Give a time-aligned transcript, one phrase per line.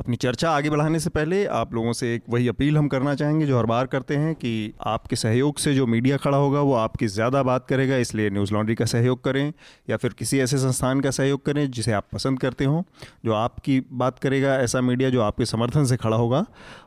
[0.00, 3.46] अपनी चर्चा आगे बढ़ाने से पहले आप लोगों से एक वही अपील हम करना चाहेंगे,
[3.46, 7.06] जो हर बार करते हैं कि आपके सहयोग से जो मीडिया खड़ा होगा, वो आपकी
[7.06, 9.52] ज़्यादा बात करेगा, इसलिए न्यूज़ लॉन्ड्री का सहयोग करें,
[9.90, 12.82] या फिर किसी ऐसे संस्थान का सहयोग करें, जिसे आप पसंद करते हों,
[13.24, 16.44] जो आपकी बात करेगा, ऐसा मीडिया जो आपके समर्थन से खड़ा होगा।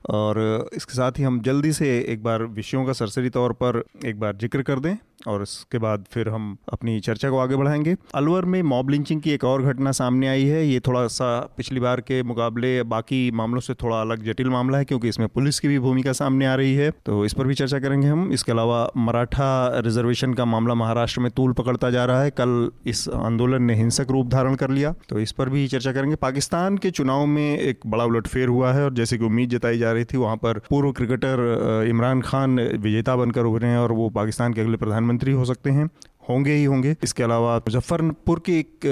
[0.10, 4.20] और इसके साथ ही हम जल्दी से एक बार विषयों का सरसरी तौर पर एक
[4.20, 4.96] बार ज़िक्र कर दें,
[5.28, 9.32] और इसके बाद फिर हम अपनी चर्चा को आगे बढ़ाएँगे। अलवर में मॉब लिंचिंग की
[9.32, 13.60] एक और घटना सामने आई है, ये थोड़ा सा पिछली बार के मुकाबले बाकी मामलों
[13.60, 16.74] से थोड़ा अलग जटिल मामला है, क्योंकि इसमें पुलिस की भी भूमिका सामने आ रही
[16.76, 21.22] है। तो इस पर भी चर्चा करेंगे हम। इसके अलावा मराठा रिजर्वेशन का मामला महाराष्ट्र
[21.22, 24.94] में तूल पकड़ता जा रहा है। कल इस आंदोलन ने हिंसक रूप धारण कर लिया।
[25.10, 28.84] तो इस पर भी चर्चा करेंगे। पाकिस्तान के चुनाव में एक बड़ा उलटफेर हुआ है,
[28.86, 33.16] और जैसे कि उम्मीद जताई जा रही थी, वहाँ पर पूर्व क्रिकेटर इमरान खान विजेता
[33.16, 35.90] बनकर उभरे हैं, और वो पाकिस्तान के अगले प्रधानमंत्री हो सकते हैं।
[36.30, 38.90] होंगे ही होंगे। इसके अलावा मुजफ्फरपुर की एक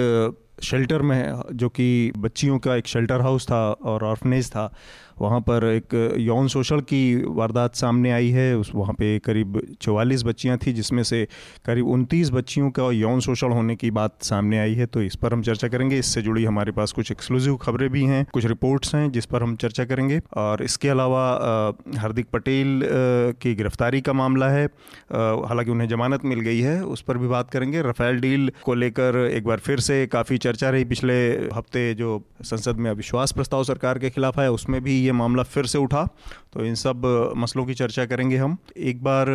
[0.63, 4.73] शेल्टर में जो कि बच्चियों का एक शेल्टर हाउस था और ऑर्फनेज था।
[5.21, 10.23] वहाँ पर एक यौन शोषण की वारदात सामने आई है। उस वहाँ पे करीब चवालीस
[10.23, 11.27] बच्चियाँ थी, जिसमें से
[11.65, 15.33] करीब उनतीस बच्चियों का यौन शोषण होने की बात सामने आई है। तो इस पर
[15.33, 19.11] हम चर्चा करेंगे। इससे जुड़ी हमारे पास कुछ एक्सक्लूसिव खबरें भी हैं, कुछ रिपोर्ट्स हैं,
[19.11, 21.23] जिस पर हम चर्चा करेंगे। और इसके अलावा
[21.97, 22.81] हार्दिक पटेल
[23.41, 24.65] की गिरफ्तारी का मामला है।
[25.45, 29.17] हालाँकि उन्हें जमानत मिल गई है, उस पर भी बात करेंगे। रफेल डील को लेकर
[29.27, 31.21] एक बार फिर से काफ़ी चर्चा रही पिछले
[31.53, 35.65] हफ़्ते, जो संसद में अविश्वास प्रस्ताव सरकार के खिलाफ है उसमें भी ये मामला फिर
[35.65, 36.05] से उठा।
[36.53, 37.05] तो इन सब
[37.37, 39.29] मसलों की चर्चा करेंगे हम। एक बार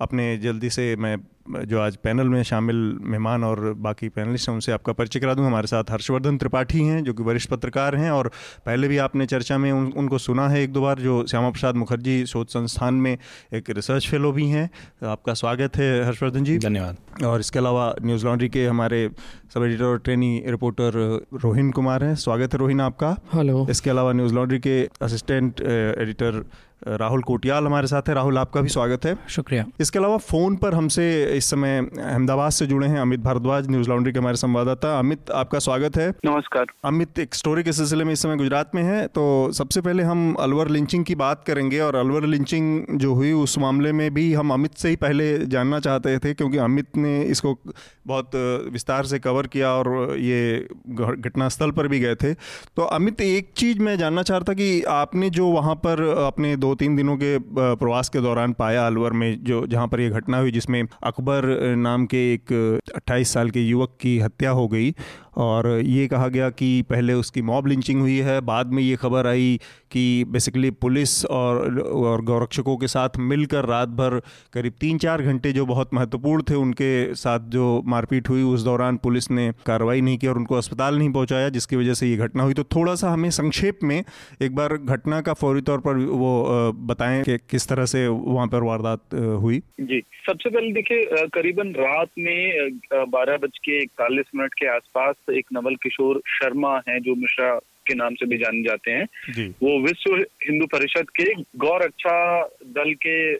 [0.00, 1.16] अपने जल्दी से मैं
[1.48, 5.46] जो आज पैनल में शामिल मेहमान और बाकी पैनलिस्ट हैं उनसे आपका परिचय करा दूँ।
[5.46, 8.28] हमारे साथ हर्षवर्धन त्रिपाठी हैं जो कि वरिष्ठ पत्रकार हैं और
[8.66, 11.76] पहले भी आपने चर्चा में उन, उनको सुना है एक दो बार जो श्यामा प्रसाद
[11.76, 13.16] मुखर्जी शोध संस्थान में
[13.54, 14.68] एक रिसर्च फेलो भी हैं।
[15.06, 19.10] आपका स्वागत है हर्षवर्धन जी। धन्यवाद। और इसके अलावा न्यूज़ लॉन्ड्री के हमारे
[19.54, 20.92] सब एडिटर और ट्रेनी रिपोर्टर
[21.34, 26.44] रोहिन कुमार हैं। स्वागत है रोहिन आपका। हेलो। इसके अलावा न्यूज़ लॉन्ड्री के असिस्टेंट एडिटर
[26.82, 30.74] राहुल कोटियाल हमारे साथ है। राहुल आपका भी स्वागत है। शुक्रिया। इसके अलावा फ़ोन पर
[30.74, 31.06] हमसे
[31.36, 35.58] इस समय अहमदाबाद से जुड़े हैं अमित भारद्वाज न्यूज़ लॉन्ड्री के हमारे संवाददाता। अमित आपका
[35.58, 39.52] स्वागत है। नमस्कार। अमित एक स्टोरी के सिलसिले में इस समय गुजरात में है तो
[39.52, 43.92] सबसे पहले हम अलवर लिंचिंग की बात करेंगे और अलवर लिंचिंग जो हुई उस मामले
[43.92, 47.58] में भी हम अमित से ही पहले जानना चाहते थे क्योंकि अमित ने इसको
[48.06, 48.30] बहुत
[48.72, 52.32] विस्तार से कवर किया और ये घटनास्थल पर भी गए थे।
[52.76, 56.74] तो अमित एक चीज़ मैं जानना चाहता कि आपने जो वहाँ पर अपने दो दो
[56.74, 60.50] तीन दिनों के प्रवास के दौरान पाया अलवर में जो, जहाँ पर यह घटना हुई,
[60.50, 61.46] जिसमें अकबर
[61.76, 62.52] नाम के एक
[62.96, 64.90] 28 साल के युवक की हत्या हो गई।
[65.38, 69.26] और ये कहा गया कि पहले उसकी मॉब लिंचिंग हुई है, बाद में ये खबर
[69.26, 69.58] आई
[69.92, 74.20] कि बेसिकली पुलिस और और गौरक्षकों के साथ मिलकर रात भर
[74.52, 78.96] करीब तीन चार घंटे जो बहुत महत्वपूर्ण थे, उनके साथ जो मारपीट हुई, उस दौरान
[78.96, 82.42] पुलिस ने कार्रवाई नहीं की और उनको अस्पताल नहीं पहुँचाया, जिसकी वजह से ये घटना
[82.42, 84.02] हुई। तो थोड़ा सा हमें संक्षेप में
[84.42, 88.62] एक बार घटना का फौरी तौर पर वो बताएँ कि किस तरह से वहाँ पर
[88.62, 92.78] वारदात हुई। जी, सबसे पहले देखिए करीबन रात में
[93.08, 97.94] बारह बज के इकतालीस मिनट के आसपास एक नवल किशोर शर्मा हैं जो मिश्रा के
[97.94, 99.06] नाम से भी जाने जाते हैं।
[99.48, 103.32] वो विश्व हिंदू परिषद के गौर अच्छा दल के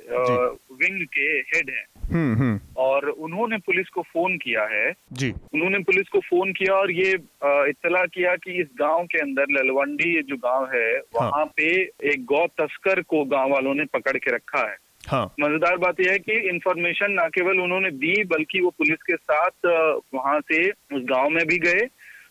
[0.54, 5.78] विंग के हेड हैं। हम्म, हम्म। और उन्होंने पुलिस को फ़ोन किया है। जी। उन्होंने
[5.78, 7.10] पुलिस को फ़ोन किया और ये
[7.44, 12.46] इतला किया कि इस गाँव के अंदर ललवंडी जो गाँव है हाँ। पे एक गौ
[12.46, 14.76] तस्कर को गाँव वालों ने पकड़ के रखा है।
[15.08, 19.16] हाँ। मज़ेदार बात यह है कि इन्फॉर्मेशन ना केवल उन्होंने दी बल्कि वो पुलिस के
[19.16, 19.66] साथ
[20.14, 21.86] वहाँ से उस गाँव में भी गए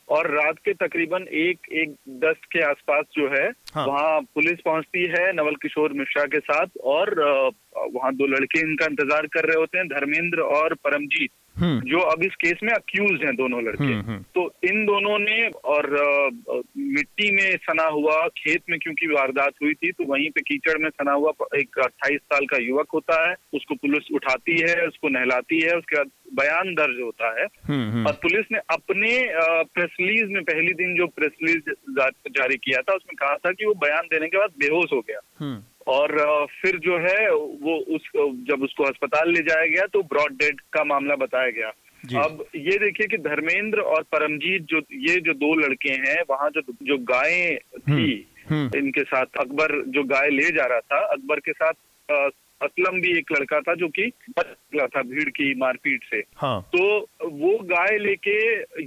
[0.09, 5.03] और रात के तकरीबन एक एक दस के आसपास जो है हाँ। वहाँ पुलिस पहुँचती
[5.07, 7.13] है नवल किशोर मिश्रा के साथ और
[7.95, 11.29] वहाँ दो लड़के इनका इंतज़ार कर रहे होते हैं धर्मेंद्र और परमजीत।
[11.59, 15.47] जो अब इस केस में अक्यूज हैं दोनों लड़के। हम्म, हम्म। तो इन दोनों ने
[15.47, 15.89] और
[16.77, 20.89] मिट्टी में सना हुआ खेत में क्योंकि वारदात हुई थी तो वहीं पे कीचड़ में
[20.89, 25.61] सना हुआ एक अट्ठाईस साल का युवक होता है उसको पुलिस उठाती है उसको नहलाती
[25.61, 27.45] है उसके बाद बयान दर्ज होता है।
[28.03, 29.11] और पुलिस ने अपने
[29.63, 31.71] प्रेस रिलीज़ में पहली दिन जो प्रेस रिलीज़
[32.29, 35.19] जारी किया था उसमें कहा था कि वो बयान देने के बाद बेहोश हो गया।
[35.87, 36.15] और
[36.51, 37.29] फिर जो है
[37.61, 38.09] वो उस
[38.47, 41.71] जब उसको अस्पताल ले जाया गया तो ब्रॉड डेड का मामला बताया गया
[42.03, 46.61] अब ये देखिए कि धर्मेंद्र और परमजीत जो ये जो दो लड़के हैं वहाँ जो
[46.83, 51.39] जो गायें हम्म, थी हम्म। इनके साथ अकबर जो गाय ले जा रहा था अकबर
[51.39, 51.73] के साथ
[52.61, 56.61] असलम भी एक लड़का था जो कि बच गया था भीड़ की मारपीट से हाँ।
[56.75, 56.85] तो
[57.21, 58.37] वो गाय लेके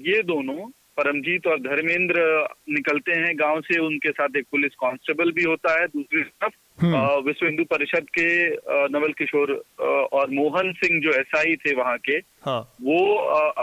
[0.01, 0.69] ये दोनों
[1.01, 2.23] परमजीत और धर्मेंद्र
[2.71, 6.99] निकलते हैं गाँव से उनके साथ एक पुलिस कांस्टेबल भी होता है दूसरी तरफ़ हम्म।
[7.25, 8.29] विश्व हिंदू परिषद के
[8.89, 9.53] नवल किशोर
[10.13, 12.99] और मोहन सिंह जो एसआई थे वहाँ के हाँ। वो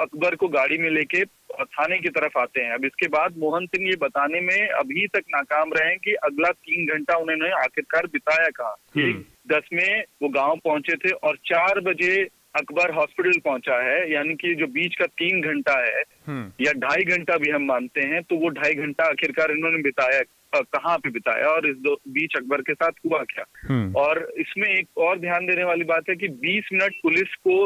[0.02, 1.24] अकबर को गाड़ी में लेके
[1.56, 5.24] थाने की तरफ़ आते हैं अब इसके बाद मोहन सिंह ये बताने में अभी तक
[5.36, 10.30] नाकाम रहे हैं कि अगला तीन घंटा उन्होंने आखिरकार बिताया कहा हम्म। दस में वो
[10.32, 12.16] गाँव पहुँचे थे और चार बजे
[12.56, 17.04] अकबर हॉस्पिटल पहुँचा है यानी कि जो बीच का तीन घंटा है हम्म। या ढाई
[17.16, 20.22] घंटा भी हम मानते हैं तो वो ढाई घंटा आखिरकार इन्होंने बिताया
[20.54, 21.76] कहाँ पे बिताया और इस
[22.08, 26.10] बीच अकबर के साथ हुआ क्या हम्म। और इसमें एक और ध्यान देने वाली बात
[26.10, 27.58] है कि 20 मिनट पुलिस को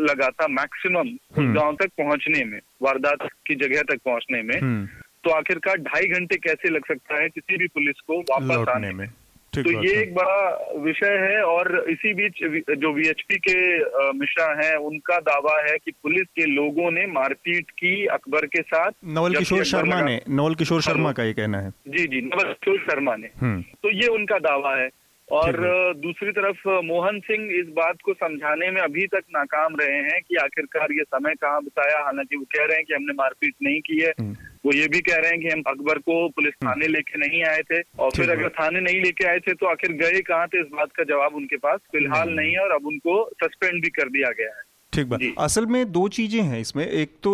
[0.00, 4.86] लगा था मैक्सिमम हम्म। गाँव तक पहुँचने में वारदात की जगह तक पहुँचने में
[5.24, 9.06] तो आखिरकार ढाई घंटे कैसे लग सकता है किसी भी पुलिस को वापस आने में
[9.54, 12.32] तो ये एक बड़ा विषय है और इसी बीच
[12.78, 13.78] जो वीएचपी के
[14.18, 18.90] मिश्रा हैं उनका दावा है कि पुलिस के लोगों ने मारपीट की अकबर के साथ
[19.04, 22.78] नवल किशोर शर्मा ने नवल किशोर शर्मा का ये कहना है। जी जी नवल किशोर
[22.78, 24.90] शर्मा ने। हम्म। तो ये उनका दावा है।
[25.32, 25.52] और
[25.94, 30.36] दूसरी तरफ़ मोहन सिंह इस बात को समझाने में अभी तक नाकाम रहे हैं कि
[30.36, 34.00] आखिरकार ये समय कहाँ बताया। हालाँकि वो कह रहे हैं कि हमने मारपीट नहीं की
[34.00, 34.36] है। हम्म।
[34.66, 37.44] वो ये भी कह रहे हैं कि हम अकबर को पुलिस हम्म। थाने लेके नहीं
[37.44, 40.60] आए थे। और फिर अगर थाने नहीं लेके आए थे तो आखिर गए कहाँ थे?
[40.60, 44.08] इस बात का जवाब उनके पास फ़िलहाल नहीं। है और अब उनको सस्पेंड भी कर
[44.08, 47.30] दिया गया है। ठीक बात। असल में दो चीज़ें हैं इसमें। एक तो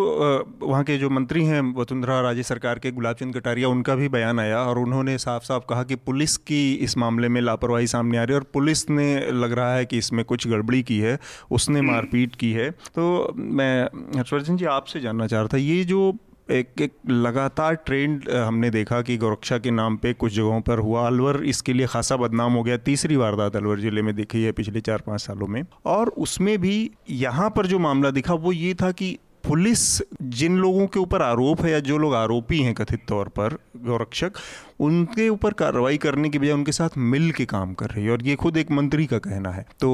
[0.62, 4.40] वहाँ के जो मंत्री हैं वसुंधरा राजे सरकार के गुलाब चंद कटारिया उनका भी बयान
[4.40, 8.22] आया और उन्होंने साफ़ साफ़ कहा कि पुलिस की इस मामले में लापरवाही सामने आ
[8.22, 11.18] रही है और पुलिस ने लग रहा है कि इसमें कुछ गड़बड़ी की है
[11.50, 13.84] उसने। मारपीट की है। तो मैं
[14.16, 16.10] हर्षवर्धन जी आपसे जानना चाह रहा था ये जो
[16.48, 21.06] एक एक लगातार ट्रेंड हमने देखा कि गोरक्षा के नाम पे कुछ जगहों पर हुआ।
[21.06, 24.80] अलवर इसके लिए खासा बदनाम हो गया। तीसरी वारदात अलवर ज़िले में दिखी है पिछले
[24.80, 28.90] चार पाँच सालों में। और उसमें भी यहाँ पर जो मामला दिखा, वो ये था
[28.92, 33.28] कि पुलिस जिन लोगों के ऊपर आरोप है या जो लोग आरोपी हैं कथित तौर
[33.28, 34.32] पर, गौरक्षक
[34.80, 38.22] उनके ऊपर कार्रवाई करने की बजाय उनके साथ मिल के काम कर रही है और
[38.22, 39.90] ये खुद एक मंत्री का कहना है तो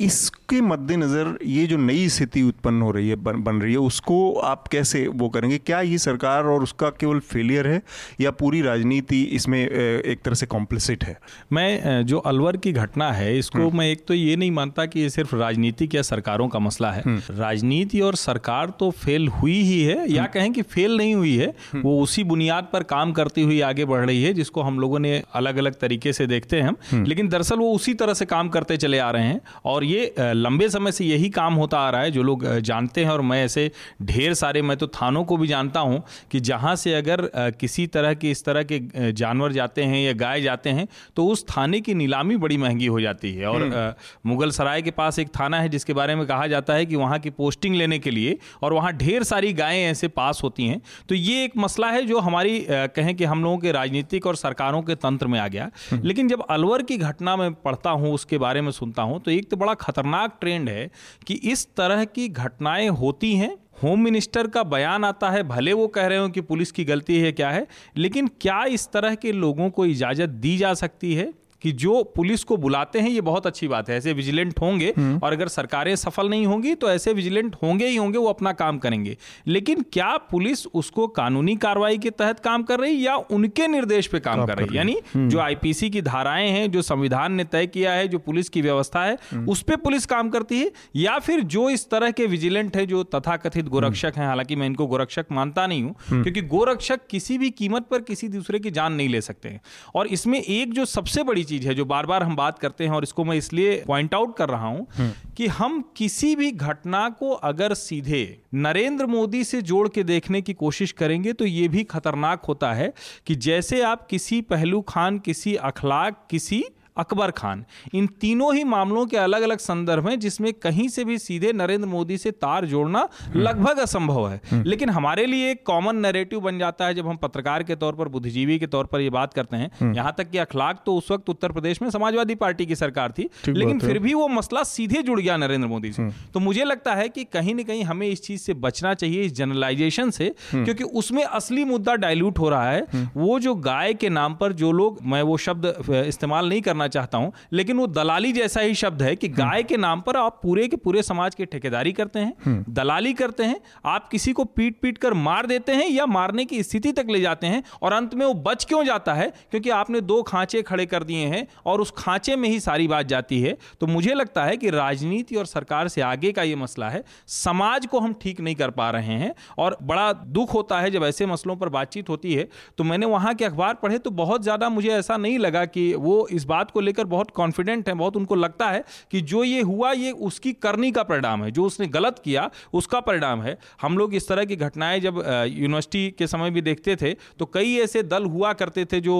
[0.00, 4.32] इसके मद्देनज़र ये जो नई स्थिति उत्पन्न हो रही है बन, बन रही है उसको
[4.44, 7.80] आप कैसे वो करेंगे क्या ये सरकार और उसका केवल फेलियर है
[8.20, 11.16] या पूरी राजनीति इसमें एक तरह से कॉम्प्लिसिट है
[11.52, 15.00] मैं जो अलवर की घटना है इसको हम्म। मैं एक तो ये नहीं मानता कि
[15.00, 19.60] ये सिर्फ़ राजनीतिक या सरकारों का मसला है हम्म। राजनीति और सरकार तो फेल हुई
[19.62, 23.12] ही है या हम्म। कहें कि फेल नहीं हुई है वो उसी बुनियाद पर काम
[23.12, 26.60] करती हुई आगे बढ़ रही है जिसको हम लोगों ने अलग अलग तरीके से देखते
[26.60, 29.84] हैं हम्म। लेकिन दरअसल वो उसी तरह से काम करते चले आ रहे हैं और
[29.84, 33.20] ये लंबे समय से यही काम होता आ रहा है जो लोग जानते हैं और
[33.22, 33.70] मैं ऐसे
[34.04, 37.28] ढेर सारे मैं तो थानों को भी जानता हूँ कि जहाँ से अगर
[37.58, 40.86] किसी तरह के इस तरह के जानवर जाते हैं या गाय जाते हैं
[41.16, 43.92] तो उस थाने की नीलामी बड़ी महँगी हो जाती है और हम्म।
[44.24, 47.18] मुगल सराय के पास एक थाना है जिसके बारे में कहा जाता है कि वहाँ
[47.18, 51.14] की पोस्टिंग लेने के लिए और वहाँ ढेर सारी गायें ऐसे पास होती हैं तो
[51.14, 54.82] ये एक मसला है जो हमारी कहें कि हम लोगों के राजनीति राजनीतिक और सरकारों
[54.82, 58.60] के तंत्र में आ गया। लेकिन जब अलवर की घटना में पढ़ता हूँ, उसके बारे
[58.60, 60.90] में सुनता हूँ तो एक तो बड़ा खतरनाक ट्रेंड है
[61.26, 65.86] कि इस तरह की घटनाएँ होती हैं होम मिनिस्टर का बयान आता है, भले वो
[65.88, 67.66] कह रहे हो कि पुलिस की गलती है, क्या है,
[67.96, 71.32] लेकिन क्या इस तरह के लोगों को इजाज़त दी जा सकती है
[71.64, 75.18] कि जो पुलिस को बुलाते हैं ये बहुत अच्छी बात है। ऐसे विजिलेंट होंगे हम्म।
[75.18, 78.78] और अगर सरकारें सफल नहीं होंगी तो ऐसे विजिलेंट होंगे ही होंगे वो अपना काम
[78.78, 79.16] करेंगे।
[79.46, 84.20] लेकिन क्या पुलिस उसको कानूनी कार्रवाई के तहत काम कर रही या उनके निर्देश पे
[84.20, 84.76] काम कर रही है?
[84.76, 88.48] यानी हम्म। जो आईपीसी की धाराएँ हैं जो संविधान ने तय किया है जो पुलिस
[88.48, 90.70] की व्यवस्था है हम्म। उस पर पुलिस काम करती है?
[90.96, 94.86] या फिर जो इस तरह के विजिलेंट है जो तथाकथित गोरक्षक है हालाँकि मैं इनको
[94.86, 99.08] गोरक्षक मानता नहीं हूँ क्योंकि गोरक्षक किसी भी कीमत पर किसी दूसरे की जान नहीं
[99.08, 99.60] ले सकते हैं।
[99.94, 102.84] और इसमें एक जो सबसे बड़ी चीज़ चीज़ है जो बार बार हम बात करते
[102.84, 106.50] हैं और इसको मैं इसलिए पॉइंट आउट कर रहा हूँ हम्म। कि हम किसी भी
[106.52, 108.22] घटना को अगर सीधे
[108.56, 112.92] नरेंद्र मोदी से जोड़ के देखने की कोशिश करेंगे तो यह भी खतरनाक होता है
[113.26, 116.64] कि जैसे आप किसी पहलू खान किसी अखलाक किसी
[116.96, 121.18] अकबर खान। इन तीनों ही मामलों के अलग अलग संदर्भ हैं जिसमें कहीं से भी
[121.18, 125.96] सीधे नरेंद्र मोदी से तार जोड़ना लगभग असंभव है। हम्म। लेकिन हमारे लिए एक कॉमन
[125.96, 129.10] नैरेटिव बन जाता है जब हम पत्रकार के तौर पर बुद्धिजीवी के तौर पर ये
[129.10, 132.34] बात करते हैं। हम्म। यहाँ तक कि अखलाक तो उस वक्त उत्तर प्रदेश में समाजवादी
[132.34, 136.02] पार्टी की सरकार थी लेकिन फिर भी वो मसला सीधे जुड़ गया नरेंद्र मोदी से।
[136.02, 139.22] हम्म। तो मुझे लगता है कि कहीं ना कहीं हमें इस चीज़ से बचना चाहिए
[139.22, 144.08] इस जनरलाइजेशन से क्योंकि उसमें असली मुद्दा डायल्यूट हो रहा है। वो जो गाय के
[144.10, 145.72] नाम पर जो लोग मैं वो शब्द
[146.06, 149.62] इस्तेमाल नहीं करना करना चाहता हूँ लेकिन वो दलाली जैसा ही शब्द है कि गाय
[149.62, 153.60] के नाम पर आप पूरे के पूरे समाज की ठेकेदारी करते हैं दलाली करते हैं
[153.86, 157.20] आप किसी को पीट पीट कर मार देते हैं या मारने की स्थिति तक ले
[157.20, 159.32] जाते हैं और अंत में वो बच क्यों जाता है?
[159.50, 163.06] क्योंकि आपने दो खांचे खड़े कर दिए हैं और उस खांचे में ही सारी बात
[163.06, 166.88] जाती है। तो मुझे लगता है कि राजनीति और सरकार से आगे का ये मसला
[166.90, 170.90] है समाज को हम ठीक नहीं कर पा रहे हैं और बड़ा दुख होता है
[170.90, 172.48] जब ऐसे मसलों पर बातचीत होती है।
[172.78, 176.26] तो मैंने वहाँ के अखबार पढ़े तो बहुत ज़्यादा मुझे ऐसा नहीं लगा कि वो
[176.30, 179.92] इस बात को लेकर बहुत कॉन्फिडेंट है बहुत उनको लगता है कि जो ये हुआ
[179.94, 184.14] ये उसकी करनी का परिणाम है जो उसने गलत किया उसका परिणाम है। हम लोग
[184.14, 188.24] इस तरह की घटनाएँ जब यूनिवर्सिटी के समय भी देखते थे तो कई ऐसे दल
[188.26, 189.16] हुआ करते थे जो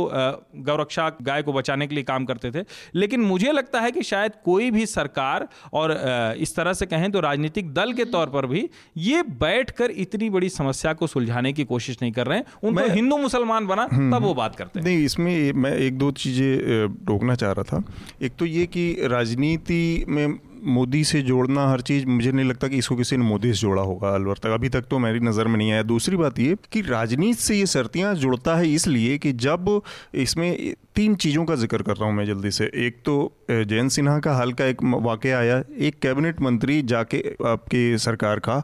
[0.67, 4.33] गौरक्षा गाय को बचाने के लिए काम करते थे। लेकिन मुझे लगता है कि शायद
[4.45, 5.93] कोई भी सरकार और
[6.39, 10.49] इस तरह से कहें तो राजनीतिक दल के तौर पर भी ये बैठकर इतनी बड़ी
[10.51, 14.23] समस्या को सुलझाने की कोशिश नहीं कर रहे हैं। उनको हिंदू मुसलमान बना हम्म, तब
[14.23, 17.85] वो हम्म। बात करते हैं। नहीं इसमें मैं एक दो चीज़ें रोकना चाह रहा था।
[18.23, 22.77] एक तो ये कि राजनीति में मोदी से जोड़ना हर चीज़, मुझे नहीं लगता कि
[22.79, 25.57] इसको किसी ने मोदी से जोड़ा होगा, अलवर तक। अभी तक तो मेरी नज़र में
[25.57, 29.81] नहीं आया। दूसरी बात ये कि राजनीति से ये सर्तियाँ जुड़ता है इसलिए कि जब
[30.17, 33.17] इसमें तीन चीज़ों का ज़िक्र कर रहा हूँ मैं जल्दी से। एक तो
[33.51, 38.63] जयंत सिन्हा का हाल का एक वाक़ आया। एक कैबिनेट मंत्री जाके आपकी सरकार का।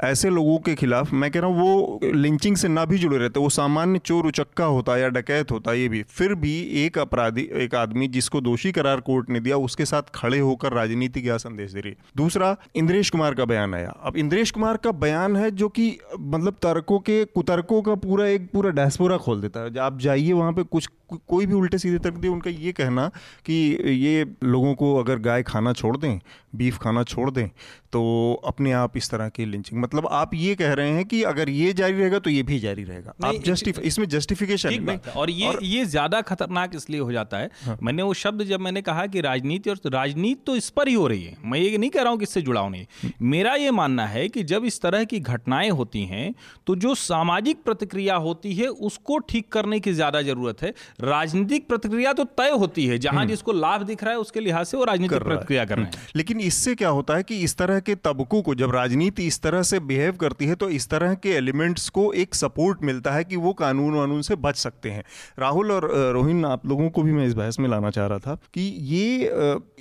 [0.00, 3.40] ऐसे लोगों के खिलाफ, मैं कह रहा हूँ, वो लिंचिंग से ना भी जुड़े रहते
[3.40, 6.52] वो सामान्य चोर उचक्का होता या डकैत होता ये भी। फिर भी
[6.84, 11.22] एक अपराधी, एक आदमी जिसको दोषी करार कोर्ट ने दिया, उसके साथ खड़े होकर राजनीति
[11.22, 15.36] क्या संदेश दे रही दूसरा, इंद्रेश कुमार का बयान आया। अब इंद्रेश कुमार का बयान
[15.36, 19.78] है जो कि मतलब तर्कों के, कुतर्कों का पूरा एक पूरा डैसपोरा खोल देता है।
[19.78, 20.88] आप जाइए वहाँ पे, कुछ
[21.18, 23.08] कोई भी उल्टे सीधे तर्क दे उनका ये कहना
[23.46, 23.54] कि
[23.90, 26.20] ये लोगों को अगर गाय खाना छोड़ दें
[26.56, 27.48] बीफ खाना छोड़ दें
[27.92, 28.00] तो
[28.44, 31.72] अपने आप इस तरह की लिंचिंग मतलब आप ये कह रहे हैं कि अगर ये
[31.72, 35.84] जारी रहेगा तो ये भी जारी रहेगा। आप जस्टिफाई इसमें जस्टिफिकेशन और ये और, ये
[35.84, 39.70] ज़्यादा खतरनाक इसलिए हो जाता है हाँ। मैंने वो शब्द जब मैंने कहा कि राजनीति
[39.70, 42.18] और राजनीति तो इस पर ही हो रही है मैं ये नहीं कह रहा हूँ
[42.18, 46.04] कि इससे जुड़ाव नहीं मेरा ये मानना है कि जब इस तरह की घटनाएँ होती
[46.04, 46.34] हैं
[46.66, 52.12] तो जो सामाजिक प्रतिक्रिया होती है उसको ठीक करने की ज़्यादा ज़रूरत है। राजनीतिक प्रतिक्रिया
[52.12, 54.84] तो तय होती है जहाँ हम्म। जिसको लाभ दिख रहा है उसके लिहाज से वो
[54.84, 57.94] राजनीतिक प्रतिक्रिया कर रहे हैं। हम्म। लेकिन इससे क्या होता है कि इस तरह के
[58.04, 61.88] तबकों को जब राजनीति इस तरह से बिहेव करती है तो इस तरह के एलिमेंट्स
[61.88, 65.04] को एक सपोर्ट मिलता है कि वो कानून वानून से बच सकते हैं।
[65.38, 68.34] राहुल और रोहिन आप लोगों को भी मैं इस बहस में लाना चाह रहा था
[68.54, 69.28] कि ये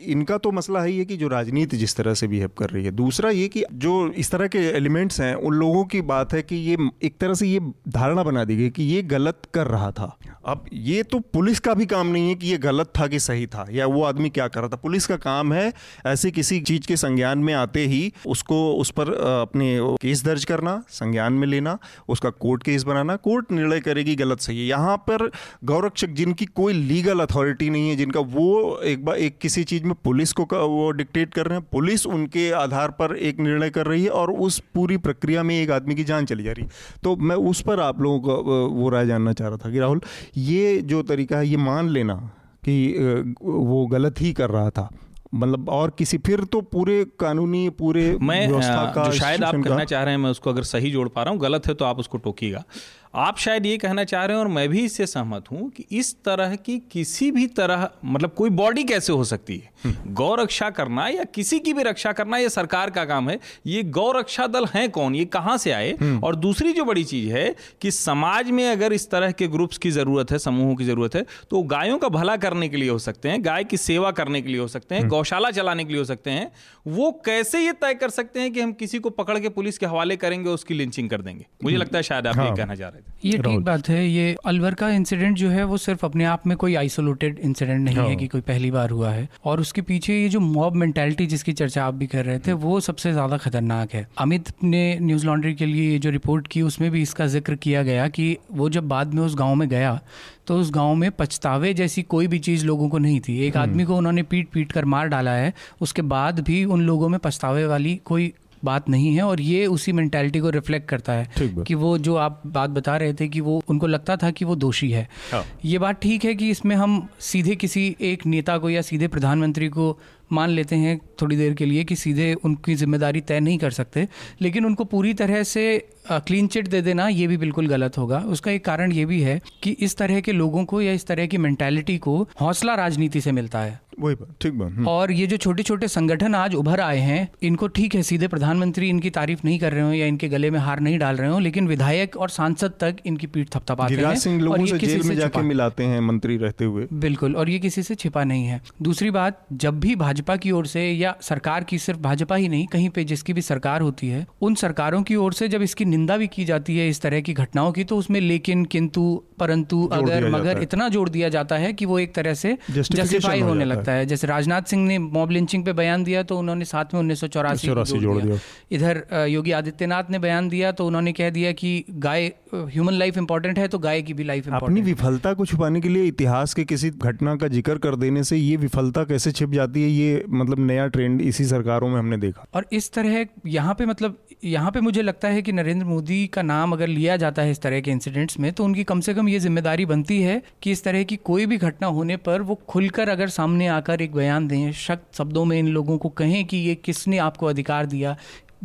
[0.07, 2.91] इनका तो मसला है ये कि जो राजनीति जिस तरह से बिहेव कर रही है।
[2.91, 6.55] दूसरा ये कि जो इस तरह के एलिमेंट्स हैं उन लोगों की बात है कि
[6.55, 7.59] ये एक तरह से ये
[7.89, 11.73] धारणा बना दी गई कि ये गलत कर रहा था। अब ये तो पुलिस का
[11.73, 14.47] भी काम नहीं है कि ये गलत था कि सही था, या वो आदमी क्या
[14.47, 15.71] कर रहा था। पुलिस का काम है
[16.07, 20.81] ऐसी किसी चीज़ के संज्ञान में आते ही उसको, उस पर अपने केस दर्ज करना,
[20.89, 21.77] संज्ञान में लेना,
[22.09, 25.29] उसका कोर्ट केस बनाना, कोर्ट निर्णय करेगी गलत सही है। यहाँ पर
[25.65, 29.93] गौरक्षक जिनकी कोई लीगल अथॉरिटी नहीं है, जिनका वो एक बार एक किसी चीज़ में
[30.03, 34.03] पुलिस को वो डिक्टेट कर रहे हैं, पुलिस उनके आधार पर एक निर्णय कर रही
[34.03, 37.15] है और उस पूरी प्रक्रिया में एक आदमी की जान चली जा रही है। तो
[37.17, 40.01] मैं उस पर आप लोगों को वो राय जानना चाह रहा था कि राहुल,
[40.37, 42.15] ये जो तरीका है ये मान लेना
[42.63, 44.89] कि वो गलत ही कर रहा था।
[45.34, 50.03] मतलब और किसी फिर तो पूरे कानूनी पूरे मैं का जो शायद आप करना चाह
[50.03, 52.18] रहे हैं मैं उसको अगर सही जोड़ पा रहा हूँ गलत है तो आप उसको
[52.18, 52.63] टोकिएगा।
[53.13, 56.13] आप शायद ये कहना चाह रहे हैं और मैं भी इससे सहमत हूँ कि इस
[56.23, 60.69] तरह की किसी भी तरह मतलब कोई बॉडी कैसे हो सकती है हम्म। गौ रक्षा
[60.69, 63.37] करना या किसी की भी रक्षा करना ये सरकार का काम है
[63.67, 67.03] ये गौ रक्षा दल हैं कौन ये कहाँ से आए हम्म। और दूसरी जो बड़ी
[67.03, 70.85] चीज़ है कि समाज में अगर इस तरह के ग्रुप्स की ज़रूरत है समूहों की
[70.85, 74.11] ज़रूरत है तो गायों का भला करने के लिए हो सकते हैं गाय की सेवा
[74.13, 76.51] करने के लिए हो सकते हैं हम्म। गौशाला चलाने के लिए हो सकते हैं
[76.89, 79.85] वो कैसे ये तय कर सकते हैं कि हम किसी को पकड़ के पुलिस के
[79.87, 82.89] हवाले करेंगे उसकी लिंचिंग कर देंगे मुझे लगता है शायद आप ये हाँ। कहना चाह
[82.89, 86.25] रहे थे ये ठीक बात है ये अलवर का इंसिडेंट जो है वो सिर्फ़ अपने
[86.25, 89.60] आप में कोई आइसोलेटेड इंसिडेंट नहीं है हाँ। कि कोई पहली बार हुआ है। और
[89.60, 93.12] उसके पीछे ये जो मॉब मेंटेलिटी जिसकी चर्चा आप भी कर रहे थे वो सबसे
[93.12, 97.27] ज़्यादा खतरनाक है। अमित ने न्यूज़ लॉन्ड्री के लिए जो रिपोर्ट की उसमें भी इसका
[97.27, 100.00] ज़िक्र किया गया कि वो जब बाद में उस गाँव में गया
[100.48, 103.70] तो उस गाँव में पछतावे जैसी कोई भी चीज़ लोगों को नहीं थी। एक हम्म।
[103.70, 107.20] आदमी को उन्होंने पीट पीट कर मार डाला है उसके बाद भी उन लोगों में
[107.20, 108.34] पछतावे वाली कोई
[108.65, 112.41] बात नहीं है और ये उसी मेंटालिटी को रिफ्लेक्ट करता है कि वो जो आप
[112.47, 115.79] बात बता रहे थे कि वो उनको लगता था कि वो दोषी है। हाँ। ये
[115.79, 119.97] बात ठीक है कि इसमें हम सीधे किसी एक नेता को या सीधे प्रधानमंत्री को
[120.31, 124.07] मान लेते हैं थोड़ी देर के लिए कि सीधे उनकी ज़िम्मेदारी तय नहीं कर सकते
[124.41, 125.63] लेकिन उनको पूरी तरह से
[126.11, 129.39] क्लीन चिट दे देना ये भी बिल्कुल गलत होगा। उसका एक कारण ये भी है
[129.63, 133.31] कि इस तरह के लोगों को या इस तरह की मेंटालिटी को हौसला राजनीति से
[133.31, 137.00] मिलता है। वही ठीक बात हम्म। और ये जो छोटे छोटे संगठन आज उभर आए
[137.00, 140.50] हैं इनको ठीक है सीधे प्रधानमंत्री इनकी तारीफ़ नहीं कर रहे हो या इनके गले
[140.51, 144.15] में हार नहीं डाल रहे हो लेकिन विधायक और सांसद तक इनकी पीठ थपथपाते हैं
[144.15, 147.84] सिंह लोगों से जेल में जाके मिलाते हैं मंत्री रहते हुए। बिल्कुल और ये किसी
[147.84, 151.77] से छिपा नहीं है। दूसरी बात जब भी भाजपा की ओर से या सरकार की
[151.79, 155.34] सिर्फ़ भाजपा ही नहीं कहीं पे जिसकी भी सरकार होती है उन सरकारों की ओर
[155.34, 158.20] से जब इसकी निंदा भी की जाती है इस तरह की घटनाओं की तो उसमें
[158.22, 159.03] लेकिन किंतु
[159.39, 163.65] परंतु अगर मगर इतना जोड़ दिया जाता है कि वो एक तरह से जस्टिफाई होने
[163.65, 167.00] लगता है। जैसे राजनाथ सिंह ने मॉब लिंचिंग पे बयान दिया तो उन्होंने साथ में
[167.01, 168.38] उन्नीस जोड़ दिया।
[168.72, 173.60] इधर योगी आदित्यनाथ ने बयान दिया तो उन्होंने कह दिया कि गाय ह्यूमन लाइफ इंपॉर्टेंट
[173.60, 176.89] है तो गाय की भी लाइफ अपनी विफलता को छुपाने के लिए इतिहास के किसी
[176.91, 180.88] घटना का ज़िक्र कर देने से ये विफलता कैसे छिप जाती है ये मतलब नया
[180.88, 185.01] ट्रेंड इसी सरकारों में हमने देखा। और इस तरह यहाँ पे मतलब यहाँ पे मुझे
[185.01, 188.39] लगता है कि नरेंद्र मोदी का नाम अगर लिया जाता है इस तरह के इंसिडेंट्स
[188.39, 191.46] में तो उनकी कम से कम ये ज़िम्मेदारी बनती है कि इस तरह की कोई
[191.46, 195.57] भी घटना होने पर वो खुलकर अगर सामने आकर एक बयान दें शक्त शब्दों में
[195.59, 198.15] इन लोगों को कहें कि ये किसने आपको अधिकार दिया?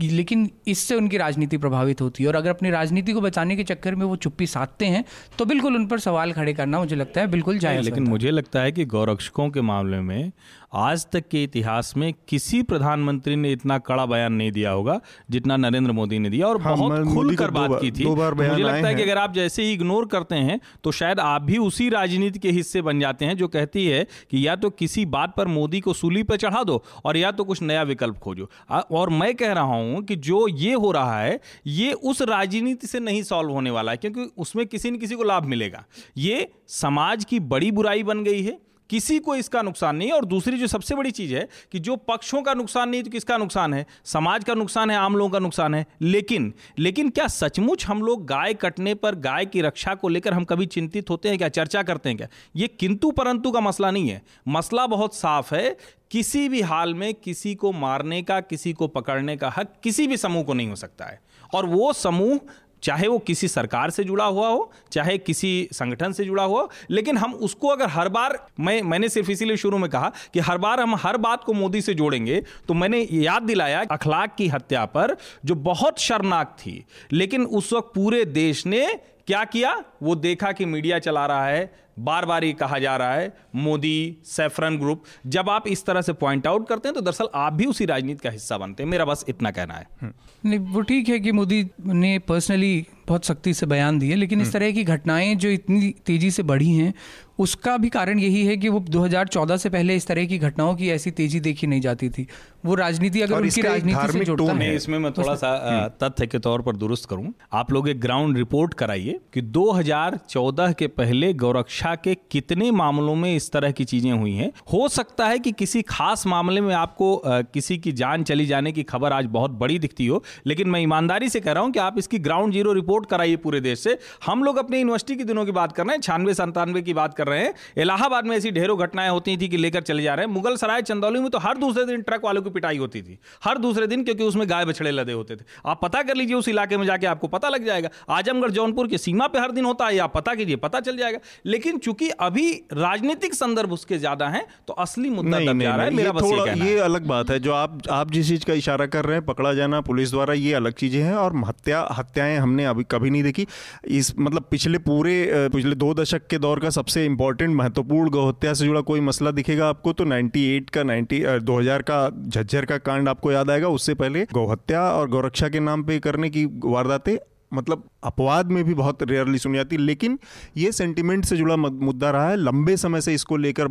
[0.03, 3.95] लेकिन इससे उनकी राजनीति प्रभावित होती है। और अगर अपनी राजनीति को बचाने के चक्कर
[3.95, 5.05] में वो चुप्पी साधते हैं
[5.39, 8.61] तो बिल्कुल उन पर सवाल खड़े करना मुझे लगता है बिल्कुल जाए लेकिन मुझे लगता
[8.61, 10.33] है कि गौरक्षकों के मामले में
[10.75, 14.99] आज तक के इतिहास में किसी प्रधानमंत्री ने इतना कड़ा बयान नहीं दिया होगा
[15.31, 18.95] जितना नरेंद्र मोदी ने दिया। और हाँ, बहुत खुलकर बात की थी। मुझे लगता है
[18.95, 22.51] कि अगर आप जैसे ही इग्नोर करते हैं तो शायद आप भी उसी राजनीति के
[22.51, 25.93] हिस्से बन जाते हैं जो कहती है कि या तो किसी बात पर मोदी को
[25.93, 29.75] सूली पर चढ़ा दो और या तो कुछ नया विकल्प खोजो। और मैं कह रहा
[29.75, 33.93] हूँ कि जो ये हो रहा है ये उस राजनीति से नहीं सॉल्व होने वाला
[33.93, 35.85] है क्योंकि उसमें किसी न किसी को लाभ मिलेगा।
[36.19, 38.59] ये समाज की बड़ी बुराई बन गई है
[38.91, 41.97] किसी को इसका नुकसान नहीं है। और दूसरी जो सबसे बड़ी चीज़ है कि जो
[41.97, 43.87] पक्षों का नुकसान नहीं तो किसका नुकसान है?
[44.05, 48.27] समाज का नुकसान है, आम लोगों का नुकसान है। लेकिन लेकिन क्या सचमुच हम लोग
[48.27, 51.49] गाय कटने पर, गाय की रक्षा को लेकर हम कभी चिंतित होते हैं क्या?
[51.49, 52.29] चर्चा करते हैं क्या?
[52.57, 55.77] ये किंतु परंतु का मसला नहीं है। मसला बहुत साफ़ है,
[56.11, 60.17] किसी भी हाल में किसी को मारने का, किसी को पकड़ने का हक किसी भी
[60.17, 61.21] समूह को नहीं हो सकता है।
[61.55, 62.39] और वो समूह
[62.85, 66.71] चाहे वो किसी सरकार से जुड़ा हुआ हो, चाहे किसी संगठन से जुड़ा हुआ हो,
[66.91, 70.59] लेकिन हम उसको अगर हर बार, मैं, मैंने सिर्फ़ इसीलिए शुरू में कहा कि हर
[70.59, 74.85] बार हम हर बात को मोदी से जोड़ेंगे तो मैंने याद दिलाया अखलाक की हत्या
[74.87, 78.87] पर, जो बहुत शर्मनाक थी, लेकिन उस वक्त पूरे देश ने
[79.29, 83.15] क्या किया वो देखा कि मीडिया चला रहा है बार बार ये कहा जा रहा
[83.15, 87.29] है मोदी सेफरन ग्रुप जब आप इस तरह से पॉइंट आउट करते हैं तो दरअसल
[87.35, 90.13] आप भी उसी राजनीति का हिस्सा बनते हैं मेरा बस इतना कहना है हम्म।
[90.45, 94.47] नहीं वो ठीक है कि मोदी ने पर्सनली बहुत सख्ती से बयान दिए लेकिन इस
[94.47, 96.93] हम्म। तरह की घटनाएँ जो इतनी तेज़ी से बढ़ी हैं
[97.39, 100.91] उसका भी कारण यही है कि वो 2014 से पहले इस तरह की घटनाओं की
[100.91, 102.27] ऐसी तेज़ी देखी नहीं जाती थी।
[102.67, 106.39] वो राजनीति अगर उनकी राजनीति से जुड़ता है। इसमें मैं थोड़ा सा हम्म। तथ्य के
[106.39, 111.95] तौर पर दुरुस्त करूँ। आप लोग एक ग्राउंड रिपोर्ट कराइए कि 2014 के पहले गौरक्षा
[111.95, 115.83] के कितने मामलों में इस तरह की चीज़ें हुई हैं। हो सकता है कि किसी
[115.83, 120.07] खास मामले में आपको किसी की जान चली जाने की खबर आज बहुत बड़ी दिखती
[120.07, 123.37] हो लेकिन मैं ईमानदारी से कह रहा हूँ कि आप इसकी ग्राउंड ज़ीरो रिपोर्ट कराइए
[123.37, 126.35] पूरे देश से। हम लोग अपने यूनिवर्सिटी के दिनों की बात कर रहे हैं छियानवे
[126.35, 129.57] संतानवे की बात कर कर रहे हैं। इलाहाबाद में ऐसी ढेरों घटनाएँ होती थी कि
[129.57, 132.43] लेकर चले जा रहे हैं। मुगल सराय चंदौली में तो हर दूसरे दिन ट्रक वालों
[132.43, 135.81] की पिटाई होती थी। हर दूसरे दिन क्योंकि उसमें गाय बछड़े लदे होते थे। आप
[135.83, 139.27] पता कर लीजिए उस इलाके में जाके आपको पता लग जाएगा। आजमगढ़ जौनपुर की सीमा
[139.27, 143.35] पर हर दिन होता है आप पता कीजिए पता चल जाएगा। लेकिन चूँकि अभी राजनीतिक
[143.35, 146.79] संदर्भ उसके ज़्यादा है तो असली मुद्दा नहीं, नहीं, रहा है। मेरा बस ये, ये
[146.81, 149.81] अलग बात है। जो आप आप जिस चीज़ का इशारा कर रहे हैं पकड़ा जाना
[149.83, 153.47] पुलिस द्वारा ये अलग चीज़ें हैं और हत्या हत्याएँ हमने अभी कभी नहीं देखी।
[153.91, 155.15] इस मतलब पिछले पूरे
[155.53, 159.69] पिछले दो दशक के दौर का सबसे इंपॉर्टेंट महत्वपूर्ण गौहत्या से जुड़ा कोई मसला दिखेगा
[159.69, 161.99] आपको तो 98 का 90 2000 का,
[162.29, 166.31] झज्जर का कांड आपको याद आएगा। उससे पहले गौहत्या और गौरक्षा के नाम पे करने
[166.31, 167.17] की वारदातें
[167.53, 170.19] मतलब अपवाद में भी बहुत रेयरली सुनी जाती लेकिन
[170.57, 173.69] ये सेंटिमेंट से जुड़ा मुद्दा रहा है। लंबे समय से इसको लेकर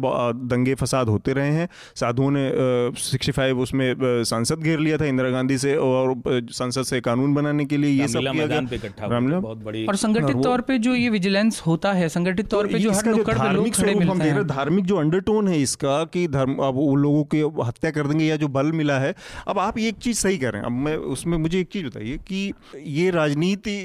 [0.48, 2.50] दंगे फसाद होते रहे हैं। साधुओं ने
[3.02, 3.94] सिक्सटी फाइव उसमें
[4.26, 6.16] संसद घेर लिया था इंदिरा गांधी से और
[6.52, 10.62] संसद से कानून बनाने के लिए ये सब किया गया। बहुत बड़ी और संगठित तौर
[10.62, 13.74] पे जो ये विजिलेंस होता है संगठित तौर पे जो हर धार्मिक
[14.48, 18.36] धार्मिक जो अंडरटोन है इसका कि धर्म अब वो लोगों की हत्या कर देंगे या
[18.36, 19.14] जो बल मिला है।
[19.48, 22.18] अब आप एक चीज़ सही कर रहे हैं। अब मैं उसमें मुझे एक चीज़ बताइए
[22.28, 22.54] कि
[22.88, 23.78] ये राजनीति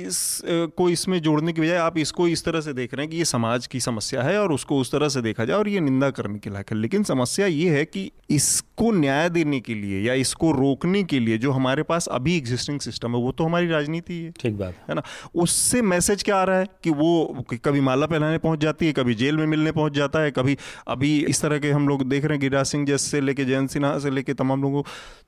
[0.47, 3.25] को इसमें जोड़ने की बजाय आप इसको इस तरह से देख रहे हैं कि ये
[3.25, 6.39] समाज की समस्या है और उसको उस तरह से देखा जाए और ये निंदा करने
[6.39, 10.51] के लायक है। लेकिन समस्या ये है कि इसको न्याय देने के लिए या इसको
[10.53, 14.31] रोकने के लिए जो हमारे पास अभी एग्जिस्टिंग सिस्टम है वो तो हमारी राजनीति है।
[14.41, 15.03] ठीक बात। है ना?
[15.35, 19.15] उससे मैसेज क्या आ रहा है कि वो कभी माला पहनाने पहुँच जाती है कभी
[19.15, 20.57] जेल में मिलने पहुँच जाता है कभी
[20.89, 23.99] अभी इस तरह के हम लोग देख रहे हैं गिरिराज सिंह जैसे लेके जयंत सिन्हा
[23.99, 24.83] से लेके तमाम लोगों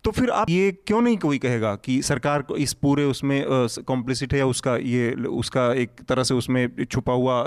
[0.05, 3.45] तो फिर आप ये क्यों नहीं कोई कहेगा कि सरकार को इस पूरे उसमें
[3.87, 7.43] कॉम्प्लिसिट है या उसका ये ये उसका एक तरह से उसमें छुपा हुआ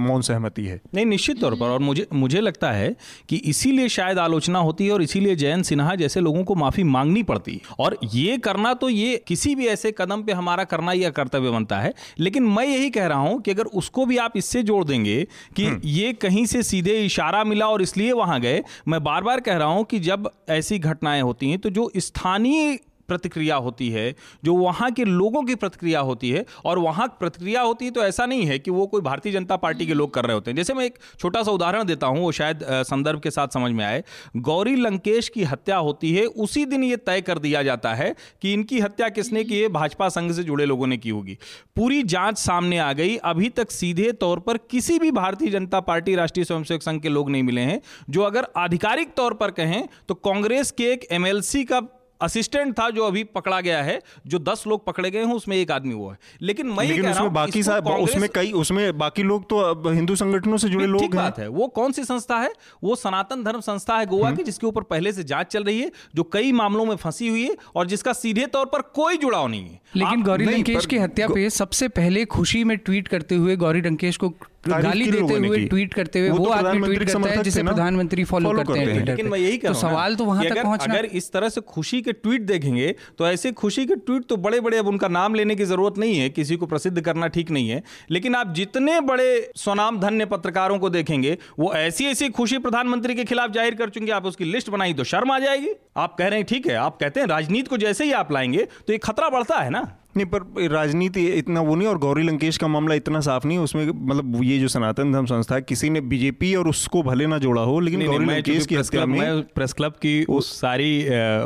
[0.00, 2.94] मौन सहमति है नहीं निश्चित तौर पर और मुझे मुझे लगता है
[3.28, 7.22] कि इसीलिए शायद आलोचना होती है और इसीलिए जयंत सिन्हा जैसे लोगों को माफ़ी मांगनी
[7.24, 11.10] पड़ती है और ये करना तो ये किसी भी ऐसे कदम पे हमारा करना यह
[11.12, 14.62] कर्तव्य बनता है लेकिन मैं यही कह रहा हूँ कि अगर उसको भी आप इससे
[14.64, 15.22] जोड़ देंगे
[15.56, 19.40] कि हम्म। ये कहीं से सीधे इशारा मिला और इसलिए वहाँ गए मैं बार बार
[19.42, 24.14] कह रहा हूँ कि जब ऐसी घटनाएँ होती हैं तो जो स्थानीय प्रतिक्रिया होती है,
[24.44, 28.26] जो वहाँ के लोगों की प्रतिक्रिया होती है, और वहाँ प्रतिक्रिया होती है तो ऐसा
[28.26, 30.74] नहीं है कि वो कोई भारतीय जनता पार्टी के लोग कर रहे होते हैं। जैसे
[30.74, 34.02] मैं एक छोटा सा उदाहरण देता हूँ, वो शायद संदर्भ के साथ समझ में आए।
[34.38, 38.52] गौरी लंकेश की हत्या होती है, उसी दिन ये तय कर दिया जाता है कि
[38.52, 41.36] इनकी हत्या किसने की है, भाजपा संघ से जुड़े लोगों ने की होगी।
[41.76, 46.14] पूरी जाँच सामने आ गई, अभी तक सीधे तौर पर किसी भी भारतीय जनता पार्टी,
[46.14, 50.14] राष्ट्रीय स्वयंसेवक संघ के लोग नहीं मिले हैं। जो अगर आधिकारिक तौर पर कहें तो
[50.16, 51.80] कांग्रेस के एक एमएलसी का
[52.24, 55.70] असिस्टेंट था जो अभी पकड़ा गया है जो दस लोग पकड़े गए हैं उसमें एक
[55.70, 57.60] आदमी वो है। लेकिन मैं लेकिन उसमें बाकी
[58.04, 61.92] उसमें कई उसमें बाकी लोग तो हिंदू संगठनों से जुड़े लोग बात है। वो कौन
[61.92, 62.52] सी संस्था है?
[62.84, 65.80] वो सनातन धर्म संस्था है गोवा हम्म। की जिसके ऊपर पहले से जाँच चल रही
[65.80, 69.46] है जो कई मामलों में फंसी हुई है और जिसका सीधे तौर पर कोई जुड़ाव
[69.48, 73.56] नहीं है। लेकिन गौरी लंकेश की हत्या पे सबसे पहले खुशी में ट्वीट करते हुए
[73.56, 74.32] गौरी लंकेश को
[74.68, 78.52] गाली देते हुए ट्वीट करते हुए वो, तो आदमी ट्वीट करता है जिसे प्रधानमंत्री फॉलो
[78.52, 81.60] करते हैं लेकिन मैं यही तो सवाल तो वहाँ तक पहुँचना अगर इस तरह से
[81.60, 85.34] खुशी के ट्वीट देखेंगे तो ऐसे खुशी के ट्वीट तो बड़े बड़े अब उनका नाम
[85.34, 89.00] लेने की ज़रूरत नहीं है किसी को प्रसिद्ध करना ठीक नहीं है। लेकिन आप जितने
[89.00, 93.88] बड़े स्वनाम धन्य पत्रकारों को देखेंगे वो ऐसी ऐसी खुशी प्रधानमंत्री के खिलाफ ज़ाहिर कर
[93.88, 96.74] चुके आप उसकी लिस्ट बनाई तो शर्म आ जाएगी। आप कह रहे हैं ठीक है
[96.76, 99.82] आप कहते हैं राजनीति को जैसे ही आप लाएँगे तो ये खतरा बढ़ता है ना?
[100.16, 103.86] नहीं पर राजनीति इतना वो नहीं और गौरी लंकेश का मामला इतना साफ़ नहीं उसमें
[103.86, 107.62] मतलब ये जो सनातन धर्म संस्था है किसी ने बीजेपी और उसको भले ना जोड़ा
[107.62, 110.90] हो लेकिन गौरी लंकेश की हत्या मैं प्रेस क्लब की उस सारी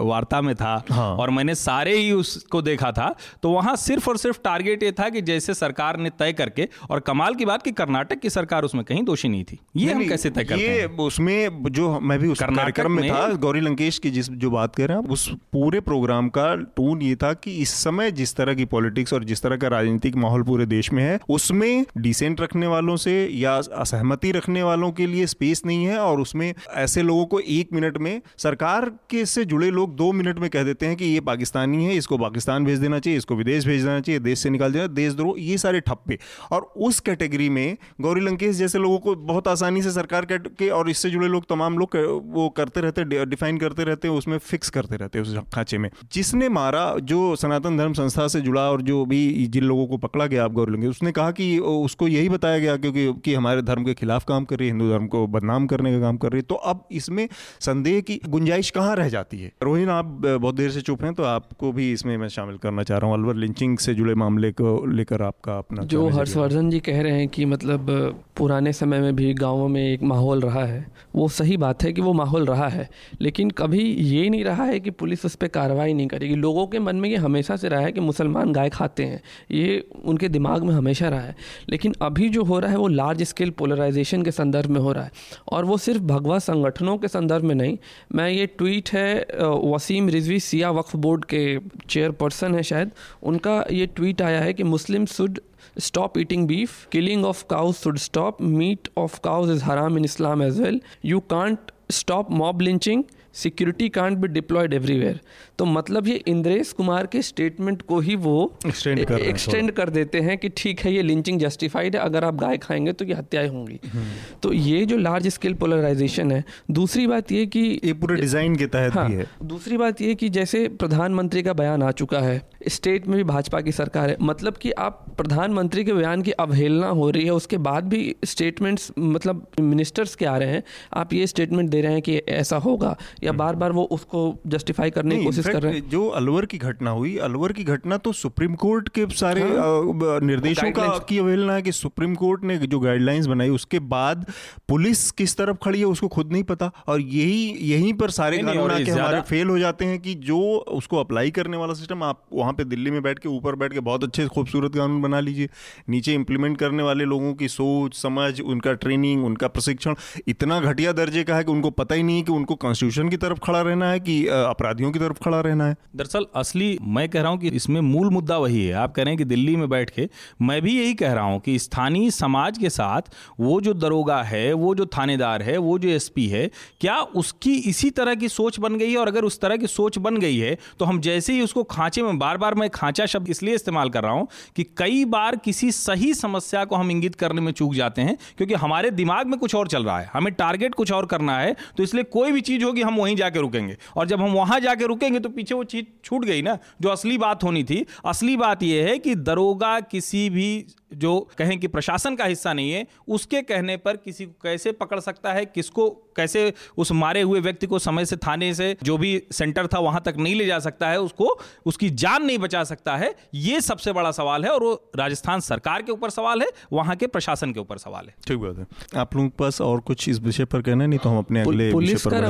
[0.05, 4.17] वार्ता में था हाँ। और मैंने सारे ही उसको देखा था तो वहाँ सिर्फ़ और
[4.17, 7.73] सिर्फ़ टारगेट ये था कि जैसे सरकार ने तय करके और कमाल की बात कि
[7.73, 11.63] कर्नाटक की सरकार उसमें कहीं दोषी नहीं थी ये हम कैसे तय करते ये उसमें
[11.73, 14.99] जो मैं भी उस कार्यक्रम में था गौरी लंकेश की जिस जो बात कर रहे
[14.99, 19.13] हैं उस पूरे प्रोग्राम का टून ये था कि इस समय जिस तरह की पॉलिटिक्स
[19.13, 23.13] और जिस तरह का राजनीतिक माहौल पूरे देश में है, उसमें डिसेंट रखने वालों से
[23.35, 27.73] या असहमति रखने वालों के लिए स्पेस नहीं है और उसमें ऐसे लोगों को एक
[27.73, 31.21] मिनट में, सरकार के से जुड़े लोग दो मिनट में कह देते हैं कि ये
[31.23, 34.73] पाकिस्तानी है, इसको पाकिस्तान भेज देना चाहिए, इसको विदेश भेज देना चाहिए, देश से निकाल
[34.73, 36.19] देना देशद्रोह ये सारे ठप्पे।
[36.51, 40.91] और उस कैटेगरी में गौरी लंकेश जैसे लोगों को बहुत आसानी से सरकार के और
[40.91, 44.97] इससे जुड़े लोग तमाम लोग वो करते रहते डिफाइन करते रहते हैं उसमें फिक्स करते
[44.97, 49.05] रहते हैं उस खांचे में। जिसने मारा, जो सनातन धर्म संस्था से जुड़ा और जो
[49.07, 52.59] भी जिन लोगों को पकड़ा गया आप गौर लेंगे उसने कहा कि उसको यही बताया
[52.59, 55.67] गया क्योंकि कि हमारे धर्म के खिलाफ काम कर रही है हिंदू धर्म को बदनाम
[55.67, 57.29] करने का काम कर रही है। तो अब इसमें
[57.61, 59.53] संदेह की गुंजाइश कहाँ रह जाती है?
[59.63, 62.99] रोहिन आप बहुत देर से चुप हैं तो आपको भी इसमें मैं शामिल करना चाह
[62.99, 67.01] रहा हूँ। अलवर लिंचिंग से जुड़े मामले को लेकर आपका अपना जो हर्षवर्धन जी कह
[67.03, 67.91] रहे हैं कि मतलब
[68.37, 72.03] पुराने समय में भी गाँवों में एक माहौल रहा है वो सही बात है कि
[72.03, 72.89] वो माहौल रहा है
[73.21, 76.79] लेकिन कभी ये नहीं रहा है कि पुलिस उस पर कार्रवाई नहीं करेगी। लोगों के
[76.79, 79.21] मन में ये हमेशा से रहा है कि मुसलमान गाय खाते हैं,
[79.51, 81.37] ये उनके दिमाग में हमेशा रहा है।
[81.69, 85.05] लेकिन अभी जो हो रहा है वो लार्ज स्केल पोलराइजेशन के संदर्भ में हो रहा
[85.05, 85.13] है।
[85.53, 87.77] और वो सिर्फ़ भगवा संगठनों के संदर्भ में नहीं,
[88.15, 92.91] मैं ये ट्वीट है वसीम रिजवी सिया वक्फ बोर्ड के चेयरपर्सन है शायद,
[93.23, 95.41] उनका ये ट्वीट आया है कि Muslim should
[95.79, 100.43] stop eating beef, killing of cows should stop, meat of cows is haram in islam
[100.43, 100.79] as well.
[101.07, 103.03] You can't stop mob lynching
[103.35, 105.21] security can't be deployed everywhere
[105.59, 110.21] तो मतलब ये इंद्रेश कुमार के स्टेटमेंट को ही वो extend कर, extend कर देते
[110.21, 113.49] हैं कि ठीक है ये लिंचिंग जस्टिफाइड है अगर आप गाय खाएँगे तो ये हत्याएँ
[113.49, 114.05] होंगी। हम्म।
[114.43, 118.67] तो ये जो लार्ज स्केल पोलराइजेशन है दूसरी बात ये कि ये पूरे डिज़ाइन के
[118.67, 123.07] तहत हाँ, है। दूसरी बात ये कि जैसे प्रधानमंत्री का बयान आ चुका है स्टेट
[123.07, 127.11] में भी भाजपा की सरकार है मतलब कि आप प्रधानमंत्री के बयान की अवहेलना हो
[127.11, 130.63] रही है उसके बाद भी स्टेटमेंट्स मतलब मिनिस्टर्स के आ रहे हैं
[130.95, 134.91] आप ये स्टेटमेंट दे रहे हैं कि ऐसा होगा या बार बार वो उसको जस्टिफाई
[134.91, 138.13] करने की कोशिश कर रहे हैं जो अलवर की घटना हुई अलवर की घटना तो
[138.13, 142.81] सुप्रीम कोर्ट के सारे हाँ, निर्देशों का की अवहेलना है कि सुप्रीम कोर्ट ने जो
[142.81, 144.27] गाइडलाइंस बनाई उसके बाद
[144.69, 148.71] पुलिस किस तरफ़ खड़ी है उसको खुद नहीं पता। और यही यहीं पर सारे कानून
[148.71, 150.41] आके हमारे फेल हो जाते हैं कि जो
[150.73, 153.81] उसको अप्लाई करने वाला सिस्टम आप वहाँ पे दिल्ली में बैठ के ऊपर बैठ के
[153.81, 155.49] बहुत अच्छे खूबसूरत कानून बना लीजिए।
[155.89, 159.95] नीचे इंप्लीमेंट करने वाले लोगों की सोच समझ उनका ट्रेनिंग उनका प्रशिक्षण
[160.29, 163.17] इतना घटिया दर्जे का है कि उनको पता ही नहीं है कि उनको कॉन्स्टिट्यूशन की
[163.17, 167.23] तरफ़ खड़ा रहना है कि अपराधियों की तरफ़ खड़ा रहना है दरअसल, असली मैं कह
[167.23, 169.69] रहा हूँ कि इसमें मूल मुद्दा वही है। आप कह रहे हैं कि दिल्ली में
[169.69, 170.09] बैठ के
[170.43, 174.53] मैं भी यही कह रहा हूँ कि स्थानीय समाज के साथ वो जो दरोगा है,
[174.53, 176.47] वो जो थानेदार है, वो जो एसपी है,
[176.81, 178.97] क्या उसकी इसी तरह की सोच बन गई है?
[178.99, 182.03] और अगर उस तरह की सोच बन गई है तो हम जैसे ही उसको खांचे
[182.03, 185.71] में बार बार मैं खांचा शब्द इसलिए इस्तेमाल कर रहा हूँ कि कई बार किसी
[185.73, 189.55] सही समस्या को हम इंगित करने में चूक जाते हैं, क्योंकि हमारे दिमाग में कुछ
[189.55, 192.65] और चल रहा है। हमें टारगेट कुछ और करना है तो इसलिए कोई भी चीज़
[192.65, 195.85] होगी, हम वहीं जाके रुकेंगे। और जब हम वहाँ जाके रुकेंगे तो पीछे वो चीज़
[196.05, 200.29] छूट गई ना, जो असली बात होनी थी। असली बात यह है कि दरोगा किसी
[200.31, 204.73] भी जो कहें कि प्रशासन का हिस्सा नहीं है उसके कहने पर किसी को कैसे
[204.73, 208.99] पकड़ सकता है किसको कैसे उस मारे हुए व्यक्ति को समय से थाने से जो
[208.99, 212.65] भी सेंटर था वहाँ तक नहीं ले जा सकता है उसको उसकी जान नहीं बचा
[212.65, 216.49] सकता है ये सबसे बड़ा सवाल है और वो राजस्थान सरकार के ऊपर सवाल है
[216.73, 219.81] वहाँ के प्रशासन के ऊपर सवाल है। ठीक बात है। आप लोगों के पास और
[219.81, 222.25] कुछ इस विषय पर कहना है नहीं तो हम अपने अगले पुलिस पर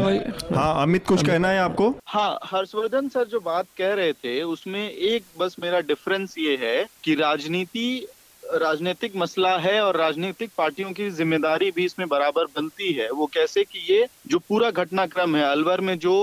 [0.57, 1.95] हाँ अमित कुछ कहना है आपको?
[2.07, 6.87] हाँ हर्षवर्धन सर जो बात कह रहे थे उसमें एक बस मेरा डिफरेंस ये है
[7.05, 8.07] कि राजनीति
[8.53, 13.65] राजनीतिक मसला है और राजनीतिक पार्टियों की ज़िम्मेदारी भी इसमें बराबर बनती है वो कैसे
[13.65, 16.15] कि ये जो पूरा घटनाक्रम है अलवर में जो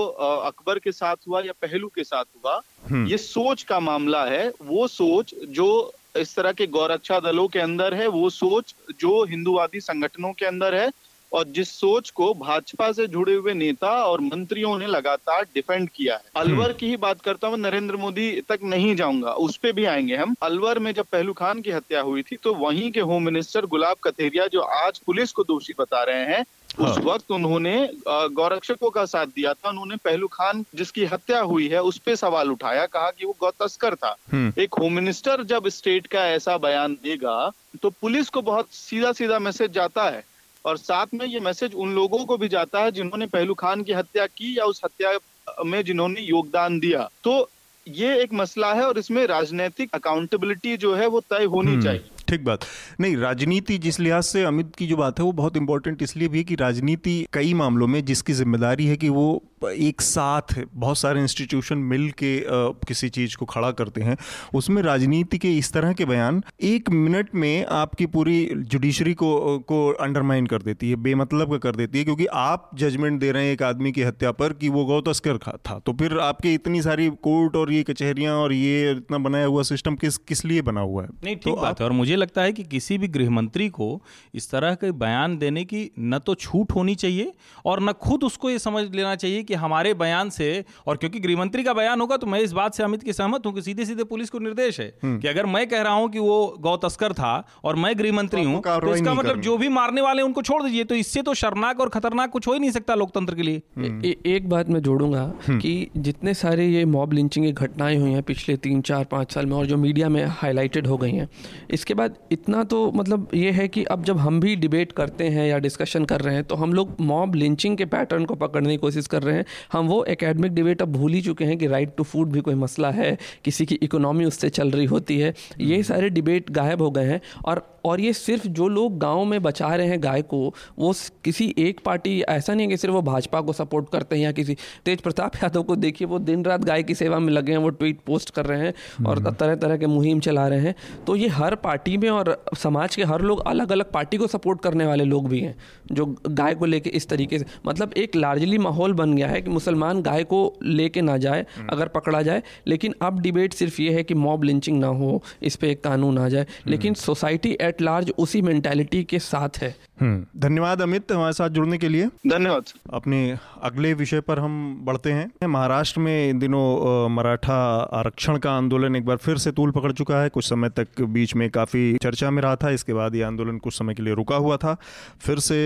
[0.44, 2.60] अकबर के साथ हुआ या पहलू के साथ हुआ
[2.90, 5.68] हम्म। ये सोच का मामला है वो सोच जो
[6.16, 10.74] इस तरह के गौरक्षा दलों के अंदर है वो सोच जो हिंदुवादी संगठनों के अंदर
[10.74, 10.90] है
[11.32, 16.14] और जिस सोच को भाजपा से जुड़े हुए नेता और मंत्रियों ने लगातार डिफेंड किया
[16.14, 19.72] है हम्म। अलवर की ही बात करता हूँ नरेंद्र मोदी तक नहीं जाऊँगा उस पर
[19.72, 23.00] भी आएँगे हम अलवर में जब पहलू खान की हत्या हुई थी तो वहीं के
[23.02, 26.44] होम मिनिस्टर गुलाब कथेरिया जो आज पुलिस को दोषी बता रहे हैं
[26.78, 27.76] हाँ। उस वक्त उन्होंने
[28.08, 32.50] गौरक्षकों का साथ दिया था उन्होंने पहलू खान जिसकी हत्या हुई है उस पर सवाल
[32.50, 36.56] उठाया कहा कि वो गौ तस्कर था हम्म। एक होम मिनिस्टर जब स्टेट का ऐसा
[36.58, 37.50] बयान देगा
[37.82, 40.24] तो पुलिस को बहुत सीधा सीधा मैसेज जाता है
[40.66, 43.92] और साथ में ये मैसेज उन लोगों को भी जाता है जिन्होंने पहलू खान की
[43.92, 45.18] हत्या की या उस हत्या
[45.64, 47.38] में जिन्होंने योगदान दिया तो
[47.86, 52.04] ये एक मसला है और इसमें राजनीतिक अकाउंटेबिलिटी जो है वो तय होनी हम्म। चाहिए
[52.28, 52.64] ठीक बात
[53.00, 56.38] नहीं राजनीति जिस लिहाज से अमित की जो बात है वो बहुत इंपॉर्टेंट इसलिए भी
[56.38, 59.26] है कि राजनीति कई मामलों में जिसकी ज़िम्मेदारी है कि वो
[59.64, 62.38] एक साथ बहुत सारे इंस्टीट्यूशन मिल के
[62.86, 64.16] किसी चीज़ को खड़ा करते हैं।
[64.54, 69.88] उसमें राजनीति के इस तरह के बयान एक मिनट में आपकी पूरी जुडिशरी को को
[69.92, 73.52] अंडरमाइन कर देती है बेमतलब का कर देती है क्योंकि आप जजमेंट दे रहे हैं
[73.52, 77.08] एक आदमी की हत्या पर कि वो गौ तस्कर था। तो फिर आपके इतनी सारी
[77.22, 81.02] कोर्ट और ये कचहरियाँ और ये इतना बनाया हुआ सिस्टम किस किस लिए बना हुआ
[81.02, 81.08] है?
[81.24, 84.02] नहीं ठीक तो बात है। और मुझे लगता है कि किसी भी गृह मंत्री को
[84.34, 87.32] इस तरह के बयान देने की न तो छूट होनी चाहिए
[87.64, 90.48] और न खुद उसको ये समझ लेना चाहिए कि हमारे बयान से
[90.86, 93.54] और क्योंकि गृहमंत्री का बयान होगा तो मैं इस बात से अमित की सहमत हूँ
[93.54, 96.18] कि सीधे सीधे पुलिस को निर्देश है हम्म। कि अगर मैं कह रहा हूँ कि
[96.20, 97.32] वो गौ तस्कर था
[97.64, 100.84] और मैं गृहमंत्री तो हूँ तो इसका मतलब जो भी मारने वाले उनको छोड़ दीजिए
[100.84, 104.14] तो इससे तो शर्मनाक और खतरनाक कुछ हो ही नहीं सकता लोकतंत्र के लिए हम्म।
[104.26, 108.22] एक बात मैं जोड़ूँगा हम्म। कि जितने सारे ये मॉब लिंचिंग की घटनाएँ हुई हैं
[108.24, 111.28] पिछले तीन चार पाँच साल में और जो मीडिया में हाईलाइटेड हो गई हैं
[111.70, 115.46] इसके बाद इतना तो मतलब ये है कि अब जब हम भी डिबेट करते हैं
[115.46, 118.76] या डिस्कशन कर रहे हैं तो हम लोग मॉब लिंचिंग के पैटर्न को पकड़ने की
[118.76, 119.35] कोशिश कर रहे हैं
[119.72, 122.54] हम वो एकेडमिक डिबेट अब भूल ही चुके हैं कि राइट टू फ़ूड भी कोई
[122.54, 126.90] मसला है किसी की इकोनॉमी उससे चल रही होती है। ये सारे डिबेट गायब हो
[126.90, 130.38] गए हैं और और ये सिर्फ़ जो लोग गाँव में बचा रहे हैं गाय को
[130.78, 130.92] वो
[131.24, 134.32] किसी एक पार्टी ऐसा नहीं है कि सिर्फ़ वो भाजपा को सपोर्ट करते हैं या
[134.32, 137.58] किसी तेज प्रताप यादव को देखिए वो दिन रात गाय की सेवा में लगे हैं
[137.58, 140.74] वो ट्वीट पोस्ट कर रहे हैं और हम्म। तरह तरह के मुहिम चला रहे हैं।
[141.06, 144.60] तो ये हर पार्टी में और समाज के हर लोग अलग अलग पार्टी को सपोर्ट
[144.60, 145.54] करने वाले लोग भी हैं
[145.92, 149.50] जो गाय को लेके इस तरीके से मतलब एक लार्जली माहौल बन गया है कि
[149.50, 153.92] मुसलमान गाय को लेके ना जाए हम्म। अगर पकड़ा जाए लेकिन अब डिबेट सिर्फ़ ये
[153.92, 157.56] है कि मॉब लिंचिंग ना हो इस पर एक कानून आ जाए हम्म। लेकिन सोसाइटी
[157.60, 162.72] एट लार्ज उसी मैंटेलिटी के साथ है। धन्यवाद अमित हमारे साथ जुड़ने के लिए। धन्यवाद।
[162.94, 163.18] अपने
[163.62, 167.56] अगले विषय पर हम बढ़ते हैं। महाराष्ट्र में इन दिनों मराठा
[167.92, 171.34] आरक्षण का आंदोलन एक बार फिर से तूल पकड़ चुका है। कुछ समय तक बीच
[171.36, 174.36] में काफ़ी चर्चा में रहा था इसके बाद ये आंदोलन कुछ समय के लिए रुका
[174.36, 174.76] हुआ था।
[175.20, 175.56] फिर से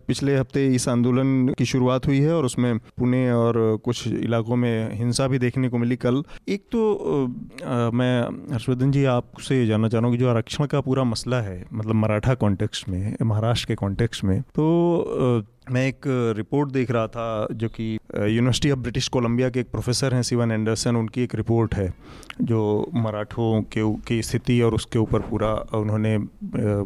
[0.00, 4.94] पिछले हफ़्ते इस आंदोलन की शुरुआत हुई है और उसमें पुणे और कुछ इलाकों में
[4.98, 7.30] हिंसा भी देखने को मिली कल। एक तो
[7.94, 8.20] मैं
[8.52, 11.94] हर्षवर्धन जी आपसे जानना चाह रहा हूँ कि जो आरक्षण का पूरा मसला है मतलब
[11.94, 14.66] मराठा कॉन्टेक्स्ट में महाराष्ट्र के कॉन्टेक्स्ट में तो
[15.70, 16.06] मैं एक
[16.36, 20.52] रिपोर्ट देख रहा था जो कि यूनिवर्सिटी ऑफ़ ब्रिटिश कोलंबिया के एक प्रोफेसर हैं सिवन
[20.52, 21.92] एंडरसन, उनकी एक रिपोर्ट है,
[22.42, 26.16] जो मराठों के की स्थिति और उसके ऊपर पूरा उन्होंने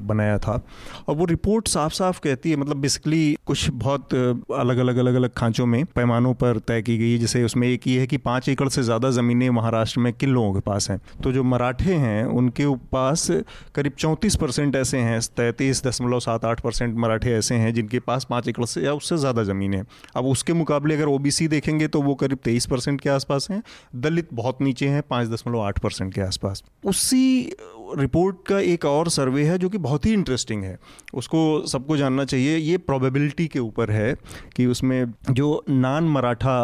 [0.06, 0.60] बनाया था।
[1.08, 5.30] और वो रिपोर्ट साफ़ साफ़ कहती है मतलब बेसिकली कुछ बहुत अलग अलग अलग अलग
[5.36, 8.68] खांचों में पैमानों पर तय की गई जैसे उसमें एक ये है कि पाँच एकड़
[8.68, 11.00] से ज़्यादा ज़मीनें महाराष्ट्र में किन लोगों के पास हैं?
[11.22, 13.26] तो जो मराठे हैं, उनके पास
[13.74, 18.26] करीब चौंतीस परसेंट ऐसे हैं, तैंतीस दशमलव सात आठ परसेंट मराठे ऐसे हैं, जिनके पास
[18.30, 19.84] पाँच एकड़ दस या उससे ज़्यादा ज़मीन है।
[20.16, 23.62] अब उसके मुकाबले अगर ओबीसी देखेंगे तो वो करीब तेईस परसेंट के आसपास हैं।
[23.96, 27.52] दलित बहुत नीचे हैं, पाँच दशमलव आठ परसेंट के आसपास। उसी
[27.98, 30.78] रिपोर्ट का एक और सर्वे है जो कि बहुत ही इंटरेस्टिंग है।
[31.14, 34.14] उसको सबको जानना चाहिए, ये प्रोबेबिलिटी के ऊपर है
[34.56, 36.56] कि उसमें जो नान मराठा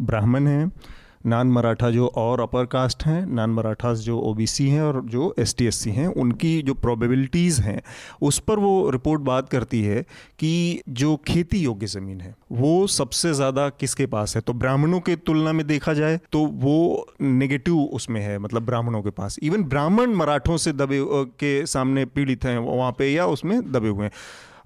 [0.00, 0.70] ब्राह्मण हैं
[1.28, 5.54] नान मराठा जो और अपर कास्ट हैं, नान मराठास जो ओबीसी हैं और जो एस
[5.58, 7.80] टी हैं, उनकी जो प्रोबेबिलिटीज़ हैं,
[8.22, 10.02] उस पर वो रिपोर्ट बात करती है
[10.38, 14.42] कि जो खेती योग्य ज़मीन है, वो सबसे ज़्यादा किसके पास है?
[14.42, 19.10] तो ब्राह्मणों के तुलना में देखा जाए तो वो नेगेटिव उसमें है मतलब ब्राह्मणों के
[19.12, 21.00] पास। इवन ब्राह्मण मराठों से दबे
[21.40, 24.12] के सामने पीड़ित हैं, वहाँ पे या उसमें दबे हुए हैं।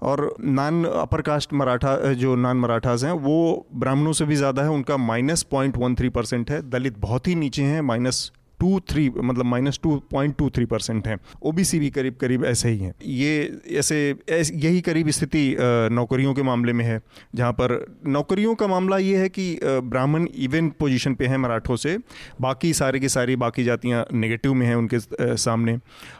[0.03, 4.69] और नॉन अपर कास्ट मराठा जो नॉन मराठाज हैं, वो ब्राह्मणों से भी ज़्यादा है,
[4.69, 8.31] उनका minus point one three percent है, दलित बहुत ही नीचे हैं माइनस
[8.63, 12.69] टू थ्री मतलब minus two point two three percent है। ओबीसी भी करीब करीब ऐसे
[12.69, 13.97] ही हैं। ये ऐसे
[14.31, 15.43] यही करीब स्थिति
[15.91, 16.99] नौकरियों के मामले में है,
[17.35, 17.73] जहाँ पर
[18.07, 21.97] नौकरियों का मामला ये है कि ब्राह्मण इवन पोजीशन पे हैं मराठों से,
[22.41, 24.99] बाकी सारे की सारी, बाकी जातियाँ नेगेटिव में हैं उनके
[25.37, 25.77] सामने।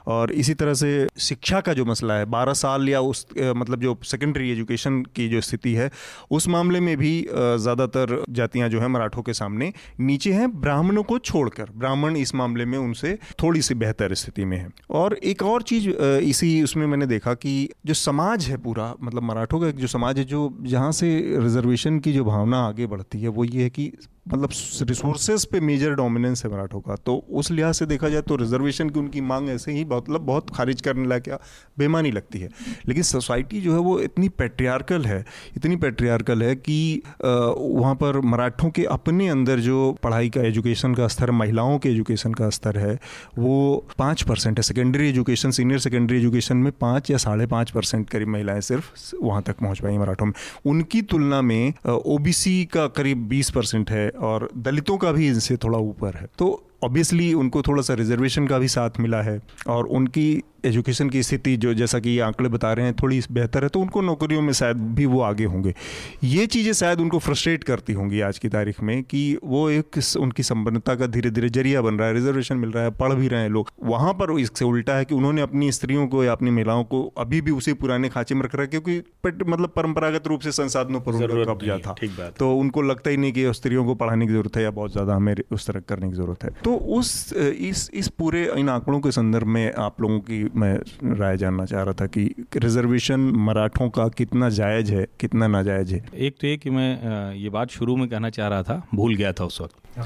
[0.07, 3.97] और इसी तरह से शिक्षा का जो मसला है, बारह साल या उस मतलब जो
[4.05, 5.89] सेकेंडरी एजुकेशन की जो स्थिति है,
[6.31, 11.19] उस मामले में भी ज़्यादातर जातियाँ जो है मराठों के सामने, नीचे हैं ब्राह्मणों को
[11.21, 15.61] छोड़कर। ब्राह्मण इस मामले में उनसे थोड़ी सी बेहतर स्थिति में है। और एक और
[15.61, 20.17] चीज़ इसी उसमें मैंने देखा कि जो समाज है पूरा मतलब मराठों का जो समाज
[20.17, 21.07] है, जो जहाँ से
[21.39, 23.91] रिजर्वेशन की जो भावना आगे बढ़ती है, वो ये है कि
[24.25, 24.49] मतलब
[24.81, 28.89] रिसोर्सेज पे मेजर डोमिनेंस है मराठों का। तो उस लिहाज से देखा जाए तो रिजर्वेशन
[28.89, 31.29] की उनकी मांग ऐसे ही मतलब बहुत खारिज करने लायक
[31.77, 32.49] बेमानी लगती है।
[32.87, 35.23] लेकिन सोसाइटी जो है वो इतनी पेट्रियार्कल है,
[35.57, 41.07] इतनी पेट्रियार्कल है कि वहाँ पर मराठों के अपने अंदर जो पढ़ाई का एजुकेशन का
[41.07, 42.97] स्तर, महिलाओं के एजुकेशन का स्तर है,
[43.39, 48.09] वो पाँच परसेंट है। Secondary education senior secondary education में पाँच या साढ़े पाँच परसेंट
[48.09, 50.33] करीब महिलाएँ सिर्फ़ वहाँ तक पहुँच पाई मराठों में।
[50.65, 55.77] उनकी तुलना में ओबीसी का करीब बीस परसेंट है और दलितों का भी इनसे थोड़ा
[55.77, 60.43] ऊपर है। तो ऑब्वियसली उनको थोड़ा सा रिजर्वेशन का भी साथ मिला है और उनकी
[60.65, 63.79] एजुकेशन की स्थिति जो जैसा कि ये आंकड़े बता रहे हैं थोड़ी बेहतर है तो
[63.79, 65.73] उनको नौकरियों में शायद भी वो आगे होंगे।
[66.25, 70.43] ये चीज़ें शायद उनको फ्रस्ट्रेट करती होंगी आज की तारीख में कि वो एक उनकी
[70.43, 73.41] संपन्नता का धीरे धीरे ज़रिया बन रहा है रिजर्वेशन मिल रहा है पढ़ भी रहे
[73.41, 76.83] हैं लोग। वहाँ पर इससे उल्टा है कि उन्होंने अपनी स्त्रियों को या अपनी महिलाओं
[76.85, 80.51] को अभी भी उसी पुराने खांचे में रख रहा है क्योंकि मतलब परंपरागत रूप से
[80.53, 84.33] संसाधनों पर उनका कब्जा था। तो उनको लगता ही नहीं कि स्त्रियों को पढ़ाने की
[84.33, 87.89] ज़रूरत है या बहुत ज़्यादा हमें उस तरह करने की ज़रूरत है। तो उस इस
[87.93, 90.73] इस पूरे इन आंकड़ों के संदर्भ में आप लोगों की मैं
[91.15, 92.23] राय जानना चाह रहा था कि
[92.55, 97.49] रिजर्वेशन मराठों का कितना जायज़ है कितना नाजायज़ है एक तो ये कि मैं ये
[97.49, 100.05] बात शुरू में कहना चाह रहा था भूल गया था उस वक्त हाँ।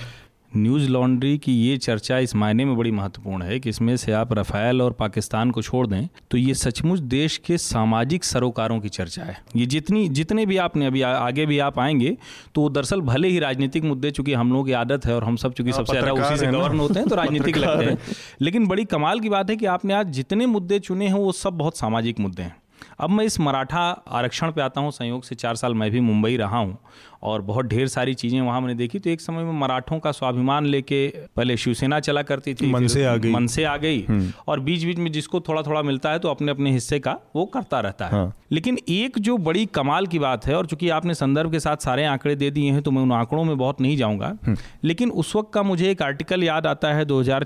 [0.52, 4.32] न्यूज़ लॉन्ड्री की ये चर्चा इस मायने में बड़ी महत्वपूर्ण है कि इसमें से आप
[4.34, 9.24] रफ़ायल और पाकिस्तान को छोड़ दें तो ये सचमुच देश के सामाजिक सरोकारों की चर्चा
[9.24, 12.16] है। ये जितनी जितने भी आपने अभी आ, आगे भी आप आएँगे
[12.56, 15.54] तो दरअसल भले ही राजनीतिक मुद्दे चूँकि हम लोगों की आदत है और हम सब
[15.54, 17.98] चूँकि हाँ, सबसे ज़्यादा उसी से गवर्न होते हैं तो राजनीतिक लगते हैं।
[18.42, 21.58] लेकिन बड़ी कमाल की बात है कि आपने आज जितने मुद्दे चुने हैं वो सब
[21.58, 22.56] बहुत सामाजिक मुद्दे हैं।
[23.00, 26.38] अब मैं इस मराठा आरक्षण पे आता हूँ संयोग से चार साल मैं भी मुंबई
[26.38, 26.78] रहा हूँ
[27.22, 30.66] और बहुत ढेर सारी चीज़ें वहाँ मैंने देखी तो एक समय में मराठों का स्वाभिमान
[30.66, 34.32] लेके पहले शिवसेना चला करती थी मन से आ गई मन से आ गई हम्म।
[34.48, 37.46] और बीच बीच में जिसको थोड़ा थोड़ा मिलता है तो अपने अपने हिस्से का वो
[37.48, 41.14] करता रहता है हाँ। लेकिन एक जो बड़ी कमाल की बात है और चूँकि आपने
[41.14, 43.98] संदर्भ के साथ सारे आंकड़े दे दिए हैं तो मैं उन आंकड़ों में बहुत नहीं
[43.98, 47.46] जाऊँगा हम्म। लेकिन उस वक्त का मुझे एक आर्टिकल याद आता है दो हज़ार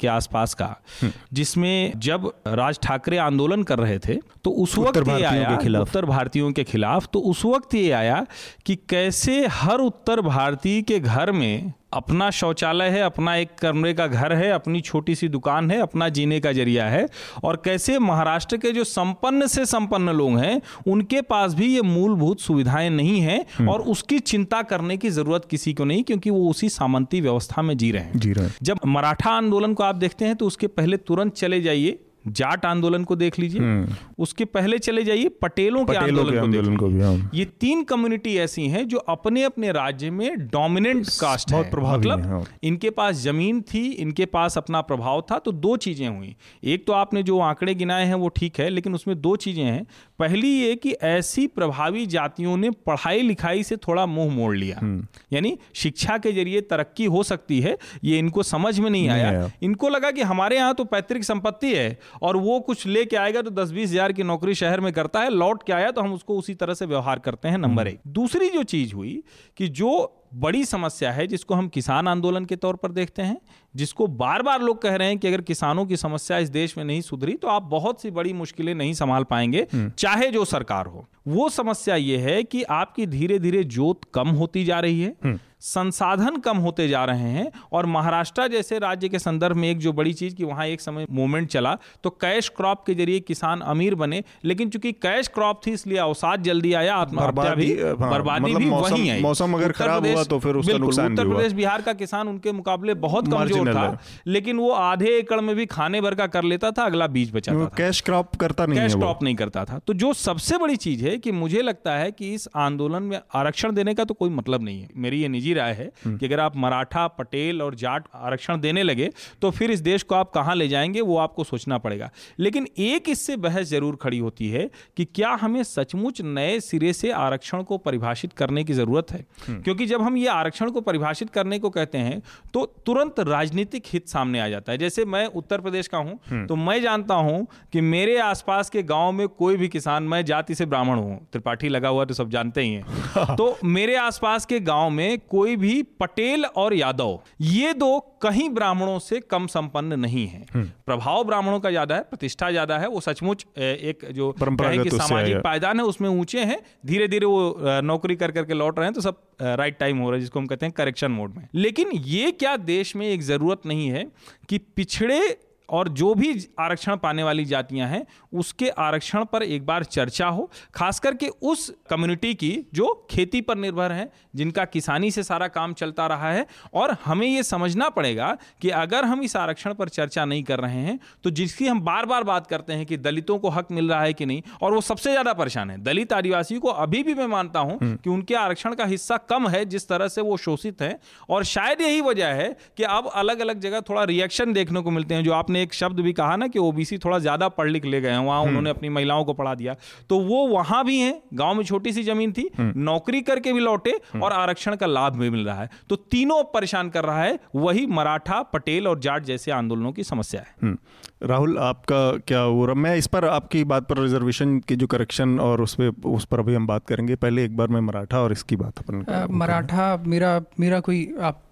[0.00, 5.08] के आसपास का हम्म। जिसमें जब राज ठाकरे आंदोलन कर रहे थे तो उस वक्त
[5.08, 8.24] ये आया उत्तर भारतीयों के खिलाफ तो उस वक्त ये आया
[8.66, 14.06] कि कैसे हर उत्तर भारतीय के घर में अपना शौचालय है अपना एक कमरे का
[14.06, 17.06] घर है अपनी छोटी सी दुकान है अपना जीने का ज़रिया है
[17.44, 22.40] और कैसे महाराष्ट्र के जो संपन्न से संपन्न लोग हैं उनके पास भी ये मूलभूत
[22.40, 26.48] सुविधाएँ नहीं है हम्म। और उसकी चिंता करने की ज़रूरत किसी को नहीं क्योंकि वो
[26.50, 29.94] उसी सामंती व्यवस्था में जी रहे हैं जी रहे हैं जब मराठा आंदोलन को आप
[29.96, 34.44] देखते हैं तो उसके पहले तुरंत चले जाइए जाट आंदोलन को देख लीजिए हम्म। उसके
[34.46, 38.66] पहले चले जाइए पटेलों, के आंदोलन, के आंदोलन को, भी हाँ। ये तीन कम्युनिटी ऐसी
[38.68, 43.60] हैं जो अपने अपने राज्य में डोमिनेंट कास्ट बहुत प्रभाव मतलब हाँ। इनके पास ज़मीन
[43.64, 46.34] थी इनके पास अपना प्रभाव था तो दो चीज़ें हुई
[46.64, 49.84] एक तो आपने जो आंकड़े गिनाए हैं वो ठीक है लेकिन उसमें दो चीज़ें हैं
[50.18, 55.06] पहली ये कि ऐसी प्रभावी जातियों ने पढ़ाई लिखाई से थोड़ा मुँह मोड़ लिया हम्म।
[55.32, 59.88] यानी शिक्षा के ज़रिए तरक्की हो सकती है ये इनको समझ में नहीं आया इनको
[59.88, 61.88] लगा कि हमारे यहाँ तो पैतृक संपत्ति है
[62.22, 65.30] और वो कुछ लेके आएगा तो दस बीस हज़ार की नौकरी शहर में करता है
[65.30, 68.48] लौट के आया तो हम उसको उसी तरह से व्यवहार करते हैं नंबर एक। दूसरी
[68.50, 69.22] जो चीज़ हुई
[69.56, 73.36] कि जो बड़ी समस्या है जिसको हम किसान आंदोलन के तौर पर देखते हैं
[73.74, 76.84] जिसको बार बार लोग कह रहे हैं कि अगर किसानों की समस्या इस देश में
[76.84, 81.06] नहीं सुधरी तो आप बहुत सी बड़ी मुश्किलें नहीं संभाल पाएँगे चाहे जो सरकार हो।
[81.28, 86.36] वो समस्या ये है कि आपकी धीरे धीरे जोत कम होती जा रही है। संसाधन
[86.36, 90.12] कम होते जा रहे हैं और महाराष्ट्र जैसे राज्य के संदर्भ में एक जो बड़ी
[90.12, 94.22] चीज़ कि वहाँ एक समय मूवमेंट चला तो कैश क्रॉप के ज़रिए किसान अमीर बने
[94.44, 98.68] लेकिन चूँकि कैश क्रॉप थी इसलिए अवसाद जल्दी आया आत्महत्या भी हाँ, बर्बादी मतलब भी
[98.70, 101.92] मौसम- वही है मौसम अगर खराब हुआ तो फिर उसका नुकसान उत्तर प्रदेश बिहार का
[101.92, 103.86] किसान उनके मुकाबले बहुत कमज़ोर था
[104.26, 107.58] लेकिन वो आधे एकड़ में भी खाने भर का कर लेता था अगला बीज बचाता
[107.58, 111.04] था। कैश क्रॉप करता नहीं कैश क्रॉप नहीं करता था। तो जो सबसे बड़ी चीज़
[111.04, 114.62] है कि मुझे लगता है कि इस आंदोलन में आरक्षण देने का तो कोई मतलब
[114.62, 118.08] नहीं है। मेरी ये निजी राय है हम्म। कि अगर आप मराठा पटेल और जाट
[118.14, 119.10] आरक्षण देने लगे
[119.42, 123.08] तो फिर इस देश को आप कहाँ ले जाएँगे वो आपको सोचना पड़ेगा लेकिन एक
[123.08, 127.78] इससे बहस ज़रूर खड़ी होती है कि क्या हमें सचमुच नए सिरे से आरक्षण को
[127.80, 131.70] परिभाषित करने की ज़रूरत है हम्म। क्योंकि जब हम ये आरक्षण को परिभाषित करने को
[131.70, 132.20] कहते हैं
[132.54, 136.46] तो तुरंत राजनीतिक हित सामने आ जाता है जैसे मैं उत्तर प्रदेश का हम्म। हूँ
[136.46, 140.54] तो मैं जानता हूँ कि मेरे आसपास के गाँव में कोई भी किसान मैं जाति
[140.54, 144.60] से ब्राह्मण हूँ त्रिपाठी लगा हुआ तो सब जानते ही हैं तो मेरे आसपास के
[144.62, 150.26] गाँव में कोई भी पटेल और यादव ये दो कहीं ब्राह्मणों से कम संपन्न नहीं
[150.26, 154.82] है। हम्म। प्रभाव ब्राह्मणों का ज़्यादा है प्रतिष्ठा ज़्यादा है वो सचमुच एक जो परंपरागत
[154.82, 158.86] कि सामाजिक पायदान है उसमें ऊँचे हैं धीरे धीरे वो नौकरी कर करके लौट रहे
[158.86, 161.48] हैं तो सब राइट टाइम हो रहा है जिसको हम कहते हैं करेक्शन मोड में।
[161.56, 164.06] लेकिन ये क्या देश में एक ज़रूरत नहीं है
[164.48, 165.20] कि पिछड़े
[165.68, 170.50] और जो भी आरक्षण पाने वाली जातियाँ हैं उसके आरक्षण पर एक बार चर्चा हो
[170.74, 175.72] खास करके उस कम्युनिटी की जो खेती पर निर्भर है जिनका किसानी से सारा काम
[175.74, 180.24] चलता रहा है। और हमें ये समझना पड़ेगा कि अगर हम इस आरक्षण पर चर्चा
[180.24, 183.48] नहीं कर रहे हैं तो जिसकी हम बार बार बात करते हैं कि दलितों को
[183.50, 186.68] हक मिल रहा है कि नहीं और वो सबसे ज़्यादा परेशान है। दलित आदिवासी को
[186.68, 190.20] अभी भी मैं मानता हूँ कि उनके आरक्षण का हिस्सा कम है जिस तरह से
[190.20, 190.98] वो शोषित है।
[191.28, 195.14] और शायद यही वजह है कि अब अलग अलग जगह थोड़ा रिएक्शन देखने को मिलते
[195.14, 198.00] हैं जो आपने एक शब्द भी कहा ना कि ओबीसी थोड़ा ज़्यादा पढ़ लिख ले
[198.00, 199.74] गए हैं वहाँ उन्होंने अपनी महिलाओं को पढ़ा दिया।
[200.08, 204.00] तो वो वहाँ भी हैं गाँव में छोटी सी ज़मीन थी नौकरी करके भी लौटे
[204.22, 207.86] और आरक्षण का लाभ भी मिल रहा है। तो तीनों परेशान कर रहा है वही
[207.86, 210.78] मराठा पटेल और जाट जैसे आंदोलनों की समस्या है। हम्म।
[211.22, 215.40] राहुल आपका क्या वो रहा- मैं इस पर आपकी बात पर रिजर्वेशन की जो करेक्शन
[215.40, 218.32] और उस पे उस पर अभी हम बात करेंगे। पहले एक बार मैं मराठा और
[218.32, 221.42] इसकी बात अपन मराठा मेरा मेरा कोई आप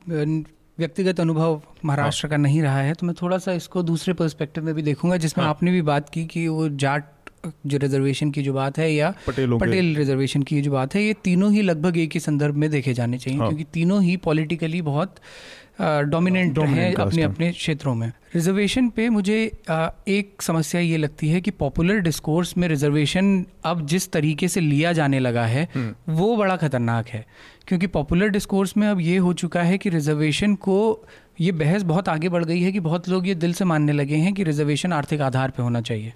[0.79, 4.75] व्यक्तिगत अनुभव महाराष्ट्र का नहीं रहा है तो मैं थोड़ा सा इसको दूसरे पर्सपेक्टिव में
[4.75, 7.05] भी देखूँगा जिसमें आपने भी बात की कि वो जाट
[7.67, 11.15] जो रिजर्वेशन की जो बात है या पटेलों पटेल रिजर्वेशन की जो बात है ये
[11.25, 14.83] तीनों ही लगभग एक ही संदर्भ में देखे जाने चाहिए हाँ। क्योंकि तीनों ही पॉलिटिकली
[14.83, 15.17] बहुत
[15.83, 19.37] डोमिनेंट हैं अपने। अपने क्षेत्रों में। रिजर्वेशन पे मुझे
[20.09, 24.93] एक समस्या ये लगती है कि पॉपुलर डिस्कोर्स में रिजर्वेशन अब जिस तरीके से लिया
[24.93, 25.69] जाने लगा है
[26.09, 27.25] वो बड़ा खतरनाक है।
[27.69, 30.79] क्योंकि पॉपुलर डिस्कोर्स में अब ये हो चुका है कि रिजर्वेशन को
[31.41, 34.17] ये बहस बहुत आगे बढ़ गई है कि बहुत लोग ये दिल से मानने लगे
[34.17, 36.13] हैं कि रिजर्वेशन आर्थिक आधार पर होना चाहिए।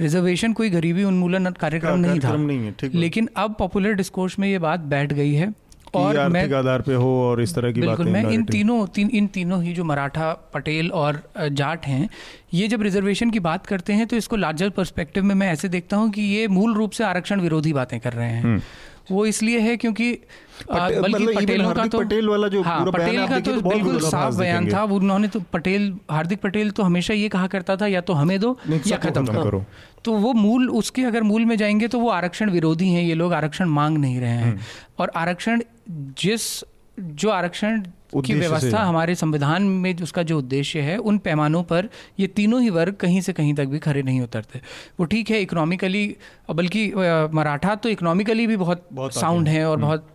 [0.00, 4.58] रिजर्वेशन कोई गरीबी उन्मूलन कार्यक्रम नहीं था। नहीं है, लेकिन अब पॉपुलर डिस्कोर्स में ये
[4.58, 5.52] बात बैठ गई है।
[5.94, 9.10] और मैं आर्थिक आधार पे हो और इस तरह की बिल्कुल मैं इन तीनों तीन
[9.10, 12.08] इन तीनों ही जो मराठा पटेल और जाट हैं
[12.54, 15.96] ये जब रिजर्वेशन की बात करते हैं तो इसको लार्जर पर्सपेक्टिव में मैं ऐसे देखता
[15.96, 18.62] हूँ कि ये मूल रूप से आरक्षण विरोधी बातें कर रहे हैं।
[19.10, 22.90] वो इसलिए है क्योंकि पटे- बल्कि मतलब पटेलों का तो पटेल वाला जो हाँ, पूरा
[22.90, 27.14] पटेल का तो तो बिल्कुल साफ़ बयान था। उन्होंने तो पटेल हार्दिक पटेल तो हमेशा
[27.14, 29.64] ये कहा करता था या तो हमें दो या खत्म। करो करो।
[30.04, 33.32] तो वो मूल उसके अगर मूल में जाएँगे तो वो आरक्षण विरोधी हैं ये लोग
[33.32, 34.60] आरक्षण मांग नहीं रहे हैं।
[34.98, 36.64] और आरक्षण जिस
[37.00, 37.82] जो आरक्षण
[38.14, 41.88] की व्यवस्था हमारे संविधान में जो उसका जो उद्देश्य है उन पैमानों पर
[42.20, 44.60] ये तीनों ही वर्ग कहीं से कहीं तक भी खड़े नहीं उतरते।
[45.00, 46.06] वो ठीक है इकोनॉमिकली
[46.50, 46.86] बल्कि
[47.34, 50.08] मराठा तो इकोनॉमिकली भी बहुत, बहुत साउंड है। और बहुत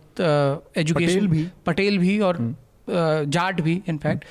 [0.76, 2.38] एजुकेशन पटेल भी। पटेल भी और
[2.88, 4.24] जाट भी इनफैक्ट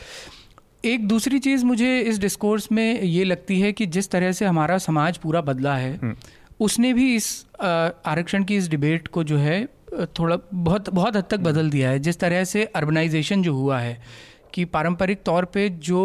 [0.86, 4.78] एक दूसरी चीज़ मुझे इस डिस्कोर्स में ये लगती है कि जिस तरह से हमारा
[4.78, 6.16] समाज पूरा बदला है
[6.59, 9.68] उसने भी इस आरक्षण की इस डिबेट को जो है
[10.19, 14.01] थोड़ा बहुत बहुत हद तक बदल दिया है। जिस तरह से अर्बनाइजेशन जो हुआ है
[14.53, 15.99] कि पारंपरिक तौर पे जो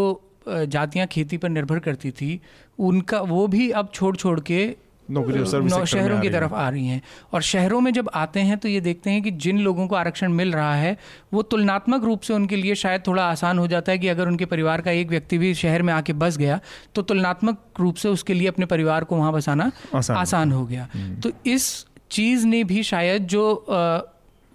[0.49, 2.41] जातियाँ खेती पर निर्भर करती थी
[2.81, 4.77] उनका वो भी अब छोड़ छोड़ के
[5.09, 7.01] नौकरी और शहरों की तरफ़ आ रही हैं।
[7.33, 10.33] और शहरों में जब आते हैं तो ये देखते हैं कि जिन लोगों को आरक्षण
[10.33, 10.97] मिल रहा है
[11.33, 14.45] वो तुलनात्मक रूप से उनके लिए शायद थोड़ा आसान हो जाता है कि अगर उनके
[14.45, 16.61] परिवार का एक व्यक्ति भी शहर में आके बस गया
[16.95, 20.89] तो तुलनात्मक रूप से उसके लिए अपने परिवार को वहाँ बसाना आसान। आसान हो गया।
[21.23, 23.45] तो इस चीज़ ने भी शायद जो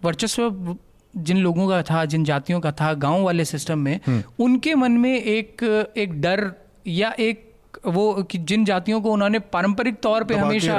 [0.01, 0.75] वर्चस्व
[1.13, 3.99] जिन लोगों का था जिन जातियों का था गाँव वाले सिस्टम में
[4.39, 5.63] उनके मन में एक
[5.97, 6.51] एक डर
[6.87, 7.52] या एक
[7.85, 10.75] वो कि जिन जातियों को उन्होंने पारंपरिक तौर पे हमेशा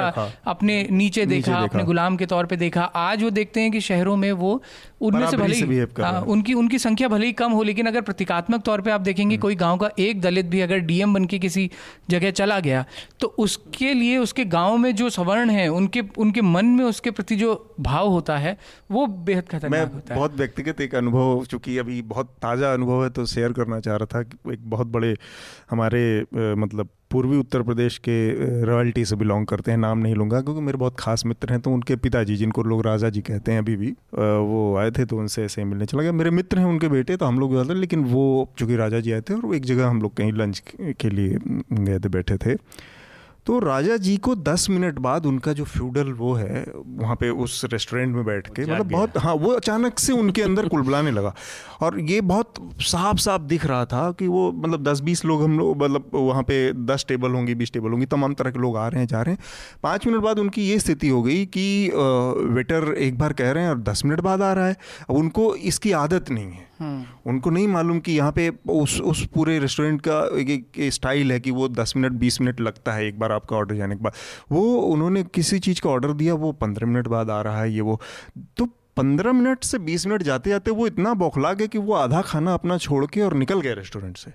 [0.47, 3.71] अपने नीचे नीचे देखा देखा। अपने गुलाम के तौर पे देखा आज वो देखते हैं
[3.71, 4.61] कि शहरों में वो
[5.01, 8.61] उनमें से भले ही हाँ। उनकी उनकी संख्या भले ही कम हो लेकिन अगर प्रतीकात्मक
[8.61, 11.39] तौर पे आप हम्म। देखेंगे कोई गाँव का एक दलित भी अगर डीएम बन के
[11.39, 11.69] किसी
[12.09, 12.85] जगह चला गया
[13.19, 17.35] तो उसके लिए उसके गाँव में जो सवर्ण है उनके उनके मन में उसके प्रति
[17.35, 18.57] जो भाव होता है
[18.91, 23.09] वो बेहद खतरनाक होता है बहुत व्यक्तिगत एक अनुभव चूँकि अभी बहुत ताज़ा अनुभव है
[23.09, 25.15] तो शेयर करना चाह रहा था एक बहुत बड़े
[25.69, 26.25] हमारे अ,
[26.85, 30.77] मतलब पूर्वी उत्तर प्रदेश के रॉयल्टी से बिलोंग करते हैं, नाम नहीं लूँगा, क्योंकि मेरे
[30.77, 33.91] बहुत खास मित्र हैं तो उनके पिताजी, जिनको लोग राजा जी कहते हैं अभी भी
[34.13, 37.25] वो आए थे तो उनसे ऐसे मिलने चला गया। मेरे मित्र हैं उनके बेटे तो
[37.25, 40.15] हम लोग थे लेकिन वो, चूँकि राजा जी आए थे, और एक जगह हम लोग
[40.17, 40.63] कहीं लंच
[40.99, 42.55] के लिए गए थे, बैठे थे।
[43.45, 47.65] तो राजा जी को 10 मिनट बाद उनका जो फ्यूडल वो है वहाँ पे उस
[47.65, 51.33] रेस्टोरेंट में बैठ के मतलब बहुत हाँ वो अचानक से उनके अंदर कुलबुलाने लगा।
[51.81, 55.57] और ये बहुत साफ़ साफ़ दिख रहा था कि वो मतलब दस बीस लोग हम
[55.59, 58.87] लोग मतलब वहाँ पे 10 टेबल होंगी 20 टेबल होंगी तमाम तरह के लोग आ
[58.87, 59.43] रहे हैं जा रहे हैं।
[59.83, 61.91] पाँच मिनट बाद उनकी ये स्थिति हो गई कि
[62.53, 64.77] वेटर एक बार कह रहे हैं और दस मिनट बाद आ रहा है।
[65.09, 69.57] अब उनको इसकी आदत नहीं है। उनको नहीं मालूम कि यहाँ पे उस उस पूरे
[69.59, 73.19] रेस्टोरेंट का एक, एक स्टाइल है कि वो दस मिनट बीस मिनट लगता है एक
[73.19, 74.13] बार आपका ऑर्डर जाने के बाद।
[74.51, 77.81] वो उन्होंने किसी चीज़ का ऑर्डर दिया वो पंद्रह मिनट बाद आ रहा है ये
[77.81, 77.99] वो।
[78.57, 78.65] तो
[78.97, 82.53] पंद्रह मिनट से बीस मिनट जाते जाते वो इतना बौखला गए कि वो आधा खाना
[82.53, 84.31] अपना छोड़ के और निकल गए रेस्टोरेंट से।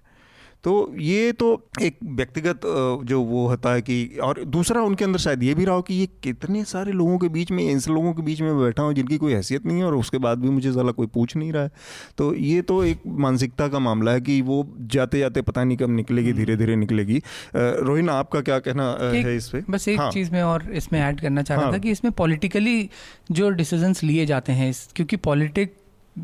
[0.64, 1.46] तो ये तो
[1.82, 2.60] एक व्यक्तिगत
[3.04, 5.94] जो वो होता है कि और दूसरा उनके अंदर शायद ये भी रहा हो कि
[5.94, 9.18] ये कितने सारे लोगों के बीच में ऐसे लोगों के बीच में बैठा हूँ जिनकी
[9.18, 11.70] कोई हैसियत नहीं है और उसके बाद भी मुझे ज़्यादा कोई पूछ नहीं रहा है।
[12.18, 15.90] तो ये तो एक मानसिकता का मामला है कि वो जाते जाते पता नहीं कब
[15.90, 17.22] निकलेगी धीरे धीरे निकलेगी।
[17.56, 21.20] रोहिन आपका क्या कहना है इस पर बस एक हाँ, चीज़ में और इसमें ऐड
[21.20, 22.88] करना चाह रहा हाँ। था कि इसमें पॉलिटिकली
[23.30, 25.74] जो डिसीजंस लिए जाते हैं क्योंकि पॉलिटिक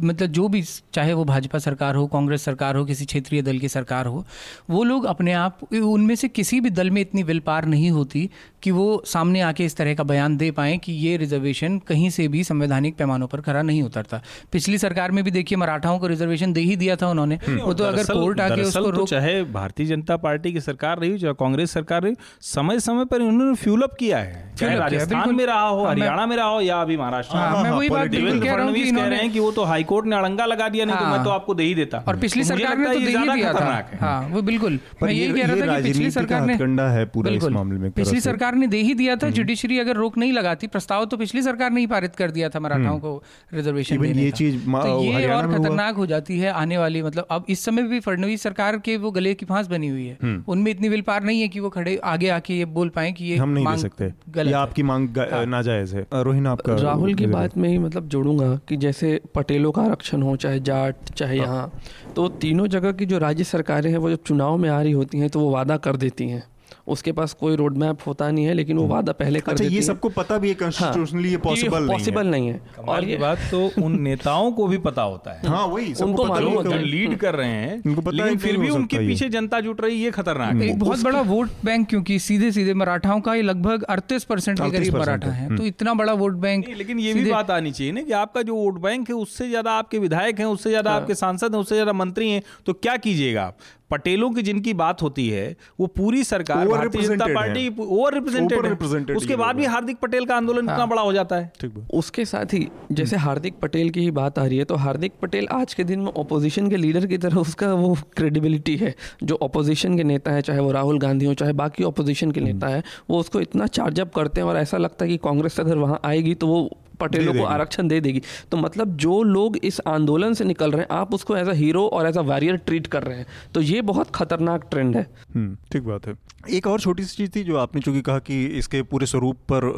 [0.05, 0.63] मतलब जो भी
[0.95, 4.25] चाहे वो भाजपा सरकार हो कांग्रेस सरकार हो किसी क्षेत्रीय दल की सरकार हो
[4.71, 8.29] वो लोग अपने आप उनमें से किसी भी दल में इतनी विल पार नहीं होती
[8.63, 12.27] कि वो सामने आके इस तरह का बयान दे पाएँ कि ये रिजर्वेशन कहीं से
[12.29, 14.21] भी संवैधानिक पैमानों पर खरा नहीं उतरता।
[14.53, 17.85] पिछली सरकार में भी देखिए मराठाओं को रिजर्वेशन दे ही दिया था उन्होंने। वो तो
[17.85, 21.35] अगर कोर्ट आके उसको तो रोक चाहे भारतीय जनता पार्टी की सरकार रही हो चाहे
[21.35, 25.61] कांग्रेस सरकार रही समय समय पर उन्होंने फ्यूल अप किया है। चाहे राजस्थान में रहा
[25.61, 28.65] हो हाँ, हरियाणा में रहा हो या अभी महाराष्ट्र में हाँ, वही बात कह रहा
[28.65, 31.55] हूँ कि वो तो हाईकोर्ट ने अड़ंगा लगा दिया नहीं तो हाँ। मैं तो आपको
[31.55, 34.79] दे ही देता। और पिछली सरकार ने तो दे ही दिया था। हाँ। वो बिल्कुल।
[35.03, 36.55] मैं यही कह रहा था कि पिछली सरकार ने
[36.89, 40.19] है पूरा इस मामले में, पिछली सरकार ने दे ही दिया था जुडिशरी अगर रोक
[40.19, 43.23] नहीं लगाती प्रस्ताव तो पिछली सरकार ने ही पारित कर दिया था मराठाओं को
[43.53, 47.65] रिजर्वेशन ये चीज़ तो ये और खतरनाक हो जाती है आने वाली मतलब अब इस
[47.65, 51.03] समय भी फडणवीस सरकार के वो गले की फांस बनी हुई है। उनमें इतनी विल
[51.03, 53.65] पार नहीं है कि वो खड़े आगे आके ये बोल पाए कि ये हम नहीं
[53.65, 55.09] दे मांग सकते। गलत आपकी मांग
[55.49, 59.83] नाजायज है। रोहिन आपका राहुल की बात में ही मतलब जोड़ूँगा कि जैसे पटेलों का
[59.83, 63.99] आरक्षण हो चाहे जाट चाहे हाँ। यहाँ तो तीनों जगह की जो राज्य सरकारें हैं
[63.99, 66.43] वो जब चुनाव में आ रही होती हैं तो वो वादा कर देती हैं
[66.87, 69.71] उसके पास कोई रोड मैप होता नहीं है लेकिन वो वादा पहले कर अच्छा ये
[69.71, 73.17] हैं। सबको पता भी है कॉन्स्टिट्यूशनली ये पॉसिबल नहीं है। पॉसिबल नहीं है। और ये
[73.17, 76.53] बात तो उन नेताओं को भी पता होता है। हाँ वही सबको उनको पता मालूम
[76.55, 79.81] होता है। लीड कर रहे हैं उनको पता लेकिन फिर भी उनके पीछे जनता जुट
[79.81, 83.35] रही है ये खतरनाक है। एक बहुत बड़ा वोट बैंक क्योंकि सीधे सीधे मराठाओं का
[83.35, 86.77] ये लगभग अड़तीस परसेंट के करीब मराठा है। है। तो इतना बड़ा वोट बैंक नहीं,
[86.77, 89.73] लेकिन ये भी बात आनी चाहिए ना कि आपका जो वोट बैंक है उससे ज़्यादा
[89.75, 93.43] आपके विधायक हैं उससे ज़्यादा आपके सांसद हैं उससे ज़्यादा मंत्री हैं तो क्या कीजिएगा
[93.43, 93.57] आप?
[93.91, 99.37] पटेलों की जिनकी बात होती है वो पूरी सरकार Bharatiya Janata party over represented उसके
[99.37, 102.67] बाद भी हार्दिक पटेल का आंदोलन इतना बड़ा हो जाता है। ठीक उसके साथ ही
[102.93, 106.01] जैसे हार्दिक पटेल की ही बात आ रही है तो हार्दिक पटेल आज के दिन
[106.01, 110.43] में ऑपोजिशन के लीडर की तरह उसका वो क्रेडिबिलिटी है। जो ऑपोजिशन के नेता है
[110.43, 114.13] चाहे वो राहुल गांधी हो चाहे बाकी ऑपोजिशन के नेता है वो उसको इतना चार्जअप
[114.15, 116.69] करते हैं और ऐसा लगता है कि कांग्रेस अगर वहाँ आएगी तो वो
[117.01, 120.89] पटेलों को आरक्षण दे देगी। तो मतलब जो लोग इस आंदोलन से निकल रहे हैं
[120.93, 123.81] आप उसको एज अ हीरो और एज अ वॉरियर ट्रीट कर रहे हैं। तो ये
[123.85, 126.15] बहुत खतरनाक ट्रेंड है। हम्म ठीक बात है।
[126.51, 129.71] एक और छोटी सी चीज़ थी जो आपने चूँकि कहा कि इसके पूरे स्वरूप पर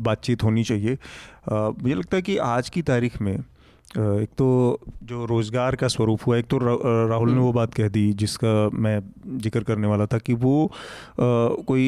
[0.00, 0.98] बातचीत होनी चाहिए।
[1.48, 3.36] मुझे लगता है कि आज की तारीख में
[3.96, 4.46] एक तो
[5.02, 8.98] जो रोज़गार का स्वरूप हुआ एक तो राहुल ने वो बात कह दी जिसका मैं
[9.38, 10.70] ज़िक्र करने वाला था कि वो
[11.20, 11.84] कोई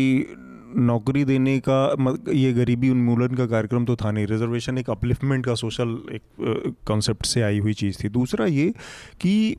[0.77, 5.55] नौकरी देने का ये गरीबी उन्मूलन का कार्यक्रम तो था नहीं। रिजर्वेशन एक अपलिफ्टमेंट का
[5.57, 8.73] सोशल एक कॉन्सेप्ट से आई हुई चीज़ थी। दूसरा ये
[9.21, 9.57] कि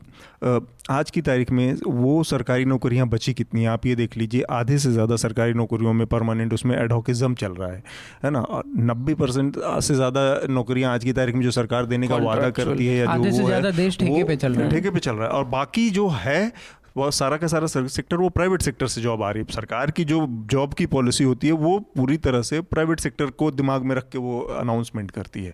[0.91, 3.69] आज की तारीख में वो सरकारी नौकरियाँ बची कितनी हैं?
[3.69, 7.71] आप ये देख लीजिए आधे से ज़्यादा सरकारी नौकरियों में परमानेंट उसमें एडहोकिज्म चल रहा
[7.71, 7.83] है।
[8.23, 8.45] है ना?
[8.83, 12.85] नब्बे परसेंट से ज़्यादा नौकरियाँ आज की तारीख में जो सरकार देने का वादा करती
[12.87, 15.27] है या जो वो है, देश ठेके पे चल रहा है। ठेके पे चल रहा
[15.27, 16.51] है। और बाकी जो है
[16.97, 19.91] वो सारा का सारा सर्विस सेक्टर वो प्राइवेट सेक्टर से जॉब आ रही है। सरकार
[19.91, 23.83] की जो जॉब की पॉलिसी होती है, वो पूरी तरह से प्राइवेट सेक्टर को दिमाग
[23.83, 25.53] में रख के वो अनाउंसमेंट करती है।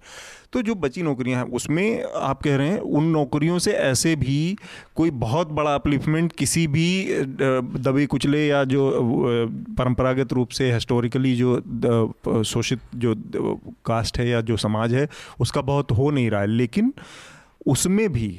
[0.54, 4.56] तो जो बची नौकरियाँ हैं, उसमें आप कह रहे हैं, उन नौकरियों से ऐसे भी
[4.96, 6.88] कोई बहुत बड़ा अपलिफ्टमेंट किसी भी
[7.80, 8.89] दबे कुचले या जो
[9.78, 13.16] परंपरागत रूप से हिस्टोरिकली जो शोषित जो
[13.86, 15.08] कास्ट है या जो समाज है,
[15.39, 16.94] उसका बहुत हो नहीं रहा है। लेकिन
[17.68, 18.30] उसमें भी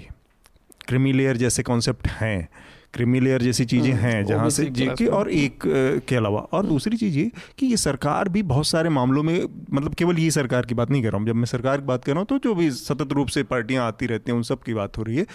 [0.88, 2.48] क्रिमी लेयर जैसे कॉन्सेप्ट हैं
[2.95, 5.62] क्रिमी लेयर जैसी चीज़ें हम्म, हैं जहाँ से के और एक
[6.09, 9.38] के अलावा। और दूसरी चीज़ ये कि ये सरकार भी बहुत सारे मामलों में
[9.72, 12.05] मतलब केवल ये सरकार की बात नहीं कर रहा हूँ। जब मैं सरकार की बात
[12.05, 14.62] कर रहा हूँ तो जो भी सतत रूप से पार्टियाँ आती रहती हैं उन सब
[14.62, 15.26] की बात हो रही है।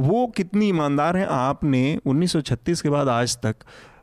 [0.00, 3.56] वो कितनी ईमानदार हैं आपने 1936 के बाद आज तक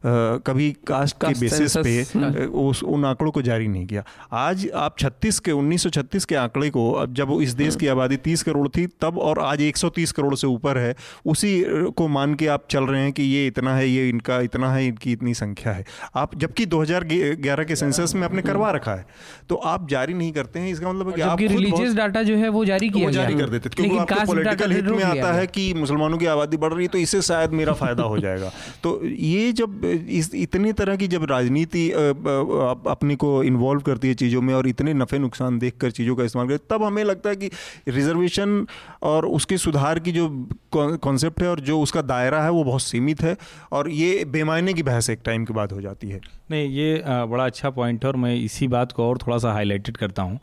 [0.06, 2.30] कभी कास्ट के बेसिस पे हाँ।
[2.62, 4.04] उस उन आंकड़ों को जारी नहीं किया।
[4.34, 8.18] आज आप 36 के 1936 के आंकड़े को अब जब इस देश हाँ। की आबादी
[8.26, 10.96] 30 करोड़ थी तब और आज 130 करोड़ से ऊपर है
[11.26, 11.54] उसी
[11.98, 14.86] को मान के आप चल रहे हैं कि ये इतना है ये इनका इतना है
[14.88, 15.86] इनकी इतनी संख्या है।
[16.16, 19.06] आप जबकि 2011 के सेंसस में आपने करवा रखा है
[19.50, 22.90] तो आप जारी नहीं करते हैं इसका मतलब आप रिलीजियस डाटा जो है वो जारी
[22.90, 26.58] किया जारी कर देते क्योंकि आपको पॉलिटिकल हित में आता है कि मुसलमानों की आबादी
[26.58, 28.52] बढ़ रही है तो इससे शायद मेरा फ़ायदा हो जाएगा।
[28.84, 34.42] तो ये जब इस, इतनी तरह की जब राजनीति अपने को इन्वॉल्व करती है चीज़ों
[34.42, 37.36] में और इतने नफ़े नुकसान देख कर चीज़ों का इस्तेमाल करती तब हमें लगता है
[37.36, 37.50] कि
[37.88, 38.68] रिजर्वेशन
[39.04, 43.22] और उसके सुधार की जो कॉन्सेप्ट है और जो उसका दायरा है वो बहुत सीमित
[43.22, 43.38] है
[43.72, 46.22] और ये बेमायने की बहस एक टाइम के बाद हो जाती है।
[46.52, 49.98] नहीं, ये बड़ा अच्छा पॉइंट है और मैं इसी बात को और थोड़ा सा हाईलाइटेड
[49.98, 50.40] करता हूँ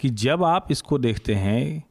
[0.00, 1.82] कि जब आप इसको देखते हैं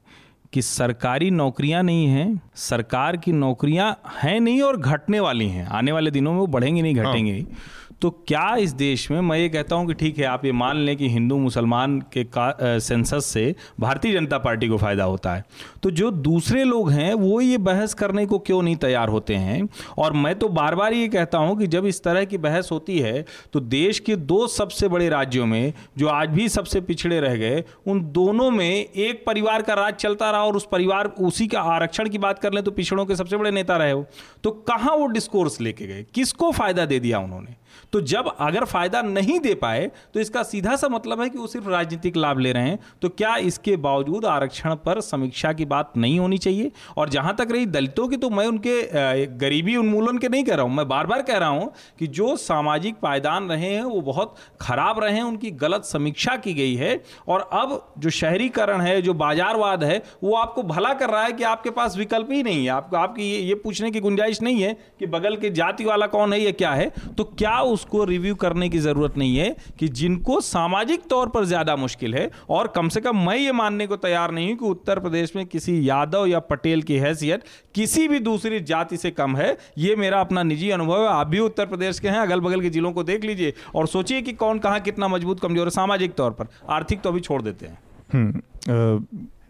[0.53, 5.91] कि सरकारी नौकरियाँ नहीं हैं सरकार की नौकरियाँ हैं नहीं और घटने वाली हैं आने
[5.91, 9.49] वाले दिनों में वो बढ़ेंगी नहीं घटेंगी हाँ। तो क्या इस देश में, मैं ये
[9.49, 13.25] कहता हूँ कि ठीक है, आप ये मान लें कि हिंदू, मुसलमान के का सेंसस
[13.25, 13.43] से
[13.79, 15.43] भारतीय जनता पार्टी को फ़ायदा होता है।
[15.83, 19.69] तो जो दूसरे लोग हैं, वो ये बहस करने को क्यों नहीं तैयार होते हैं?
[19.97, 22.99] और मैं तो बार बार ये कहता हूँ कि जब इस तरह की बहस होती
[22.99, 27.35] है तो देश के दो सबसे बड़े राज्यों में, जो आज भी सबसे पिछड़े रह
[27.35, 31.61] गए, उन दोनों में एक परिवार का राज चलता रहा और उस परिवार, उसी का
[31.61, 34.05] आरक्षण की बात कर लें तो पिछड़ों के सबसे बड़े नेता रहे हो
[34.43, 36.05] तो कहाँ वो डिस्कोर्स लेके गए?
[36.13, 37.61] किसको फ़ायदा दे दिया उन्होंने?
[37.93, 41.47] तो जब अगर फ़ायदा नहीं दे पाए तो इसका सीधा सा मतलब है कि वो
[41.47, 45.91] सिर्फ़ राजनीतिक लाभ ले रहे हैं। तो क्या इसके बावजूद आरक्षण पर समीक्षा की बात
[45.97, 46.71] नहीं होनी चाहिए?
[46.97, 50.65] और जहाँ तक रही दलितों की तो मैं उनके गरीबी उन्मूलन के नहीं कह रहा
[50.65, 54.35] हूँ मैं बार बार कह रहा हूँ कि जो सामाजिक पायदान रहे हैं वो बहुत
[54.61, 59.13] खराब रहे हैं उनकी गलत समीक्षा की गई है। और अब जो शहरीकरण है जो
[59.15, 62.69] बाजारवाद है वो आपको भला कर रहा है कि आपके पास विकल्प ही नहीं है।
[62.71, 66.33] आपको आपकी ये, ये पूछने की गुंजाइश नहीं है कि बगल के जाति वाला कौन
[66.33, 66.91] है या क्या है?
[67.17, 71.75] तो क्या उसको रिव्यू करने की ज़रूरत नहीं है कि जिनको सामाजिक तौर पर ज़्यादा
[71.75, 74.99] मुश्किल है। और कम से कम मैं ये मानने को तैयार नहीं हूँ कि उत्तर
[74.99, 77.43] प्रदेश में किसी यादव या पटेल की हैसियत
[77.75, 81.39] किसी भी दूसरी जाति से कम है। ये मेरा अपना निजी अनुभव है। आप भी
[81.41, 84.59] उत्तर प्रदेश के हैं अगल बगल के जिलों को देख लीजिए और सोचिए कि कौन
[84.59, 87.77] कहाँ कितना मज़बूत कमज़ोर है सामाजिक तौर पर। आर्थिक तो अभी छोड़ देते हैं।
[88.13, 88.41] हम्म,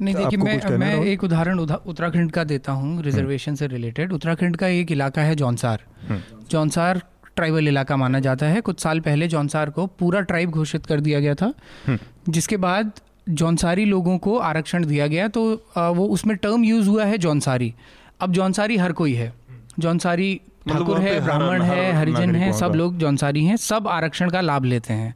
[0.02, 4.68] नहीं देखिए मैं मैं एक उदाहरण उत्तराखंड का देता हूँ रिजर्वेशन से रिलेटेड। उत्तराखंड का
[4.70, 7.02] एक इलाका है जौनसार। हम्म। जौनसार
[7.36, 11.20] ट्राइबल इलाका माना जाता है। कुछ साल पहले जौनसार को पूरा ट्राइब घोषित कर दिया
[11.20, 11.54] गया था।
[11.88, 12.92] हम्म। जिसके बाद
[13.30, 15.44] जौनसारी लोगों को आरक्षण दिया गया तो
[15.78, 17.74] वो उसमें टर्म यूज़ हुआ है जौनसारी।
[18.22, 19.32] अब जौनसारी हर कोई है।
[19.80, 24.42] जौनसारी मतलब ठाकुर है ब्राह्मण है हरिजन है सब लोग जौनसारी हैं सब आरक्षण का
[24.42, 25.16] लाभ लेते हैं।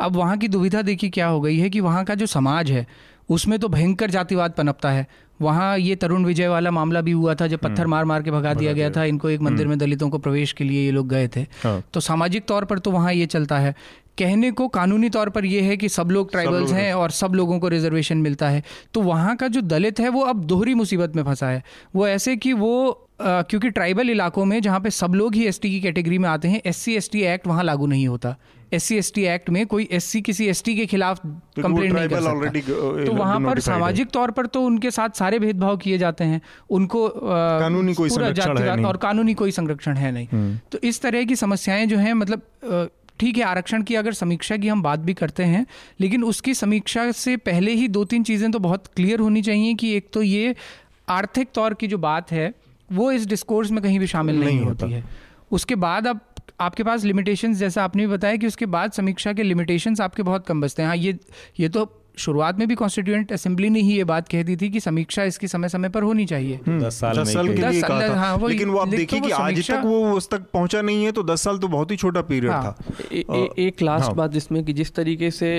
[0.00, 2.86] अब वहाँ की दुविधा देखिए क्या हो गई है कि वहाँ का जो समाज है
[3.28, 5.06] उसमें तो भयंकर जातिवाद पनपता है।
[5.42, 8.30] वहाँ ये तरुण विजय वाला मामला भी हुआ था जब पत्थर हम्म। मार मार के
[8.30, 10.90] भगा दिया गया था। इनको एक मंदिर हम्म। में दलितों को प्रवेश के लिए ये
[10.90, 13.74] लोग गए थे। हाँ। तो सामाजिक तौर पर तो वहाँ ये चलता है।
[14.18, 17.60] कहने को कानूनी तौर पर यह है कि सब लोग ट्राइबल्स हैं। और सब लोगों
[17.60, 18.62] को रिजर्वेशन मिलता है।
[18.94, 21.62] तो वहाँ का जो दलित है वो अब दोहरी मुसीबत में फंसा है।
[21.96, 25.80] वो ऐसे कि वो क्योंकि ट्राइबल इलाकों में जहाँ पे सब लोग ही एसटी की
[25.80, 28.36] कैटेगरी में आते हैं एस सी एक्ट वहाँ लागू नहीं होता।
[28.72, 33.04] एस सी एक्ट में कोई एससी किसी एसटी के खिलाफ तो कंप्लेंट नहीं कर सकता।
[33.04, 36.40] तो वहाँ पर सामाजिक तौर पर तो उनके साथ सारे भेदभाव किए जाते हैं।
[36.70, 41.00] उनको कानूनी कोई संरक्षण है नहीं। और कानूनी कोई संरक्षण है नहीं। हम्म। तो इस
[41.00, 42.90] तरह की समस्याएँ जो हैं मतलब
[43.20, 45.66] ठीक है आरक्षण की अगर समीक्षा की हम बात भी करते हैं
[46.00, 49.92] लेकिन उसकी समीक्षा से पहले ही दो तीन चीज़ें तो बहुत क्लियर होनी चाहिए कि
[49.96, 50.54] एक तो ये
[51.08, 52.52] आर्थिक तौर की जो बात है
[52.92, 55.04] वो इस डिस्कोर्स में कहीं भी शामिल नहीं, नहीं होती। है।
[55.52, 56.20] उसके बाद अब
[56.60, 60.46] आपके पास लिमिटेशंस जैसा आपने भी बताया कि उसके बाद समीक्षा के लिमिटेशंस आपके बहुत
[60.46, 61.18] कम बचते हैं। हाँ ये
[61.60, 64.80] ये तो शुरुआत में भी कॉन्स्टिट्यूएंट असेंबली ने ही ये बात कह दी थी कि
[64.80, 68.08] समीक्षा इसकी समय समय पर होनी चाहिए। हम्म। दस साल, दस साल के लिए कहा
[68.08, 71.04] था। हाँ, वो लेकिन वो आप देखिए कि आज तक वो उस तक पहुँचा नहीं
[71.04, 74.06] है तो दस साल तो बहुत ही छोटा पीरियड हाँ, था। ए, ए, एक लास्ट
[74.06, 75.50] हाँ, बात जिसमें कि जिस तरीके से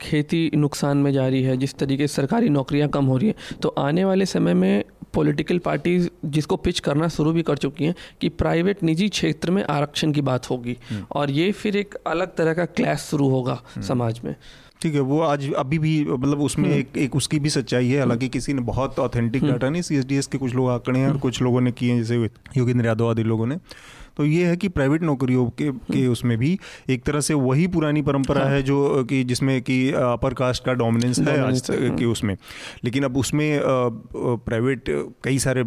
[0.00, 3.58] खेती नुकसान में जा रही है जिस तरीके से सरकारी नौकरियाँ कम हो रही है
[3.62, 4.84] तो आने वाले समय में
[5.14, 9.62] पॉलिटिकल पार्टीज़ जिसको पिच करना शुरू भी कर चुकी हैं कि प्राइवेट निजी क्षेत्र में
[9.64, 13.60] आरक्षण की बात होगी हम्म। और ये फिर एक अलग तरह का क्लैश शुरू होगा
[13.66, 14.34] हम्म। समाज में
[14.80, 17.98] ठीक है वो आज अभी भी मतलब उसमें हम्म। एक एक उसकी भी सच्चाई है।
[17.98, 21.42] हालाँकि किसी ने बहुत ऑथेंटिक डाटा नहीं सीएसडीएस के कुछ लोग आंकड़े हैं और कुछ
[21.42, 23.56] लोगों ने किए हैं जैसे योगेंद्र यादव आदि लोगों ने।
[24.16, 26.58] तो ये है कि प्राइवेट नौकरियों के के हम्म। उसमें भी
[26.90, 30.72] एक तरह से वही पुरानी परंपरा हाँ। है जो कि जिसमें कि अपर कास्ट का
[30.74, 32.36] डोमिनेंस है आज के उसमें।
[32.84, 33.60] लेकिन अब उसमें
[34.16, 34.84] प्राइवेट
[35.24, 35.64] कई सारे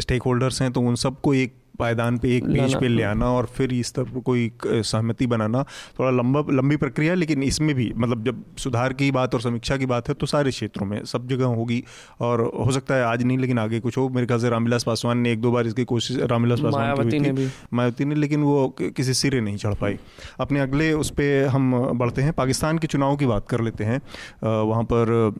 [0.00, 3.46] स्टेक होल्डर्स हैं तो उन सबको एक पायदान पे एक पेज पे ले आना और
[3.46, 5.62] फिर इस तरफ़ कोई सहमति बनाना।
[5.98, 9.76] थोड़ा लंबा लंबी प्रक्रिया है लेकिन इसमें भी मतलब जब सुधार की बात और समीक्षा
[9.76, 11.82] की बात है तो सारे क्षेत्रों में सब जगह होगी।
[12.20, 15.18] और हो सकता है आज नहीं लेकिन आगे कुछ हो। मेरे ख्याल से रामविलास पासवान
[15.18, 18.68] ने एक दो बार इसकी कोशिश रामविलास पासवान की हुई थी। मायावती ने लेकिन वो
[18.80, 19.98] किसी सिरे नहीं चढ़ पाई।
[20.40, 24.00] अपने अगले उस पर हम बढ़ते हैं। पाकिस्तान के चुनाव की बात कर लेते हैं।
[24.42, 25.34] वहाँ पर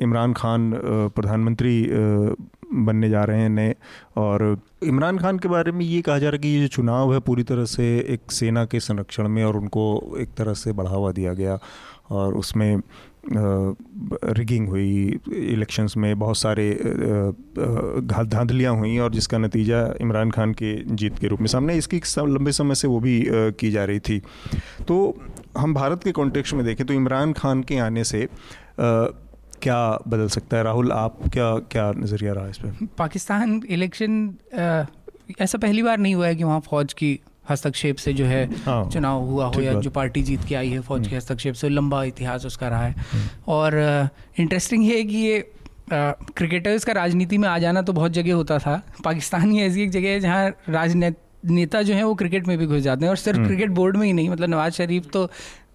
[0.00, 0.72] इमरान खान
[1.14, 1.74] प्रधानमंत्री
[2.74, 3.74] बनने जा रहे हैं नए।
[4.16, 7.12] और इमरान खान के बारे में ये कहा जा रहा है कि ये जो चुनाव
[7.14, 11.12] है पूरी तरह से एक सेना के संरक्षण में और उनको एक तरह से बढ़ावा
[11.12, 11.58] दिया गया
[12.10, 12.80] और उसमें
[13.30, 16.70] रिगिंग हुई, इलेक्शंस में बहुत सारे
[18.24, 22.52] धांधलियाँ हुई और जिसका नतीजा इमरान खान के जीत के रूप में सामने इसकी लंबे
[22.52, 24.18] समय से वो भी की जा रही थी।
[24.88, 25.18] तो
[25.58, 28.28] हम भारत के कॉन्टेक्स्ट में देखें तो इमरान खान के आने से
[29.60, 29.78] क्या
[30.08, 34.22] बदल सकता है राहुल आप क्या क्या नज़रिया रहा इस पर पाकिस्तान इलेक्शन
[35.40, 37.18] ऐसा पहली बार नहीं हुआ है कि वहाँ फौज की
[37.50, 40.80] हस्तक्षेप से जो है हाँ, चुनाव हुआ हो या जो पार्टी जीत के आई है
[40.80, 43.76] फौज के हम्म। हस्तक्षेप से लंबा इतिहास उसका रहा है हम्म। और
[44.38, 45.44] इंटरेस्टिंग है कि ये
[45.90, 49.90] क्रिकेटर्स का राजनीति में आ जाना तो बहुत जगह होता था पाकिस्तान ही ऐसी एक
[49.90, 53.16] जगह है जहाँ राजनीति नेता जो है वो क्रिकेट में भी घुस जाते हैं और
[53.16, 55.28] सिर्फ़ क्रिकेट हम्म। बोर्ड में ही नहीं मतलब नवाज़ शरीफ तो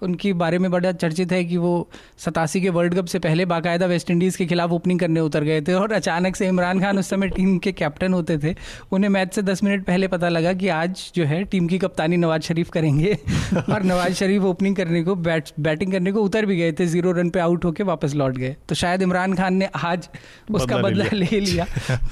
[0.04, 3.86] उनके बारे में बड़ा चर्चित है कि वो सतासी के वर्ल्ड कप से पहले बाकायदा
[3.86, 7.10] वेस्ट इंडीज़ के खिलाफ ओपनिंग करने उतर गए थे और अचानक से इमरान खान उस
[7.10, 8.56] समय टीम के कैप्टन होते थे।
[8.92, 12.18] उन्हें मैच से दस मिनट पहले पता लगा कि आज जो है टीम की कप्तानी
[12.18, 13.14] नवाज़ शरीफ करेंगे
[13.74, 17.12] और नवाज़ शरीफ ओपनिंग करने को बैट बैटिंग करने को उतर भी गए थे ज़ीरो
[17.12, 20.10] रन पे आउट होकर वापस लौट गए। तो शायद इमरान खान ने आज
[20.52, 21.66] उसका बदला ले लिया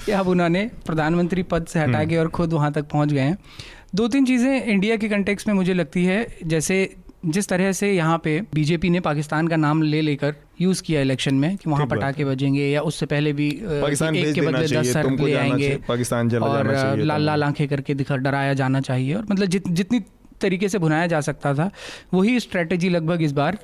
[0.05, 3.21] कि अब उन्होंने प्रधानमंत्री पद से हटा के हम्म। और खुद वहाँ तक पहुँच गए
[3.21, 3.37] हैं।
[3.95, 6.83] दो तीन चीज़ें इंडिया के कंटेक्स में मुझे लगती है जैसे
[7.25, 11.35] जिस तरह से यहाँ पे बीजेपी ने पाकिस्तान का नाम ले लेकर यूज़ किया इलेक्शन
[11.35, 15.09] में कि वहाँ पटाखे बजेंगे या उससे पहले भी पाकिस्तान एक के बदले दस सर
[15.11, 19.67] ले आएँगे पाकिस्तान और लाल लाल आँखें करके दिखा डराया जाना चाहिए और मतलब जित
[19.69, 20.01] जितनी
[20.41, 21.69] तरीके से बुनाया जा सकता था।
[22.13, 23.57] वही स्ट्रेटेजी लगभग इस बार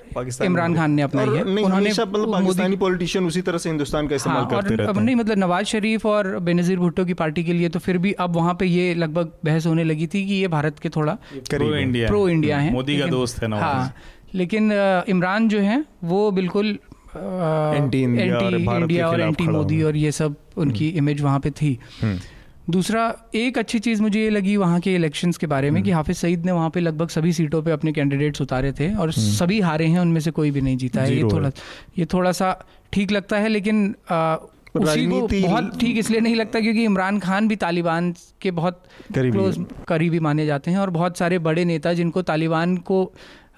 [0.43, 4.37] इमरान खान ने अपनाई है। उन्होंने मतलब पाकिस्तानी पॉलिटिशियन उसी तरह से हिंदुस्तान का इस्तेमाल
[4.37, 7.69] हाँ, करते रहते हैं। नहीं मतलब नवाज़ शरीफ और बेनजीर भुट्टो की पार्टी के लिए
[7.69, 10.79] तो फिर भी अब वहाँ पे ये लगभग बहस होने लगी थी कि ये भारत
[10.79, 11.17] के थोड़ा
[11.49, 13.93] प्रो इंडिया प्रो इंडिया है। मोदी का दोस्त है हाँ
[14.35, 14.71] लेकिन
[15.09, 16.77] इमरान जो है वो बिल्कुल
[17.15, 22.19] एंटी इंडिया और एंटी मोदी और ये सब उनकी इमेज हम्म। वहाँ पे थी। हम्म।
[22.67, 23.03] दूसरा
[23.35, 26.17] एक अच्छी चीज़ मुझे ये लगी वहाँ के इलेक्शंस के बारे में कि हम्म। हाफिज
[26.17, 29.59] सईद ने वहाँ पे लगभग सभी सीटों पे अपने कैंडिडेट्स उतारे थे और हम्म। सभी
[29.61, 31.51] हारे हैं उनमें से कोई भी नहीं जीता है ये थोड़ा
[31.97, 32.57] ये थोड़ा सा
[32.93, 34.35] ठीक लगता है लेकिन आ,
[34.75, 39.65] उसी को बहुत ठीक इसलिए नहीं लगता क्योंकि इमरान खान भी तालिबान के बहुत क्लोज
[39.87, 42.99] करीबी माने जाते हैं और बहुत सारे बड़े नेता जिनको तालिबान को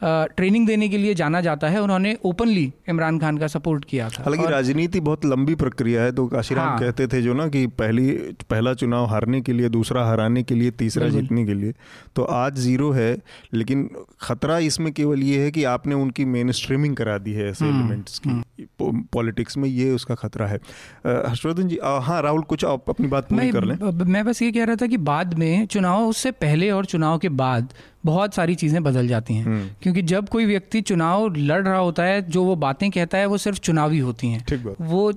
[0.04, 4.24] ट्रेनिंग देने के लिए जाना जाता है। उन्होंने ओपनली इमरान खान का सपोर्ट किया था।
[4.24, 8.12] हालाँकि राजनीति बहुत लंबी प्रक्रिया है तो काशीराम हाँ, कहते थे जो ना कि पहली
[8.50, 11.74] पहला चुनाव हारने के लिए दूसरा हराने के लिए तीसरा जीतने के लिए।
[12.16, 13.18] तो आज ज़ीरो है
[13.54, 13.90] लेकिन
[14.22, 18.22] खतरा इसमें केवल ये है कि आपने उनकी मेन स्ट्रीमिंग करा दी है ऐसे एलिमेंट्स
[18.26, 18.49] हम्म, की।
[18.82, 20.60] पॉलिटिक्स। में ये उसका खतरा है
[21.06, 24.64] हर्षवर्धन जी हाँ राहुल कुछ आप अपनी बात पूरी कर लें मैं बस ये कह
[24.64, 27.74] रहा था कि बाद में चुनाव उससे पहले और चुनाव के बाद
[28.06, 32.04] बहुत सारी चीज़ें बदल जाती हैं हम्म। क्योंकि जब कोई व्यक्ति चुनाव लड़ रहा होता
[32.04, 35.12] है जो वो बातें कहता है वो सिर्फ़ चुनावी होती हैं वो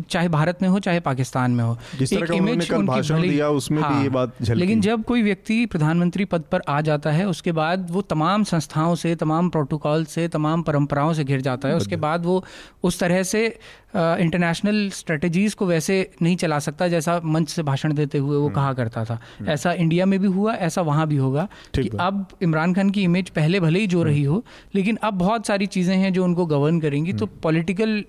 [0.00, 3.82] चाहे भारत में हो चाहे पाकिस्तान में हो जिस तरह एक इमेज भाषण दिया उसमें
[3.82, 7.52] हाँ, भी ये बात लेकिन जब कोई व्यक्ति प्रधानमंत्री पद पर आ जाता है उसके
[7.52, 11.96] बाद वो तमाम संस्थाओं से तमाम प्रोटोकॉल से तमाम परंपराओं से घिर जाता है उसके
[11.98, 12.42] बाद वो
[12.82, 13.46] उस तरह से
[13.94, 18.54] इंटरनेशनल स्ट्रेटजीज़ को वैसे नहीं चला सकता जैसा मंच से भाषण देते हुए वो हम्म।
[18.54, 22.26] कहा करता था हम्म। ऐसा इंडिया में भी हुआ ऐसा वहाँ भी होगा कि अब
[22.42, 24.42] इमरान खान की इमेज पहले भले ही जो हम्म। रही हो
[24.74, 28.04] लेकिन अब बहुत सारी चीज़ें हैं जो उनको गवर्न करेंगी तो पॉलिटिकल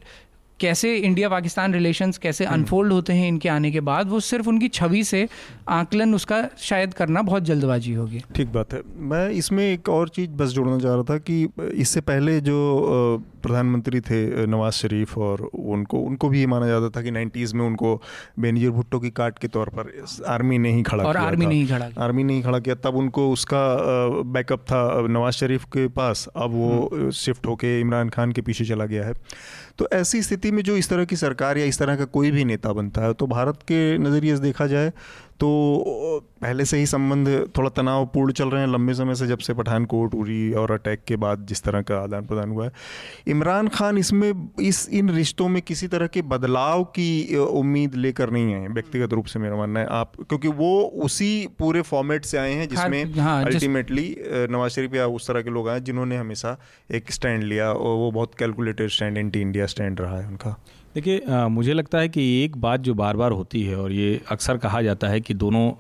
[0.60, 4.50] कैसे इंडिया पाकिस्तान रिलेशंस कैसे अनफोल्ड हम्म। होते हैं इनके आने के बाद वो सिर्फ़
[4.50, 5.28] उनकी छवि से
[5.70, 8.82] आकलन उसका शायद करना बहुत जल्दबाजी होगी। ठीक बात है।
[9.12, 12.58] मैं इसमें एक और चीज़ बस जोड़ना चाह रहा था कि इससे पहले जो
[13.44, 17.66] प्रधानमंत्री थे नवाज़ शरीफ और उनको उनको भी ये माना जाता था कि नाइन्टीज़ में
[17.66, 17.96] उनको
[18.40, 19.92] बेनजीर भुट्टो की काट के तौर पर
[20.28, 23.30] आर्मी ने ही खड़ा और किया आर्मी। नहीं खड़ा आर्मी नहीं खड़ा किया तब उनको
[23.32, 23.64] उसका
[24.34, 28.86] बैकअप था। नवाज़ शरीफ के पास अब वो शिफ्ट होके इमरान खान के पीछे चला
[28.86, 29.14] गया है।
[29.80, 32.46] तो ऐसी स्थिति में जो इस तरह की सरकार या इस तरह का कोई भी
[32.46, 34.92] नेता बनता है तो भारत के नज़रिए से देखा जाए
[35.44, 35.50] तो
[36.42, 37.28] पहले से ही संबंध
[37.58, 41.16] थोड़ा तनावपूर्ण चल रहे हैं। लंबे समय से जब से पठानकोट उरी और अटैक के
[41.16, 42.72] बाद जिस तरह का आदान प्रदान हुआ है।
[43.28, 48.54] इमरान खान इसमें इस इन रिश्तों में किसी तरह के बदलाव की उम्मीद लेकर नहीं
[48.56, 50.72] आए व्यक्तिगत रूप से मेरा मानना है आप क्योंकि वो
[51.04, 54.16] उसी पूरे फॉर्मेट से आए हैं जिसमें हाँ, अल्टीमेटली
[54.52, 56.58] नवाज़ शरीफ या उस तरह के लोग आए जिन्होंने हमेशा
[56.92, 60.56] एक स्टैंड लिया। और वो बहुत calculated stand anti India stand रहा है उनका।
[60.96, 64.58] देखिए मुझे लगता है कि एक बात जो बार बार होती है और ये अक्सर
[64.58, 65.72] कहा जाता है कि दोनों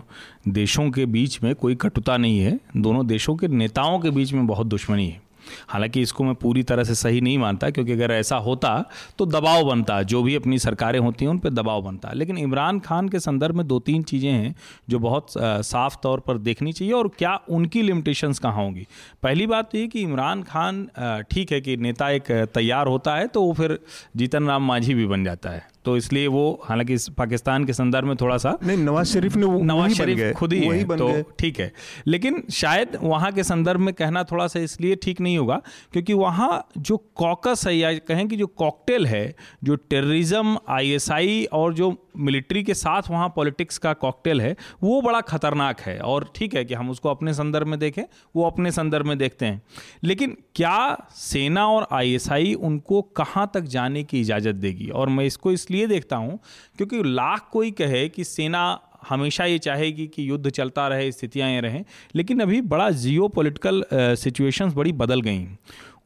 [0.53, 4.47] देशों के बीच में कोई कटुता नहीं है। दोनों देशों के नेताओं के बीच में
[4.47, 5.21] बहुत दुश्मनी है।
[5.69, 8.73] हालाँकि इसको मैं पूरी तरह से सही नहीं मानता, क्योंकि अगर ऐसा होता
[9.19, 12.79] तो दबाव बनता, जो भी अपनी सरकारें होती हैं, उन पर दबाव बनता। लेकिन इमरान
[12.79, 14.55] खान के संदर्भ में दो तीन चीज़ें हैं,
[14.89, 18.87] जो बहुत साफ़ तौर पर देखनी चाहिए, और क्या उनकी लिमिटेशंस कहाँ होंगी?
[19.23, 20.87] पहली बात तो ये कि इमरान खान
[21.31, 23.79] ठीक है कि नेता एक तैयार होता है तो वो फिर
[24.15, 28.07] जीतन राम मांझी भी बन जाता है। तो इसलिए वो हालाँकि इस पाकिस्तान के संदर्भ
[28.07, 31.71] में थोड़ा सा नहीं नवाज़ शरीफ ने नवाज़ शरीफ खुद ही है तो ठीक है।
[32.07, 35.61] लेकिन शायद वहाँ के संदर्भ में कहना थोड़ा सा इसलिए ठीक नहीं होगा
[35.93, 41.73] क्योंकि वहाँ जो कॉकस है या कहें कि जो कॉकटेल है जो टेररिज्म आईएसआई और
[41.73, 46.55] जो मिलिट्री के साथ वहाँ पॉलिटिक्स का कॉकटेल है वो बड़ा खतरनाक है। और ठीक
[46.55, 48.03] है कि हम उसको अपने संदर्भ में देखें
[48.35, 49.61] वो अपने संदर्भ में देखते हैं।
[50.03, 54.89] लेकिन क्या सेना और आईएसआई उनको कहाँ तक जाने की इजाज़त देगी?
[54.89, 56.39] और मैं इसको इसलिए देखता हूँ,
[56.77, 61.59] क्योंकि लाख कोई कहे कि सेना हमेशा ये चाहेगी कि युद्ध चलता रहे, स्थितियाँ ये
[61.61, 61.83] रहें,
[62.15, 65.47] लेकिन अभी बड़ा जियो पोलिटिकल सिचुएशंस बड़ी बदल गई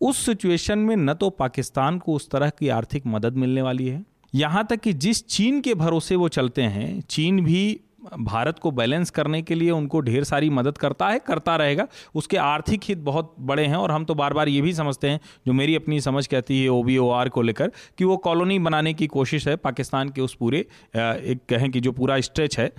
[0.01, 4.03] उस सिचुएशन में न तो पाकिस्तान को उस तरह की आर्थिक मदद मिलने वाली है।
[4.33, 7.79] यहाँ तक कि जिस चीन के भरोसे वो चलते हैं, चीन भी
[8.19, 12.37] भारत को बैलेंस करने के लिए उनको ढेर सारी मदद करता है, करता रहेगा। उसके
[12.37, 15.53] आर्थिक हित बहुत बड़े हैं और हम तो बार बार ये भी समझते हैं, जो
[15.53, 18.93] मेरी अपनी समझ कहती है ओ बी ओ आर को लेकर, कि वो कॉलोनी बनाने
[18.93, 22.71] की कोशिश है, पाकिस्तान के उस पूरे एक कहें कि जो पूरा स्ट्रेच है,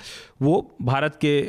[0.42, 1.40] वो भारत के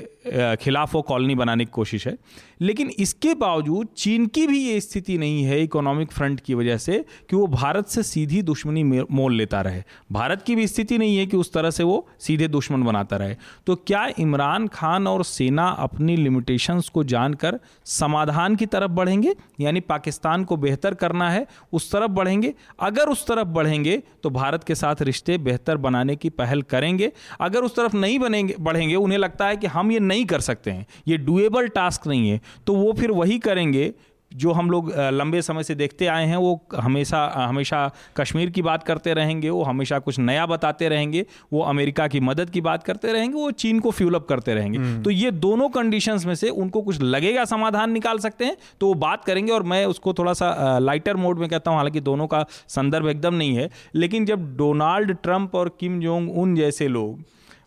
[0.62, 2.18] खिलाफ वो कॉलोनी बनाने की कोशिश है।
[2.62, 7.04] लेकिन इसके बावजूद चीन की भी ये स्थिति नहीं है इकोनॉमिक फ्रंट की वजह से
[7.30, 11.26] कि वो भारत से सीधी दुश्मनी मोल लेता रहे। भारत की भी स्थिति नहीं है
[11.26, 13.36] कि उस तरह से वो सीधे दुश्मन बनाता रहे।
[13.68, 19.36] तो क्या इमरान खान और सेना अपनी लिमिटेशंस को जानकर समाधान की तरफ़ बढ़ेंगे?
[19.60, 24.64] यानी पाकिस्तान को बेहतर करना है, उस तरफ़ बढ़ेंगे। अगर उस तरफ़ बढ़ेंगे तो भारत
[24.64, 27.12] के साथ रिश्ते बेहतर बनाने की पहल करेंगे।
[27.42, 30.72] अगर उस तरफ़ नहीं बनेंगे, बढ़ेंगे, उन्हें लगता है कि हम ये नहीं कर सकते
[30.72, 33.92] हैं। ये डुएबल टास्क नहीं है। तो वो फिर वही करेंगे
[34.32, 37.80] जो हम लोग लंबे समय से देखते आए हैं। वो हमेशा हमेशा
[38.18, 42.50] कश्मीर की बात करते रहेंगे। वो हमेशा कुछ नया बताते रहेंगे। वो अमेरिका की मदद
[42.50, 46.26] की बात करते रहेंगे। वो चीन को फ्यूल अप करते रहेंगे। तो ये दोनों कंडीशंस
[46.26, 49.86] में से उनको कुछ लगेगा समाधान निकाल सकते हैं। तो वो बात करेंगे और मैं
[49.86, 53.70] उसको थोड़ा सा लाइटर मोड में कहता हूँ। हालाँकि दोनों का संदर्भ एकदम नहीं है।
[53.96, 57.24] लेकिन जब डोनाल्ड ट्रंप और किम जोंग उन जैसे लोग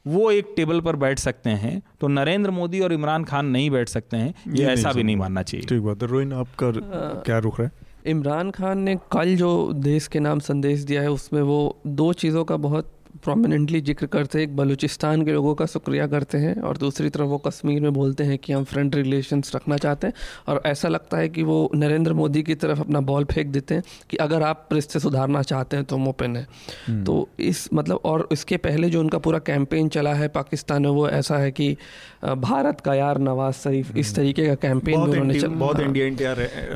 [0.07, 3.89] वो एक टेबल पर बैठ सकते हैं तो नरेंद्र मोदी और इमरान खान नहीं बैठ
[3.89, 6.71] सकते हैं ये ये नहीं ऐसा भी नहीं मानना चाहिए। ठीक बात है। रोहिन आपका
[7.27, 7.71] क्या रुख है?
[8.07, 12.45] इमरान खान ने कल जो देश के नाम संदेश दिया है उसमें वो दो चीज़ों
[12.45, 16.77] का बहुत प्रोमिनेंटली ज़िक्र करते हैं एक बलूचिस्तान के लोगों का शुक्रिया करते हैं और
[16.77, 20.15] दूसरी तरफ़ वो कश्मीर में बोलते हैं कि हम फ्रेंड रिलेशंस रखना चाहते हैं
[20.49, 23.83] और ऐसा लगता है कि वो नरेंद्र मोदी की तरफ़ अपना बॉल फेंक देते हैं
[24.11, 28.29] कि अगर आप रिश्ते सुधारना चाहते हैं तो हम ओपन है तो इस मतलब और
[28.33, 31.77] इसके पहले जो उनका पूरा कैंपेन चला है पाकिस्तान में वो ऐसा है कि
[32.25, 35.93] भारत का यार नवाज़ शरीफ इस तरीके का कैंपेन बहुत भी उन्होंने बहुत हाँ।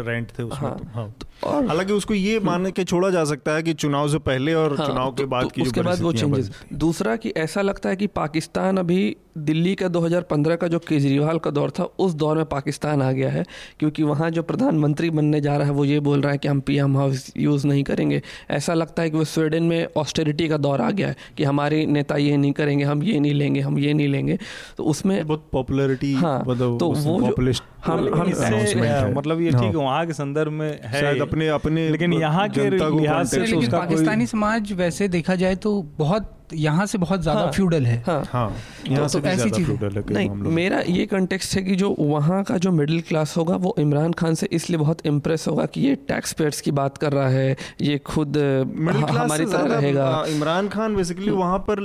[0.03, 1.12] रेंट थे उसमें हाँ।
[1.45, 4.87] हालाँकि उसको ये मान के छोड़ा जा सकता है कि चुनाव से पहले और हाँ,
[4.87, 7.97] चुनाव के तो- बाद तो की उसके बाद वो चेंजेस दूसरा कि ऐसा लगता है
[7.97, 12.45] कि पाकिस्तान अभी दिल्ली का 2015 का जो केजरीवाल का दौर था उस दौर में
[12.45, 13.45] पाकिस्तान आ गया है
[13.80, 16.61] क्योंकि वहाँ जो प्रधानमंत्री बनने जा रहा है वो ये बोल रहा है कि हम
[16.61, 20.80] पीएम हाउस यूज़ नहीं करेंगे। ऐसा लगता है कि वो स्वीडन में ऑस्टेरिटी का दौर
[20.80, 23.95] आ गया है कि हमारे नेता ये नहीं करेंगे हम ये नहीं लेंगे हम ये
[23.95, 24.39] नहीं लेंगे।
[24.76, 27.18] तो उसमें बहुत पॉपुलैरिटी हाँ, मतलब तो वो
[27.87, 28.45] हम- हम- इससे,
[28.80, 32.12] है। मतलब ये हाँ। ठीक है वहाँ के संदर्भ में है शायद अपने अपने लेकिन
[32.12, 36.99] यहाँ के लिहाज से तो उसका पाकिस्तानी समाज वैसे देखा जाए तो बहुत यहाँ से
[36.99, 38.57] बहुत ज़्यादा हाँ, फ्यूडल है। हाँ। हाँ
[38.88, 42.57] यहाँ तो से ऐसी चीज़- है नहीं मेरा ये कंटेक्स्ट है कि जो वहाँ का
[42.59, 46.32] जो मिडिल क्लास होगा वो इमरान खान से इसलिए बहुत इम्प्रेस होगा कि ये टैक्स
[46.32, 51.59] पेयर्स की बात कर रहा है ये खुद हमारी तरह रहेगा। इमरान खान बेसिकली वहाँ
[51.59, 51.82] पर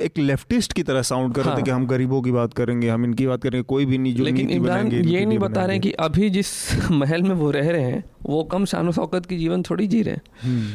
[0.00, 2.88] एक लेफ्टिस्ट की तरह साउंड कर रहे थे हाँ। कि हम गरीबों की बात करेंगे
[2.88, 5.92] हम इनकी बात करेंगे कोई भी नहीं जो लेकिन इमरान ये नहीं बता रहे। कि
[5.92, 6.50] अभी जिस
[6.90, 10.14] महल में वो रह रहे हैं वो कम शानो शौकत की जीवन थोड़ी जी रहे
[10.14, 10.72] हैं। हम्म,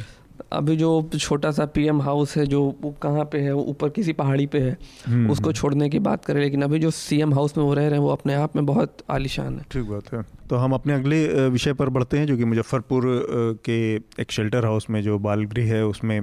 [0.53, 4.13] अभी जो छोटा सा पीएम हाउस है जो वो कहाँ पे है वो ऊपर किसी
[4.13, 4.77] पहाड़ी पे है
[5.07, 7.91] हम्म, उसको छोड़ने की बात करें लेकिन अभी जो सीएम हाउस में वो रह रहे
[7.91, 11.49] हैं वो अपने आप में बहुत आलिशान है। ठीक बात है। तो हम अपने अगले
[11.49, 13.03] विषय पर बढ़ते हैं, जो कि मुजफ्फरपुर
[13.65, 16.19] के एक शेल्टर हाउस में जो बाल गृह है, उसमें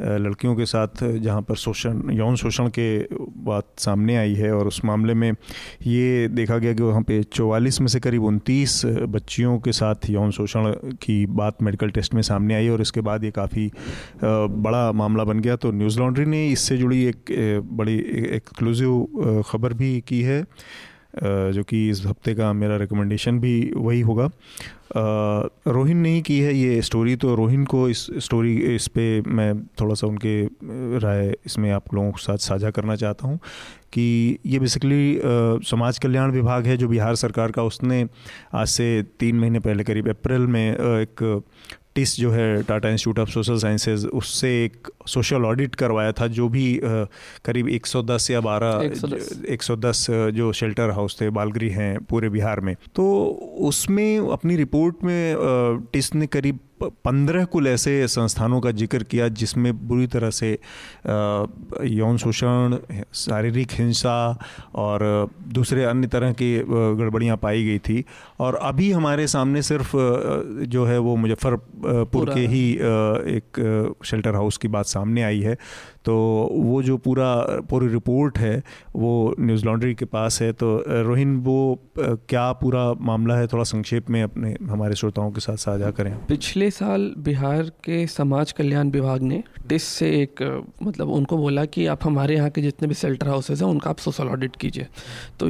[0.00, 2.98] लड़कियों के साथ, जहाँ पर शोषण, यौन शोषण के
[3.44, 5.30] बात सामने आई है और उस मामले में
[5.86, 10.30] ये देखा गया कि वहाँ पे चौवालीस में से करीब उनतीस बच्चियों के साथ यौन
[10.30, 10.70] शोषण
[11.02, 13.70] की बात मेडिकल टेस्ट में सामने आई और इसके बाद ये काफ़ी
[14.24, 17.34] बड़ा मामला बन गया। तो न्यूज़ लॉन्ड्री ने इससे जुड़ी एक
[17.72, 17.98] बड़ी
[18.36, 20.44] एक्सक्लूसिव खबर भी की है।
[21.14, 24.30] जो कि इस हफ़्ते का मेरा रिकमेंडेशन भी वही होगा।
[25.68, 29.54] रोहिन ने ही की है ये स्टोरी तो रोहिन को इस स्टोरी इस पे मैं
[29.80, 30.44] थोड़ा सा उनके
[30.98, 33.38] राय इसमें आप लोगों के साथ साझा करना चाहता हूँ
[33.92, 35.20] कि ये बेसिकली
[35.66, 38.06] समाज कल्याण विभाग है जो बिहार सरकार का। उसने
[38.54, 41.42] आज से तीन महीने पहले करीब अप्रैल में एक
[41.94, 46.48] टिस जो है Tata institute of social sciences उससे एक सोशल ऑडिट करवाया था जो
[46.48, 46.80] भी
[47.44, 52.74] करीब 110 या 12 110 110 जो शेल्टर हाउस थे बालगृह हैं पूरे बिहार में।
[52.94, 53.06] तो
[53.60, 55.36] उसमें अपनी रिपोर्ट में
[55.92, 56.58] टिस ने करीब
[57.04, 60.50] पंद्रह कुल ऐसे संस्थानों का ज़िक्र किया जिसमें बुरी तरह से
[61.86, 62.76] यौन शोषण
[63.14, 64.38] शारीरिक हिंसा
[64.74, 68.04] और दूसरे अन्य तरह की गड़बड़ियाँ पाई गई थी।
[68.40, 69.92] और अभी हमारे सामने सिर्फ़
[70.66, 72.68] जो है वो मुजफ्फरपुर के ही।
[73.36, 75.56] एक शेल्टर हाउस की बात सामने आई है।
[76.04, 76.14] तो
[76.52, 77.34] वो जो पूरा,
[77.70, 78.62] पूरी रिपोर्ट है,
[78.96, 83.46] वो न्यूज़ लॉन्ड्री के पास है। तो रोहिन, वो क्या पूरा मामला है?
[83.46, 88.52] थोड़ा संक्षेप में अपने, हमारे श्रोताओं के साथ साझा करें। पिछले साल बिहार के समाज
[88.52, 90.42] कल्याण विभाग ने टिस से एक
[90.82, 93.98] मतलब उनको बोला कि आप हमारे यहाँ के जितने भी सेल्टर हाउसेज हैं, उनका आप
[93.98, 94.86] सोशल ऑडिट कीजिए।
[95.40, 95.48] तो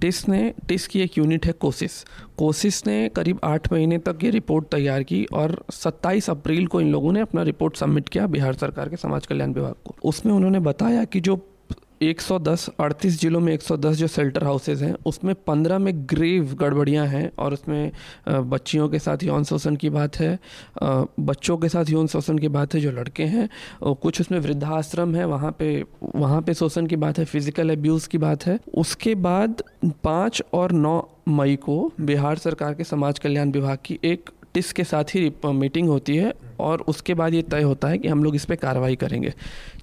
[0.00, 2.04] टिस ने, टिस की एक यूनिट है कोसिस।
[2.38, 6.92] कोसिस ने करीब आठ महीने तक ये रिपोर्ट तैयार की और 27 अप्रैल को इन
[6.92, 10.60] लोगों ने अपना रिपोर्ट सबमिट किया बिहार सरकार के समाज कल्याण विभाग को। उसमें उन्होंने
[10.60, 11.55] बताया कि जो
[12.00, 17.30] 110 अड़तीस जिलों में 110 जो शेल्टर हाउसेज हैं, उसमें 15 में ग्रेव गड़बड़ियाँ हैं
[17.38, 17.92] और उसमें
[18.28, 20.38] बच्चियों के साथ यौन शोषण की बात है
[20.82, 23.48] बच्चों के साथ यौन शोषण की बात है जो लड़के हैं,
[23.82, 25.84] और कुछ उसमें वृद्धाश्रम है, वहाँ पे
[26.14, 29.62] वहाँ पे शोषण की बात है फ़िज़िकल एब्यूज़ की बात है। उसके बाद
[30.04, 34.84] पाँच और नौ मई को बिहार सरकार के समाज कल्याण विभाग की एक टिस के
[34.84, 38.34] साथ ही मीटिंग होती है। और उसके बाद ये तय होता है कि हम लोग
[38.34, 39.32] इस पर कार्रवाई करेंगे।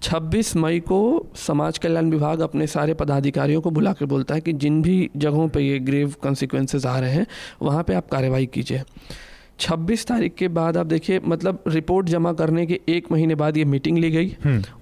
[0.01, 4.53] 26 मई को समाज कल्याण विभाग अपने सारे पदाधिकारियों को बुला कर बोलता है कि
[4.53, 7.27] जिन भी जगहों पर ये ग्रेव कॉन्सिक्वेंसेज आ रहे हैं,
[7.61, 8.83] वहाँ पर आप कार्रवाई कीजिए।
[9.59, 13.65] 26 तारीख के बाद आप देखिए मतलब रिपोर्ट जमा करने के एक महीने बाद ये
[13.65, 14.35] मीटिंग ली गई।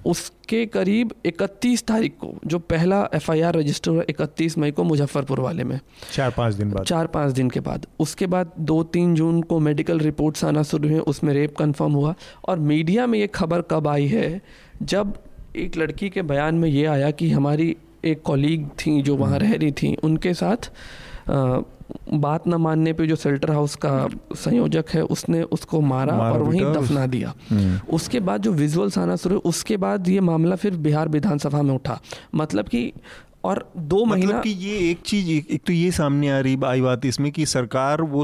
[0.05, 5.63] उसके करीब 31 तारीख को जो पहला एफआईआर रजिस्टर हुआ 31 मई को मुजफ्फरपुर वाले
[5.63, 5.79] में।
[6.13, 9.59] चार पाँच दिन बाद। चार पाँच दिन के बाद। उसके बाद दो तीन जून को
[9.59, 12.15] मेडिकल रिपोर्ट्स आना शुरू हुए उसमें रेप कंफर्म हुआ।
[12.45, 14.41] और मीडिया में ये खबर कब आई है
[14.81, 15.13] जब
[15.55, 19.53] एक लड़की के बयान में ये आया कि हमारी एक कॉलीग थी जो वहाँ रह
[19.53, 20.71] रही थी उनके साथ
[22.13, 26.41] बात न मानने पे जो सेल्टर हाउस का संयोजक है उसने उसको मारा, मारा और
[26.41, 27.33] वहीं दफना दिया।
[27.89, 31.99] उसके बाद जो विजुअल्स आना शुरू उसके बाद ये मामला फिर बिहार विधानसभा में उठा।
[32.35, 32.91] मतलब कि
[33.43, 36.81] और दो महीना मतलब कि ये एक चीज़ एक, तो ये सामने आ रही आई
[36.81, 38.21] बात इसमें कि सरकार वो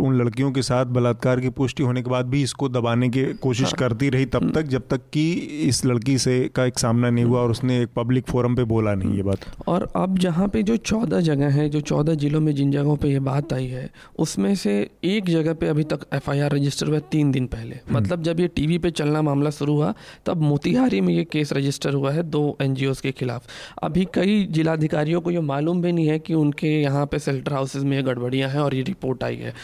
[0.00, 3.66] उन लड़कियों के साथ बलात्कार की पुष्टि होने के बाद भी इसको दबाने की कोशिश
[3.66, 5.30] हाँ। करती रही तब तक जब तक कि
[5.68, 8.94] इस लड़की से का एक सामना नहीं हुआ और उसने एक पब्लिक फोरम पे बोला
[8.94, 12.54] नहीं ये बात। और अब जहाँ पे जो चौदह जगह है जो चौदह जिलों में
[12.54, 13.88] जिन जगहों पर यह बात आई है
[14.18, 14.74] उसमें से
[15.04, 18.78] एक जगह पे अभी तक एफआईआर रजिस्टर हुआ तीन दिन पहले। मतलब जब ये टीवी
[18.78, 19.92] पे चलना मामला शुरू हुआ
[20.26, 23.46] तब मोतिहारी में ये केस रजिस्टर हुआ है दो एनजीओज के खिलाफ।
[23.82, 27.84] अभी कई जिलाधिकारियों को ये मालूम भी नहीं है कि उनके यहाँ पे शेल्टर हाउसेज
[27.84, 29.54] में ये गड़बड़ियाँ हैं और ये रिपोर्ट आई है।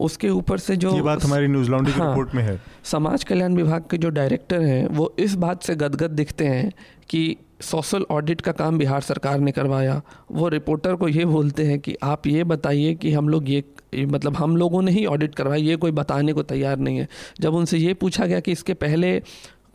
[0.00, 3.56] उसके ऊपर से जो ये बात हमारी न्यूज़ लॉन्ड्री हाँ। रिपोर्ट में है। समाज कल्याण
[3.56, 6.72] विभाग के जो डायरेक्टर हैं वो इस बात से गदगद दिखते हैं
[7.10, 10.00] कि सोशल ऑडिट का काम बिहार सरकार ने करवाया।
[10.32, 13.64] वो रिपोर्टर को ये बोलते हैं कि आप ये बताइए कि हम लोग ये
[13.96, 17.08] मतलब हम लोगों ने ही ऑडिट करवाया ये कोई बताने को तैयार नहीं है।
[17.40, 19.20] जब उनसे ये पूछा गया कि इसके पहले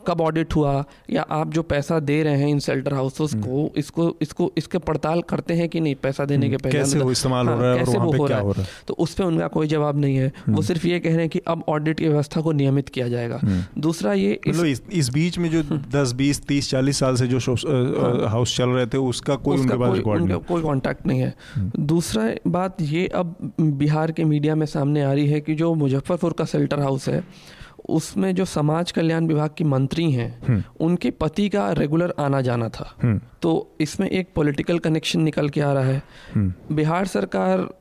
[0.06, 4.16] कब ऑडिट हुआ या आप जो पैसा दे रहे हैं इन शेल्टर हाउसेस को इसको
[4.22, 5.94] इसको इसके पड़ताल करते हैं कि नहीं?
[5.94, 8.36] पैसा देने के पहले कैसे वो इस्तेमाल हो हाँ, रहा है कैसे वो हो क्या
[8.36, 8.52] रहा हो?
[8.52, 11.28] रहा तो उस पर उनका कोई जवाब नहीं है। वो सिर्फ़ ये कह रहे हैं
[11.28, 13.40] कि अब ऑडिट की व्यवस्था को नियमित किया जाएगा।
[13.78, 17.38] दूसरा ये इस, मतलब इस, बीच में जो दस बीस तीस चालीस साल से जो
[18.26, 21.34] हाउस चल रहे थे उसका कोई उनके पास कोई उनका नहीं। नहीं है।
[21.78, 26.32] दूसरा बात ये अब बिहार के मीडिया में सामने आ रही है कि जो मुजफ्फरपुर
[26.32, 27.24] का शेल्टर हाउस है
[27.88, 32.94] उसमें जो समाज कल्याण विभाग की मंत्री हैं उनके पति का रेगुलर आना जाना था।
[33.02, 36.02] हम्म, तो इसमें एक पॉलिटिकल कनेक्शन निकल के आ रहा है।
[36.34, 37.74] हम्म। बिहार सरकार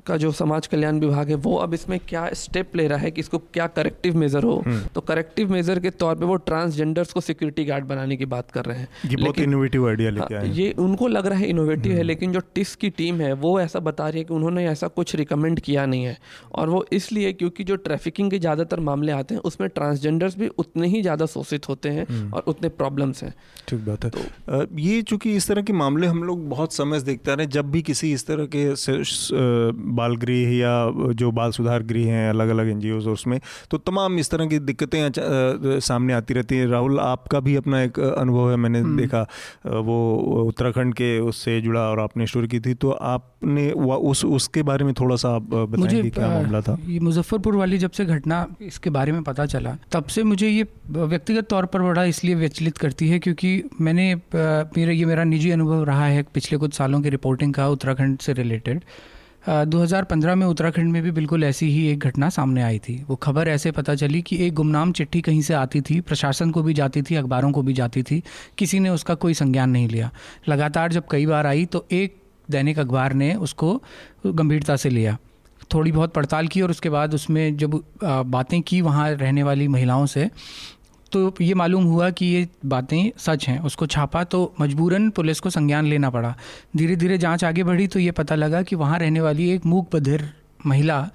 [0.00, 3.20] का जो समाज कल्याण विभाग है वो अब इसमें क्या स्टेप ले रहा है कि
[3.20, 7.20] इसको क्या करेक्टिव मेजर हो हम्म। तो करेक्टिव मेजर के तौर पे वो ट्रांसजेंडर्स को
[7.20, 10.50] सिक्योरिटी गार्ड बनाने की बात कर रहे हैं ये बहुत इनोवेटिव आइडिया लेके हाँ, आए
[10.50, 13.58] ये उनको लग रहा है इनोवेटिव हम्म। है लेकिन जो टिस की टीम है वो
[13.60, 16.16] ऐसा बता रही है कि उन्होंने ऐसा कुछ रिकमेंड किया नहीं है
[16.52, 20.88] और वो इसलिए क्योंकि जो ट्रैफिकिंग के ज़्यादातर मामले आते हैं उसमें ट्रांसजेंडर्स भी उतने
[20.88, 23.34] ही ज़्यादा शोषित होते हैं हम्म। और उतने प्रॉब्लम्स हैं
[23.68, 27.06] ठीक बात है अ, ये चूँकि इस तरह के मामले हम लोग बहुत समय से
[27.06, 28.64] देखते रहे जब भी किसी इस तरह के
[29.90, 30.72] बाल गृह या
[31.12, 33.38] जो बाल सुधार गृह हैं अलग अलग एन और उसमें
[33.70, 37.98] तो तमाम इस तरह की दिक्कतें सामने आती रहती हैं। राहुल आपका भी अपना एक
[38.00, 39.22] अनुभव है मैंने देखा
[39.66, 39.98] वो
[40.44, 44.94] उत्तराखंड के उससे जुड़ा और आपने स्टोरी की थी तो आपने उस उसके बारे में
[44.94, 46.78] थोड़ा सा आप बताएँगे क्या मामला था?
[46.86, 50.66] ये मुजफ्फरपुर वाली जब से घटना इसके बारे में पता चला तब से मुझे ये
[50.90, 55.84] व्यक्तिगत तौर पर बड़ा इसलिए विचलित करती है क्योंकि मैंने मेरा ये मेरा निजी अनुभव
[55.84, 58.84] रहा है पिछले कुछ सालों की रिपोर्टिंग का उत्तराखंड से रिलेटेड।
[59.44, 63.48] 2015 में उत्तराखंड में भी बिल्कुल ऐसी ही एक घटना सामने आई थी। वो खबर
[63.48, 67.02] ऐसे पता चली कि एक गुमनाम चिट्ठी कहीं से आती थी, प्रशासन को भी जाती
[67.02, 68.22] थी, अखबारों को भी जाती थी,
[68.58, 70.10] किसी ने उसका कोई संज्ञान नहीं लिया।
[70.48, 72.16] लगातार जब कई बार आई तो एक
[72.50, 73.82] दैनिक अखबार ने उसको
[74.26, 75.16] गंभीरता से लिया।
[75.74, 80.06] थोड़ी बहुत पड़ताल की और उसके बाद उसमें जब बातें की वहाँ रहने वाली महिलाओं
[80.06, 80.28] से
[81.12, 85.50] तो ये मालूम हुआ कि ये बातें सच हैं। उसको छापा तो मजबूरन पुलिस को
[85.50, 86.34] संज्ञान लेना पड़ा।
[86.76, 89.88] धीरे धीरे जाँच आगे बढ़ी तो ये पता लगा कि वहाँ रहने वाली एक मूक
[89.94, 90.28] बधिर
[90.66, 91.08] महिला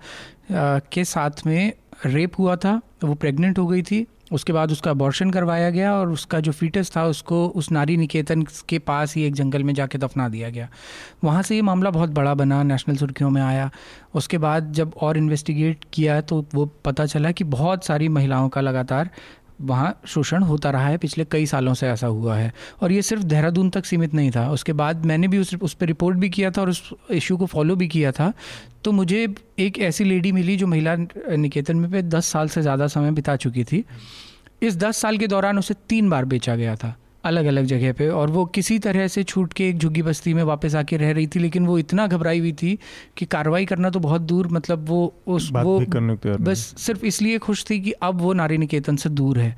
[0.51, 1.71] के साथ में
[2.05, 6.11] रेप हुआ था। वो प्रेग्नेंट हो गई थी। उसके बाद उसका अबॉर्शन करवाया गया और
[6.11, 9.97] उसका जो फीटस था, उसको उस नारी निकेतन के पास ही एक जंगल में जाके
[9.97, 10.67] दफना दिया गया।
[11.23, 13.69] वहाँ से ये मामला बहुत बड़ा बना नेशनल सुर्खियों में आया।
[14.15, 18.61] उसके बाद जब और इन्वेस्टिगेट किया तो वो पता चला कि बहुत सारी महिलाओं का
[18.61, 19.09] लगातार
[19.61, 22.51] वहाँ शोषण होता रहा है, पिछले कई सालों से ऐसा हुआ है।
[22.81, 25.85] और ये सिर्फ़ देहरादून तक सीमित नहीं था। उसके बाद मैंने भी उस उस पर
[25.85, 28.31] रिपोर्ट भी किया था और उस इशू को फॉलो भी किया था।
[28.83, 29.27] तो मुझे
[29.59, 33.35] एक ऐसी लेडी मिली जो महिला निकेतन में पे दस साल से ज़्यादा समय बिता
[33.35, 33.83] चुकी थी।
[34.61, 36.95] इस दस साल के दौरान उसे तीन बार बेचा गया था।
[37.26, 40.43] अलग अलग जगह पे और वो किसी तरह से छूट के एक झुग्गी बस्ती में
[40.43, 42.78] वापस आके रह रही थी लेकिन वो इतना घबराई हुई थी
[43.17, 45.80] कि कार्रवाई करना तो बहुत दूर मतलब वो उस वो।
[46.39, 49.55] बस सिर्फ़ इसलिए खुश थी कि अब वो नारी निकेतन से दूर है।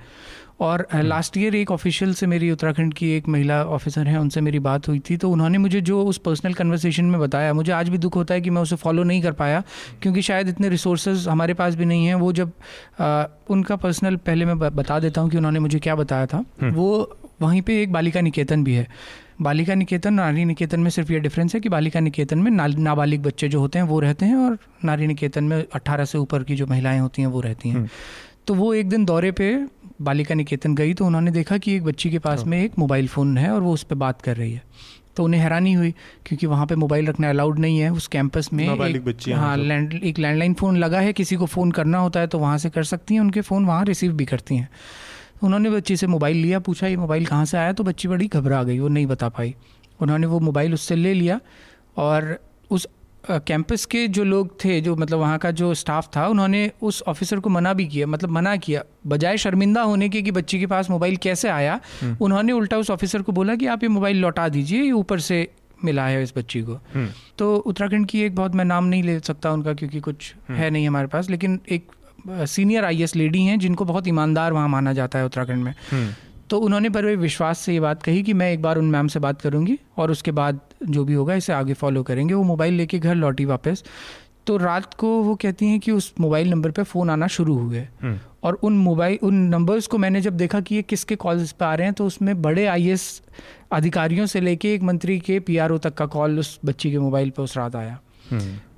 [0.60, 4.60] और लास्ट ईयर एक ऑफिशियल से मेरी उत्तराखंड की एक महिला ऑफिसर है उनसे मेरी
[4.60, 7.98] बात हुई थी तो उन्होंने मुझे जो उस पर्सनल कन्वर्सेशन में बताया मुझे आज भी
[7.98, 9.62] दुख होता है कि मैं उसे फॉलो नहीं कर पाया
[10.02, 12.52] क्योंकि शायद इतने रिसोर्सेज हमारे पास भी नहीं हैं। वो जब
[13.00, 16.90] आ, उनका पर्सनल पहले मैं बता देता हूँ कि उन्होंने मुझे क्या बताया था वो
[17.42, 18.88] वहीं पे एक बालिका निकेतन भी है।
[19.42, 22.68] बालिका निकेतन और नारी निकेतन में सिर्फ़ ये डिफरेंस है कि बालिका निकेतन में ना,
[22.68, 26.44] नाबालिग बच्चे जो होते हैं वो रहते हैं और नारी निकेतन में 18 से ऊपर
[26.44, 27.78] की जो महिलाएँ होती हैं वो रहती हैं।
[28.48, 29.66] तो वो एक दिन दौरे पे
[30.02, 33.38] बालिका निकेतन गई तो उन्होंने देखा कि एक बच्ची के पास में एक मोबाइल फ़ोन
[33.38, 34.62] है और वो उस पर बात कर रही है।
[35.18, 35.92] तो उन्हें हैरानी हुई
[36.26, 39.68] क्योंकि वहाँ पे मोबाइल रखना अलाउड नहीं है। उस कैंपस में एक- बच्ची हाँ मतलब।
[39.68, 42.70] लैंड एक लैंडलाइन फ़ोन लगा है। किसी को फ़ोन करना होता है तो वहाँ से
[42.70, 44.70] कर सकती हैं। उनके फ़ोन वहाँ रिसीव भी करती हैं।
[45.44, 47.74] उन्होंने बच्ची से मोबाइल लिया पूछा ये मोबाइल कहाँ से आया?
[47.74, 49.56] तो बच्ची बड़ी घबरा गई वो नहीं बता पाई।
[50.00, 51.40] उन्होंने वो मोबाइल उससे ले लिया
[51.98, 52.38] और
[52.72, 52.88] उस
[53.30, 57.40] कैंपस के जो लोग थे जो मतलब वहाँ का जो स्टाफ था उन्होंने उस ऑफिसर
[57.40, 60.90] को मना भी किया मतलब मना किया बजाय शर्मिंदा होने के कि बच्ची के पास
[60.90, 61.80] मोबाइल कैसे आया।
[62.22, 65.48] उन्होंने उल्टा उस ऑफिसर को बोला कि आप ये मोबाइल लौटा दीजिए ये ऊपर से
[65.84, 66.80] मिला है इस बच्ची को।
[67.38, 70.88] तो उत्तराखंड की एक बहुत मैं नाम नहीं ले सकता उनका क्योंकि कुछ है नहीं
[70.88, 71.92] हमारे पास लेकिन एक
[72.30, 75.74] सीनियर आई लेडी हैं जिनको बहुत ईमानदार वहाँ माना जाता है उत्तराखंड में।
[76.50, 79.20] तो उन्होंने बड़े विश्वास से ये बात कही कि मैं एक बार उन मैम से
[79.20, 80.60] बात करूँगी और उसके बाद
[80.90, 83.84] जो भी होगा इसे आगे फॉलो करेंगे। वो मोबाइल लेके घर लौटी वापस।
[84.48, 87.88] तो रात को वो कहती हैं कि उस मोबाइल नंबर पे फ़ोन आना शुरू हुए।
[88.44, 91.74] और उन मोबाइल उन नंबर्स को मैंने जब देखा कि ये किसके कॉल्स पे आ
[91.76, 93.22] रहे हैं तो उसमें बड़े आईएएस
[93.72, 97.44] अधिकारियों से लेके एक मंत्री के पीआरओ तक का कॉल उस बच्ची के मोबाइल पर
[97.44, 98.00] उस रात आया।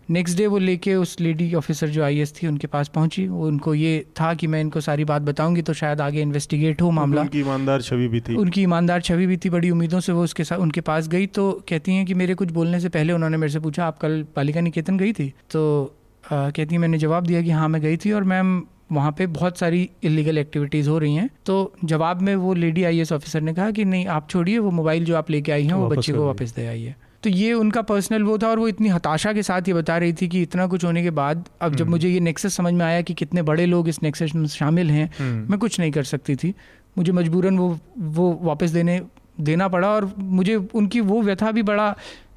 [0.09, 3.73] नेक्स्ट डे वो लेके उस लेडी ऑफिसर जो आई थी उनके पास पहुँची। वो उनको
[3.73, 7.39] ये था कि मैं इनको सारी बात बताऊँगी तो शायद आगे इन्वेस्टिगेट हो मामला। उनकी
[7.39, 10.57] ईमानदार छवि भी थी। उनकी ईमानदार छवि भी थी बड़ी उम्मीदों से वो उसके साथ
[10.57, 13.59] उनके पास गई। तो कहती हैं कि मेरे कुछ बोलने से पहले उन्होंने मेरे से
[13.59, 15.33] पूछा आप कल बालिका निकेतन गई थी?
[15.51, 15.95] तो
[16.31, 19.27] आ, कहती हैं मैंने जवाब दिया कि हाँ मैं गई थी और मैम वहाँ पे
[19.27, 23.53] बहुत सारी इलीगल एक्टिविटीज़ हो रही हैं। तो जवाब में वो लेडी आईएएस ऑफिसर ने
[23.53, 26.25] कहा कि नहीं आप छोड़िए वो मोबाइल जो आप लेके आई हैं वो बच्चे को
[26.25, 29.67] वापस दे आइए। तो ये उनका पर्सनल वो था और वो इतनी हताशा के साथ
[29.67, 32.19] ये बता रही थी कि इतना कुछ होने के बाद अब जब हम्म। मुझे ये
[32.19, 35.59] नेक्सस समझ में आया कि कितने बड़े लोग इस नेक्सस में शामिल हैं हम्म। मैं
[35.59, 36.53] कुछ नहीं कर सकती थी
[36.97, 37.77] मुझे मजबूरन वो
[38.11, 39.01] वो वापस देने
[39.41, 41.89] देना पड़ा और मुझे उनकी वो व्यथा भी बड़ा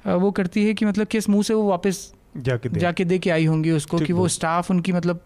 [0.07, 3.29] वो करती है कि मतलब किस मुँह से वो वापस जाके दे जाके दे के
[3.29, 5.19] आई होंगी उसको कि वो स्टाफ उनकी मतलब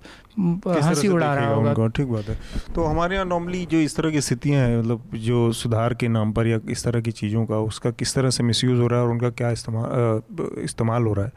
[0.67, 2.37] हँसी उड़ा रहा होगा। ठीक बात है।
[2.75, 6.31] तो हमारे यहाँ नॉर्मली जो इस तरह की स्थितियाँ हैं मतलब जो सुधार के नाम
[6.31, 9.05] पर या इस तरह की चीज़ों का उसका किस तरह से मिसयूज़ हो रहा है
[9.05, 10.21] और उनका क्या इस्तेमाल
[10.63, 11.31] इस्तेमाल हो रहा है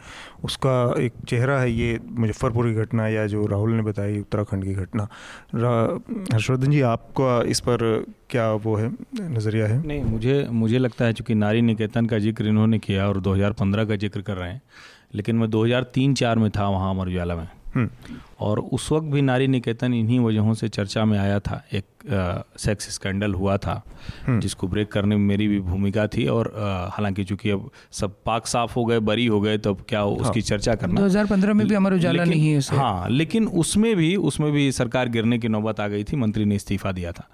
[0.45, 4.75] उसका एक चेहरा है ये मुजफ्फरपुर की घटना या जो राहुल ने बताई उत्तराखंड की
[4.75, 5.09] घटना।
[5.55, 9.87] हर्षवर्धन जी आपका इस पर क्या वो है नज़रिया है?
[9.87, 13.97] नहीं मुझे मुझे लगता है चूँकि नारी निकेतन का ज़िक्र इन्होंने किया और 2015 का
[13.97, 14.63] ज़िक्र कर रहे हैं
[15.15, 17.49] लेकिन मैं 2003-4 में था वहाँ अमर उजाला में।
[18.41, 22.43] और उस वक्त भी नारी निकेतन इन्हीं वजहों से चर्चा में आया था। एक आ,
[22.59, 23.73] सेक्स स्कैंडल हुआ था
[24.27, 26.53] हम्म। जिसको ब्रेक करने में मेरी भी भूमिका थी और
[26.93, 30.09] हालाँकि चूँकि अब सब पाक साफ़ हो गए बरी हो गए तो अब क्या हाँ।
[30.09, 34.51] उसकी चर्चा करना। 2015 में भी अमर उजाला नहीं है हाँ लेकिन उसमें भी उसमें
[34.53, 37.29] भी सरकार गिरने की नौबत आ गई थी मंत्री ने इस्तीफा दिया था।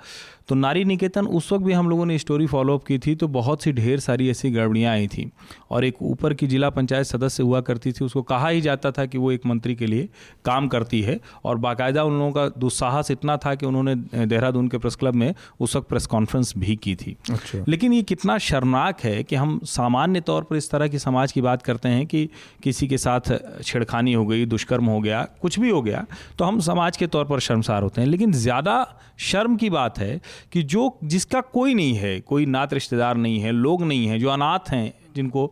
[0.49, 3.63] तो नारी निकेतन उस वक्त भी हम लोगों ने स्टोरी फॉलोअप की थी तो बहुत
[3.63, 5.31] सी ढेर सारी ऐसी गड़बड़ियाँ आई थी।
[5.71, 9.07] और एक ऊपर की जिला पंचायत सदस्य हुआ करती थी उसको कहा ही जाता था
[9.07, 10.09] कि वो एक मंत्री के लिए
[10.45, 13.95] काम करती है और बाकायदा उन लोगों का दुस्साहस इतना था कि उन्होंने
[14.27, 18.03] देहरादून के प्रेस क्लब में उस वक्त प्रेस कॉन्फ्रेंस भी की थी अच्छा। लेकिन ये
[18.03, 21.89] कितना शर्मनाक है कि हम सामान्य तौर पर इस तरह की समाज की बात करते
[21.89, 22.29] हैं कि
[22.63, 23.33] किसी के साथ
[23.63, 26.05] छेड़खानी हो गई दुष्कर्म हो गया कुछ भी हो गया
[26.39, 28.77] तो हम समाज के तौर पर शर्मसार होते हैं लेकिन ज़्यादा
[29.21, 30.21] शर्म की बात है
[30.53, 34.29] कि जो जिसका कोई नहीं है कोई नात रिश्तेदार नहीं है लोग नहीं है जो
[34.29, 35.51] अनाथ हैं जिनको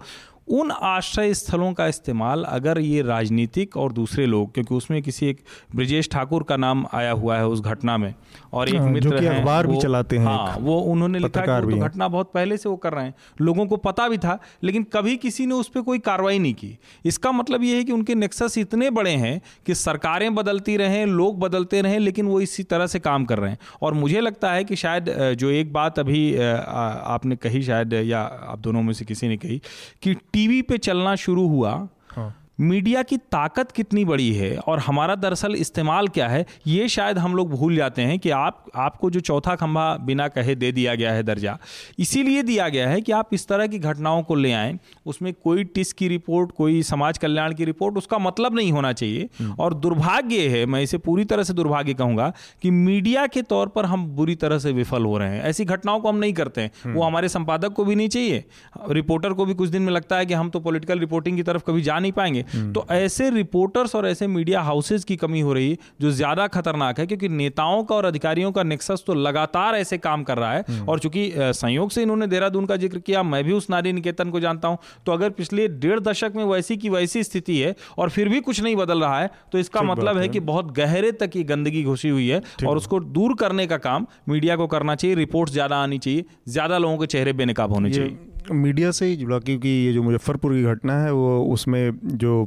[0.48, 5.38] उन आश्रय स्थलों का इस्तेमाल अगर ये राजनीतिक और दूसरे लोग क्योंकि उसमें किसी एक
[5.76, 8.14] ब्रजेश ठाकुर का नाम आया हुआ है उस घटना में
[8.52, 11.78] और एक हाँ, मित्र जो अखबार भी चलाते हैं हाँ वो उन्होंने लिखा कि तो
[11.78, 15.16] घटना बहुत पहले से वो कर रहे हैं। लोगों को पता भी था लेकिन कभी
[15.16, 18.58] किसी ने उस पर कोई कार्रवाई नहीं की। इसका मतलब ये है कि उनके नेक्सस
[18.58, 22.98] इतने बड़े हैं कि सरकारें बदलती रहें लोग बदलते रहें लेकिन वो इसी तरह से
[23.00, 27.36] काम कर रहे हैं। और मुझे लगता है कि शायद जो एक बात अभी आपने
[27.36, 29.60] कही शायद या आप दोनों में से किसी ने कही
[30.02, 31.72] कि टीवी पे चलना शुरू हुआ
[32.10, 37.18] हाँ। मीडिया की ताकत कितनी बड़ी है और हमारा दरअसल इस्तेमाल क्या है ये शायद
[37.18, 40.94] हम लोग भूल जाते हैं कि आप आपको जो चौथा खंभा बिना कहे दे दिया
[40.94, 41.58] गया है दर्जा
[41.98, 45.64] इसीलिए दिया गया है कि आप इस तरह की घटनाओं को ले आएँ उसमें कोई
[45.64, 49.74] टिस की रिपोर्ट कोई समाज कल्याण की रिपोर्ट उसका मतलब नहीं होना चाहिए। हम्म। और
[49.74, 52.32] दुर्भाग्य है मैं इसे पूरी तरह से दुर्भाग्य कहूँगा
[52.62, 56.00] कि मीडिया के तौर पर हम बुरी तरह से विफल हो रहे हैं। ऐसी घटनाओं
[56.00, 58.44] को हम नहीं करते हैं। वो हम्म। हमारे संपादक को भी नहीं चाहिए।
[58.90, 61.62] रिपोर्टर को भी कुछ दिन में लगता है कि हम तो पॉलिटिकल रिपोर्टिंग की तरफ़
[61.66, 65.52] कभी जा नहीं पाएँगे। हम्म। तो ऐसे रिपोर्टर्स और ऐसे मीडिया हाउसेज की कमी हो
[65.52, 69.74] रही है जो ज़्यादा खतरनाक है क्योंकि नेताओं का और अधिकारियों का नेक्सस तो लगातार
[69.74, 73.22] ऐसे काम कर रहा है हम्म। और चूँकि संयोग से इन्होंने देहरादून का ज़िक्र किया
[73.24, 76.76] मैं भी उस नारी निकेतन को जानता हूँ तो अगर पिछले डेढ़ दशक में वैसी
[76.76, 80.18] की वैसी स्थिति है और फिर भी कुछ नहीं बदल रहा है तो इसका मतलब
[80.18, 83.76] है कि बहुत गहरे तक ये गंदगी घुसी हुई है और उसको दूर करने का
[83.80, 87.90] काम मीडिया को करना चाहिए रिपोर्ट ज़्यादा आनी चाहिए ज़्यादा लोगों के चेहरे बेनकाब होने
[87.90, 92.46] चाहिए मीडिया से ही जुड़ा क्योंकि ये जो मुजफ्फरपुर की घटना है वो उसमें जो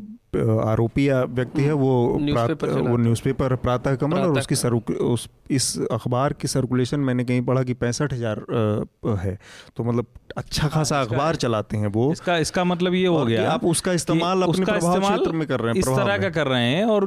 [0.63, 5.67] आरोपी या व्यक्ति है वो न्यूज़पेपर वो न्यूज़पेपर प्रातः कमल और उसकी सर उस इस
[5.91, 8.39] अखबार की सर्कुलेशन मैंने कहीं पढ़ा कि पैंसठ हज़ार
[9.19, 9.37] है।
[9.77, 10.05] तो मतलब
[10.37, 13.93] अच्छा हाँ, खासा अखबार चलाते हैं वो। इसका इसका मतलब ये हो गया आप उसका
[13.93, 17.05] इस्तेमाल अपने प्रभाव क्षेत्र में कर रहे हैं इस तरह का कर रहे हैं और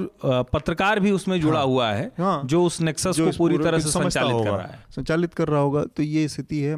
[0.53, 3.89] पत्रकार भी उसमें जुड़ा हाँ, हुआ है हाँ, जो उस नेक्सस को पूरी तरह से
[3.91, 6.75] संचालित कर रहा है। संचालित कर रहा होगा। तो ये स्थिति है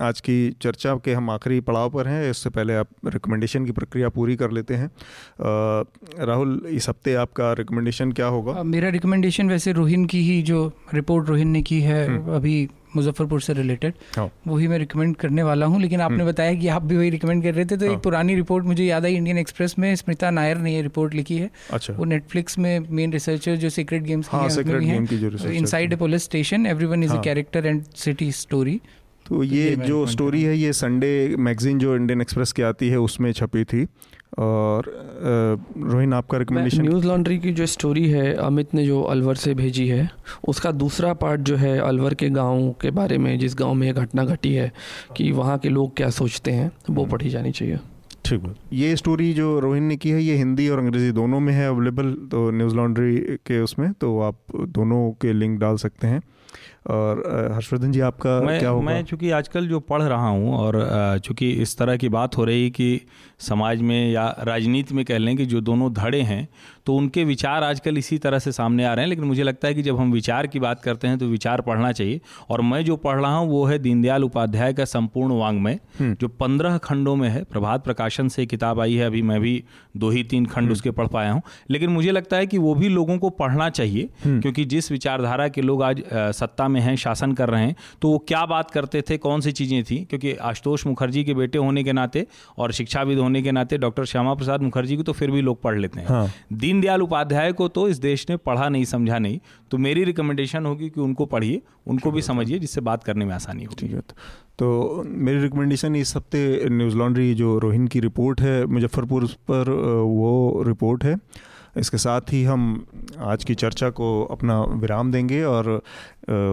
[0.00, 4.08] आज की चर्चा के हम आखिरी पड़ाव पर हैं। इससे पहले आप रिकमेंडेशन की प्रक्रिया
[4.10, 4.90] पूरी कर लेते हैं।
[6.20, 8.62] राहुल इस हफ़्ते आपका रिकमेंडेशन क्या होगा?
[8.64, 13.40] मेरा रिकमेंडेशन वैसे रोहिन की ही जो रिपोर्ट रोहिन ने की है हम्म। अभी मुजफ्फरपुर
[13.40, 16.82] से रिलेटेड हाँ। वही मैं रिकमेंड करने वाला हूँ लेकिन आपने हम्म। बताया कि आप
[16.82, 19.38] भी वही रिकमेंड कर रहे थे तो हाँ। एक पुरानी रिपोर्ट मुझे याद आई इंडियन
[19.38, 23.56] एक्सप्रेस में स्मिता नायर ने ये रिपोर्ट लिखी है। अच्छा। वो नेटफ्लिक्स में मेन रिसर्चर
[23.56, 24.48] जो सीक्रेट गेम्स हाँ,
[25.52, 28.80] inside police station everyone is a character and city story
[29.26, 33.30] तो ये जो स्टोरी है ये संडे मैगजीन जो इंडियन एक्सप्रेस की आती है उसमें
[33.32, 33.86] छपी थी।
[34.38, 34.84] और
[35.78, 39.86] रोहिन आपका रिकमेंडेशन न्यूज़ लॉन्ड्री की जो स्टोरी है अमित ने जो अलवर से भेजी
[39.88, 40.08] है
[40.48, 43.92] उसका दूसरा पार्ट जो है अलवर के गाँव के बारे में जिस गाँव में ये
[43.92, 44.72] घटना घटी है
[45.16, 47.78] कि वहाँ के लोग क्या सोचते हैं वो हम्म। पढ़ी जानी चाहिए।
[48.24, 51.52] ठीक है ये स्टोरी जो रोहिन ने की है ये हिंदी और अंग्रेज़ी दोनों में
[51.52, 53.16] है अवेलेबल तो न्यूज़ लॉन्ड्री
[53.46, 56.20] के उसमें तो आप दोनों के लिंक डाल सकते हैं।
[56.90, 57.22] और
[57.54, 58.84] हर्षवर्धन जी आपका मैं, क्या होगा?
[58.86, 62.70] मैं चूँकि आजकल जो पढ़ रहा हूँ और चूँकि इस तरह की बात हो रही
[62.70, 63.00] कि
[63.40, 66.46] समाज में या राजनीति में कह लें कि जो दोनों धड़े हैं
[66.86, 69.74] तो उनके विचार आजकल इसी तरह से सामने आ रहे हैं लेकिन मुझे लगता है
[69.74, 72.96] कि जब हम विचार की बात करते हैं तो विचार पढ़ना चाहिए और मैं जो
[72.98, 77.28] पढ़ रहा हूँ वो है दीनदयाल उपाध्याय का संपूर्ण वांग्मय हम्म। जो पंद्रह खंडों में
[77.28, 79.62] है प्रभात प्रकाशन से किताब आई है अभी मैं भी
[79.96, 82.74] दो ही तीन खंड हम्म। उसके पढ़ पाया हूँ लेकिन मुझे लगता है कि वो
[82.74, 86.02] भी लोगों को पढ़ना चाहिए हम्म। क्योंकि जिस विचारधारा के लोग आज
[86.34, 89.52] सत्ता में हैं शासन कर रहे हैं तो वो क्या बात करते थे कौन सी
[89.52, 92.26] चीज़ें थी क्योंकि आशुतोष मुखर्जी के बेटे होने के नाते
[92.58, 95.78] और शिक्षाविद होने के नाते डॉक्टर श्यामा प्रसाद मुखर्जी को तो फिर भी लोग पढ़
[95.78, 99.38] लेते हैं। हाँ। दीनदयाल उपाध्याय को तो इस देश ने पढ़ा नहीं समझा नहीं।
[99.70, 103.64] तो मेरी रिकमेंडेशन होगी कि उनको पढ़िए उनको भी समझिए जिससे बात करने में आसानी
[103.64, 104.00] हो। ठीक है
[104.58, 109.70] तो मेरी रिकमेंडेशन इस हफ़्ते न्यूज़ लॉन्ड्री जो रोहिन की रिपोर्ट है मुजफ्फरपुर पर
[110.00, 111.16] वो रिपोर्ट है।
[111.76, 112.62] इसके साथ ही हम
[113.18, 115.80] आज की चर्चा को अपना विराम देंगे और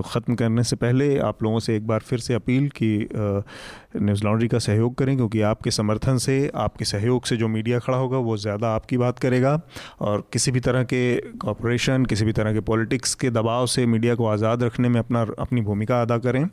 [0.05, 4.47] ख़त्म करने से पहले आप लोगों से एक बार फिर से अपील कि न्यूज़ लॉन्ड्री
[4.47, 8.37] का सहयोग करें क्योंकि आपके समर्थन से, आपके सहयोग से जो मीडिया खड़ा होगा वो
[8.37, 9.59] ज़्यादा आपकी बात करेगा
[10.01, 14.15] और किसी भी तरह के कॉपरेशन किसी भी तरह के पॉलिटिक्स के दबाव से मीडिया
[14.15, 16.45] को आज़ाद रखने में अपना, अपनी भूमिका अदा करें।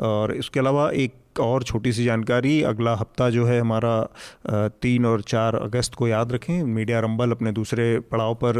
[0.00, 4.08] और इसके अलावा एक और छोटी सी जानकारी, अगला हफ़्ता जो है हमारा
[4.82, 8.58] तीन और चार अगस्त को याद रखें। मीडिया रंबल अपने दूसरे पड़ाव पर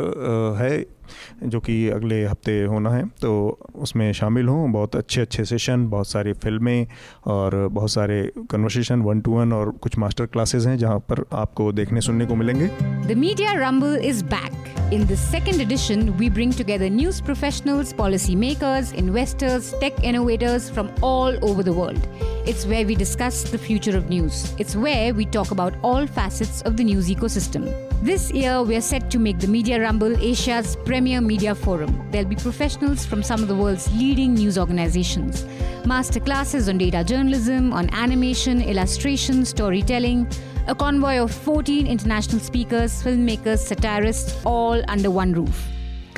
[0.59, 1.00] है।
[1.45, 3.33] जो कि अगले हफ़्ते होना है तो
[3.75, 6.87] उसमें शामिल हों बहुत अच्छे अच्छे सेशन बहुत सारी फ़िल्में
[7.35, 11.71] और बहुत सारे कन्वर्सेशन वन टू वन और कुछ मास्टर क्लासेस हैं जहाँ पर आपको
[11.73, 12.69] देखने सुनने को मिलेंगे
[13.07, 18.93] the media rumble is back In the second edition, we bring together news professionals, policymakers,
[18.93, 22.09] investors, tech innovators from all over the world.
[22.45, 24.53] It's where we discuss the future of news.
[24.59, 27.90] It's where we talk about all facets of the news ecosystem.
[28.03, 32.09] This year, we are set to make the Media Rumble Asia's premier media forum.
[32.11, 35.45] There'll be professionals from some of the world's leading news organizations,
[35.85, 40.27] masterclasses on data journalism, on animation, illustration, storytelling,
[40.67, 45.69] a convoy of 14 international speakers, filmmakers, satirists, all under one roof.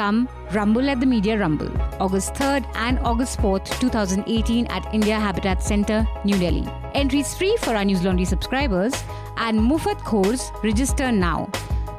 [0.03, 1.71] Come Rumble at the Media Rumble,
[2.05, 6.65] August 3rd and August 4th, 2018 at India Habitat Center, New Delhi.
[6.95, 8.93] Entries free for our News Laundry subscribers
[9.39, 11.49] and Mufat course register now.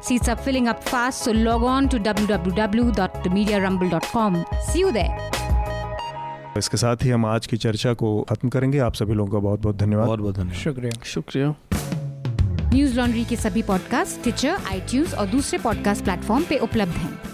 [0.02, 4.44] Seats are filling up fast, so log on to www.themediarumble.com.
[4.70, 5.16] See you there.
[6.58, 9.60] इसके साथ ही हम आज की चर्चा को खत्म करेंगे आप सभी लोगों का बहुत
[9.60, 11.54] बहुत धन्यवाद बहुत बहुत धन्यवाद शुक्रिया शुक्रिया
[12.74, 14.80] न्यूज़ लॉन्ड्री के सभी पॉडकास्ट टिचर आई
[15.18, 17.33] और दूसरे पॉडकास्ट प्लेटफॉर्म पे उपलब्ध हैं